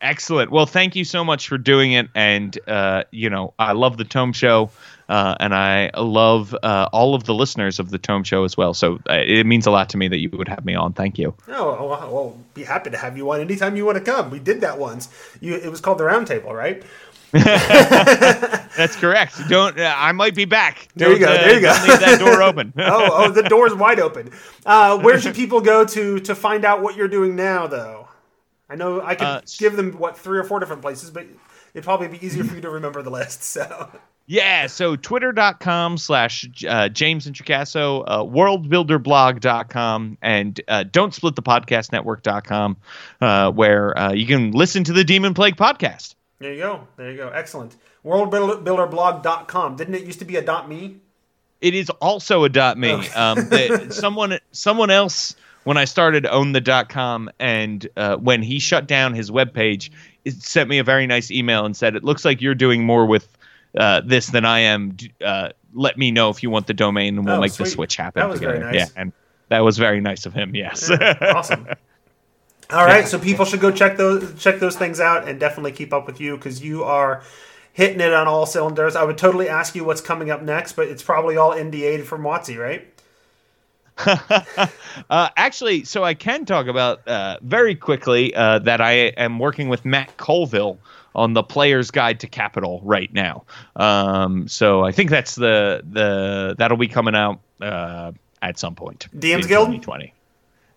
[0.00, 0.52] Excellent.
[0.52, 2.08] Well, thank you so much for doing it.
[2.14, 4.70] And, uh, you know, I love the Tome Show,
[5.08, 8.74] uh, and I love uh, all of the listeners of the Tome Show as well.
[8.74, 10.92] So uh, it means a lot to me that you would have me on.
[10.92, 11.34] Thank you.
[11.48, 14.30] Oh, well, well, be happy to have you on anytime you want to come.
[14.30, 15.08] We did that once.
[15.40, 16.82] You, it was called the Roundtable, right?
[17.32, 19.36] That's correct.
[19.48, 19.78] Don't.
[19.78, 20.88] Uh, I might be back.
[20.94, 21.68] There you Don't, go, uh, there you go.
[21.86, 22.72] leave that door open.
[22.78, 24.30] oh, oh, the door's wide open.
[24.64, 28.08] Uh, where should people go to to find out what you're doing now, though?
[28.70, 31.26] I know I could Uh, give them what three or four different places, but
[31.74, 33.42] it'd probably be easier for you to remember the list.
[33.42, 33.90] So,
[34.30, 41.92] Yeah, so twitter.com slash uh, James Introcaso, uh, worldbuilderblog.com, and uh, don't split the podcast
[41.92, 42.76] network.com,
[43.22, 46.14] uh, where uh, you can listen to the Demon Plague podcast.
[46.40, 46.86] there you go.
[46.98, 47.30] There you go.
[47.30, 47.76] Excellent.
[48.04, 49.76] Worldbuilderblog.com.
[49.76, 50.98] Didn't it used to be a dot .me?
[51.62, 52.92] It is also a dot me.
[52.92, 53.68] Okay.
[53.68, 58.58] Um, someone someone else when I started own the dot com and uh, when he
[58.58, 59.88] shut down his webpage,
[60.26, 63.06] it sent me a very nice email and said, "It looks like you're doing more
[63.06, 63.37] with
[63.78, 64.96] uh, this than I am.
[65.24, 67.64] Uh, let me know if you want the domain and we'll Oh, make sweet.
[67.66, 68.74] the switch happen That was very nice.
[68.74, 69.12] Yeah, and
[69.48, 70.54] that was very nice of him.
[70.54, 70.90] Yes.
[70.90, 71.66] awesome.
[72.70, 75.92] All right, so people should go check those check those things out and definitely keep
[75.94, 77.22] up with you because you are
[77.72, 78.94] hitting it on all cylinders.
[78.96, 82.22] I would totally ask you what's coming up next, but it's probably all NDA'd from
[82.24, 82.86] WotC, right?
[85.10, 89.68] Uh, actually, so I can talk about uh, very quickly uh, that I am working
[89.68, 90.78] with Matt Colville
[91.14, 93.44] on the Player's Guide to Capital right now.
[93.76, 98.10] Um, so I think that's the the that'll be coming out uh,
[98.42, 99.06] at some point.
[99.16, 99.66] DM's Guild?
[99.68, 100.12] 2020.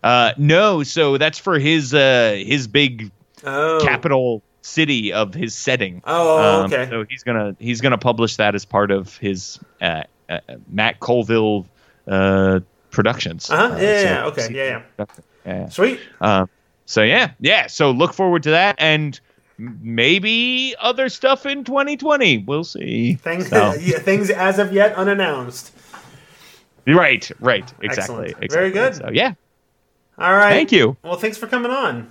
[0.03, 3.11] Uh, no, so that's for his uh, his big
[3.43, 6.03] Oh, capital city of his setting.
[6.05, 6.87] Oh, Um, okay.
[6.91, 10.39] So he's gonna he's gonna publish that as part of his uh, uh,
[10.69, 11.65] Matt Colville
[12.07, 12.59] uh,
[12.91, 13.49] Productions.
[13.49, 13.63] Uh-huh.
[13.73, 14.47] Uh, Yeah, so- yeah, okay.
[14.51, 14.81] Yeah, yeah.
[14.99, 15.05] yeah,
[15.45, 15.69] yeah.
[15.69, 15.99] Sweet.
[16.19, 16.45] Uh,
[16.85, 17.67] so yeah, yeah.
[17.67, 19.19] So look forward to that, and
[19.57, 22.39] maybe other stuff in 2020.
[22.39, 23.15] We'll see.
[23.15, 25.71] Things, So- yeah, things as of yet unannounced.
[26.87, 28.47] Right, right, exactly, exactly.
[28.49, 28.95] Very good.
[28.95, 29.33] So yeah,
[30.17, 30.49] All right.
[30.51, 30.97] thank you.
[31.03, 32.09] Well, thanks for coming on.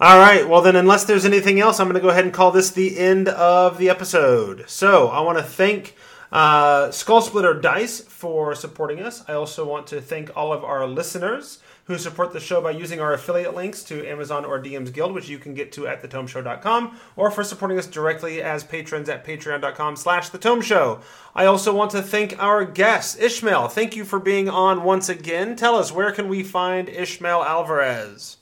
[0.00, 0.48] All right.
[0.48, 2.98] Well, then, unless there's anything else, I'm going to go ahead and call this the
[2.98, 4.64] end of the episode.
[4.66, 5.94] So, I want to thank
[6.32, 9.24] uh, Skull Splitter Dice for supporting us.
[9.28, 11.58] I also want to thank all of our listeners
[11.90, 15.28] who support the show by using our affiliate links to Amazon or DM's Guild, which
[15.28, 19.96] you can get to at thetomeshow.com, or for supporting us directly as patrons at patreon.com
[19.96, 21.00] slash the Tome Show.
[21.34, 23.66] I also want to thank our guest, Ishmael.
[23.66, 25.56] Thank you for being on once again.
[25.56, 28.36] Tell us, where can we find Ishmael Alvarez?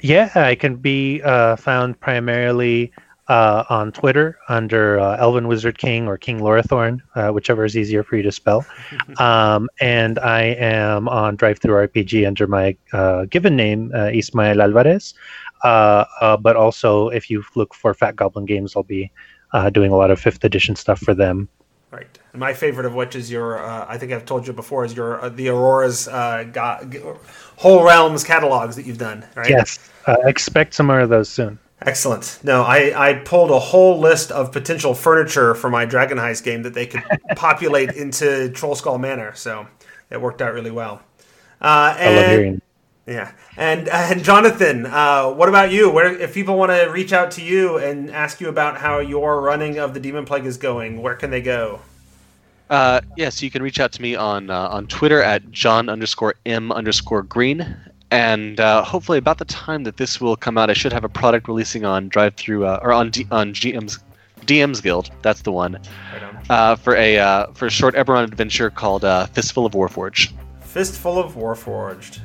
[0.00, 2.92] Yeah, I can be uh, found primarily
[3.28, 8.02] uh, on Twitter under uh, Elven Wizard King or King Lorathorn, uh, whichever is easier
[8.02, 8.66] for you to spell.
[9.18, 15.14] um, and I am on DriveThruRPG under my uh, given name, uh, Ismael Alvarez.
[15.62, 19.10] Uh, but also, if you look for Fat Goblin Games, I'll be
[19.72, 21.48] doing a lot of fifth edition stuff for them.
[21.90, 22.18] Right.
[22.32, 25.30] And my favorite of which is your, I think I've told you before, is your
[25.30, 27.18] the Aurora's go-
[27.56, 29.48] Whole Realms catalogs that you've done, right?
[29.48, 29.78] Yes.
[30.24, 31.58] expect some more of those soon.
[31.82, 32.38] Excellent.
[32.42, 36.62] No, I, I pulled a whole list of potential furniture for my Dragon Heist game
[36.62, 37.02] that they could
[37.36, 39.66] populate into Trollskull Manor, so
[40.10, 41.02] it worked out really well.
[41.60, 42.62] Uh, and, I love hearing.
[43.06, 45.90] Yeah, and and Jonathan, uh, what about you?
[45.90, 49.42] Where if people want to reach out to you and ask you about how your
[49.42, 51.80] running of the Demon Plague is going, where can they go?
[52.70, 55.50] Uh, yes, yeah, so you can reach out to me on uh, on Twitter at
[55.50, 57.76] John underscore M underscore Green,
[58.10, 61.08] and uh, hopefully about the time that this will come out, I should have a
[61.08, 63.98] product releasing on Drive Through uh, or on D- on GM's
[64.42, 65.10] DM's Guild.
[65.22, 65.78] That's the one
[66.50, 70.32] uh, for a uh, for a short Eberron adventure called uh, Fistful of Warforged.
[70.60, 72.20] Fistful of Warforged.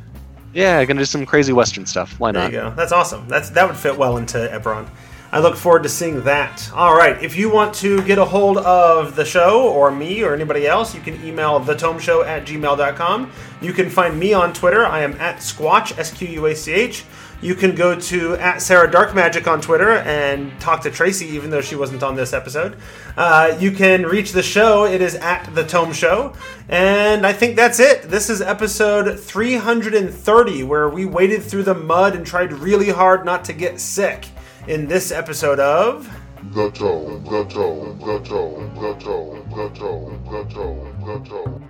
[0.53, 2.19] Yeah, gonna do some crazy Western stuff.
[2.19, 2.51] Why not?
[2.51, 2.75] There you go.
[2.75, 3.27] That's awesome.
[3.27, 4.89] That's that would fit well into Eberron.
[5.31, 6.71] I look forward to seeing that.
[6.73, 7.21] All right.
[7.21, 10.95] If you want to get a hold of the show or me or anybody else,
[10.95, 13.31] you can email thetomeshow at gmail.com.
[13.61, 14.83] You can find me on Twitter.
[14.83, 17.05] I am at Squatch, S Q U A C H.
[17.41, 21.61] You can go to at Sarah Darkmagic on Twitter and talk to Tracy, even though
[21.61, 22.77] she wasn't on this episode.
[23.15, 24.85] Uh, you can reach the show.
[24.85, 26.33] It is at the Tome Show,
[26.67, 28.03] and I think that's it.
[28.03, 33.45] This is episode 330, where we waded through the mud and tried really hard not
[33.45, 34.25] to get sick
[34.67, 36.09] in this episode of
[36.53, 41.65] The Tome, The Tome, The Tome, The Tome, The Tome, The Tome, The Tome.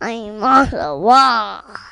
[0.00, 1.85] I'm on the wall.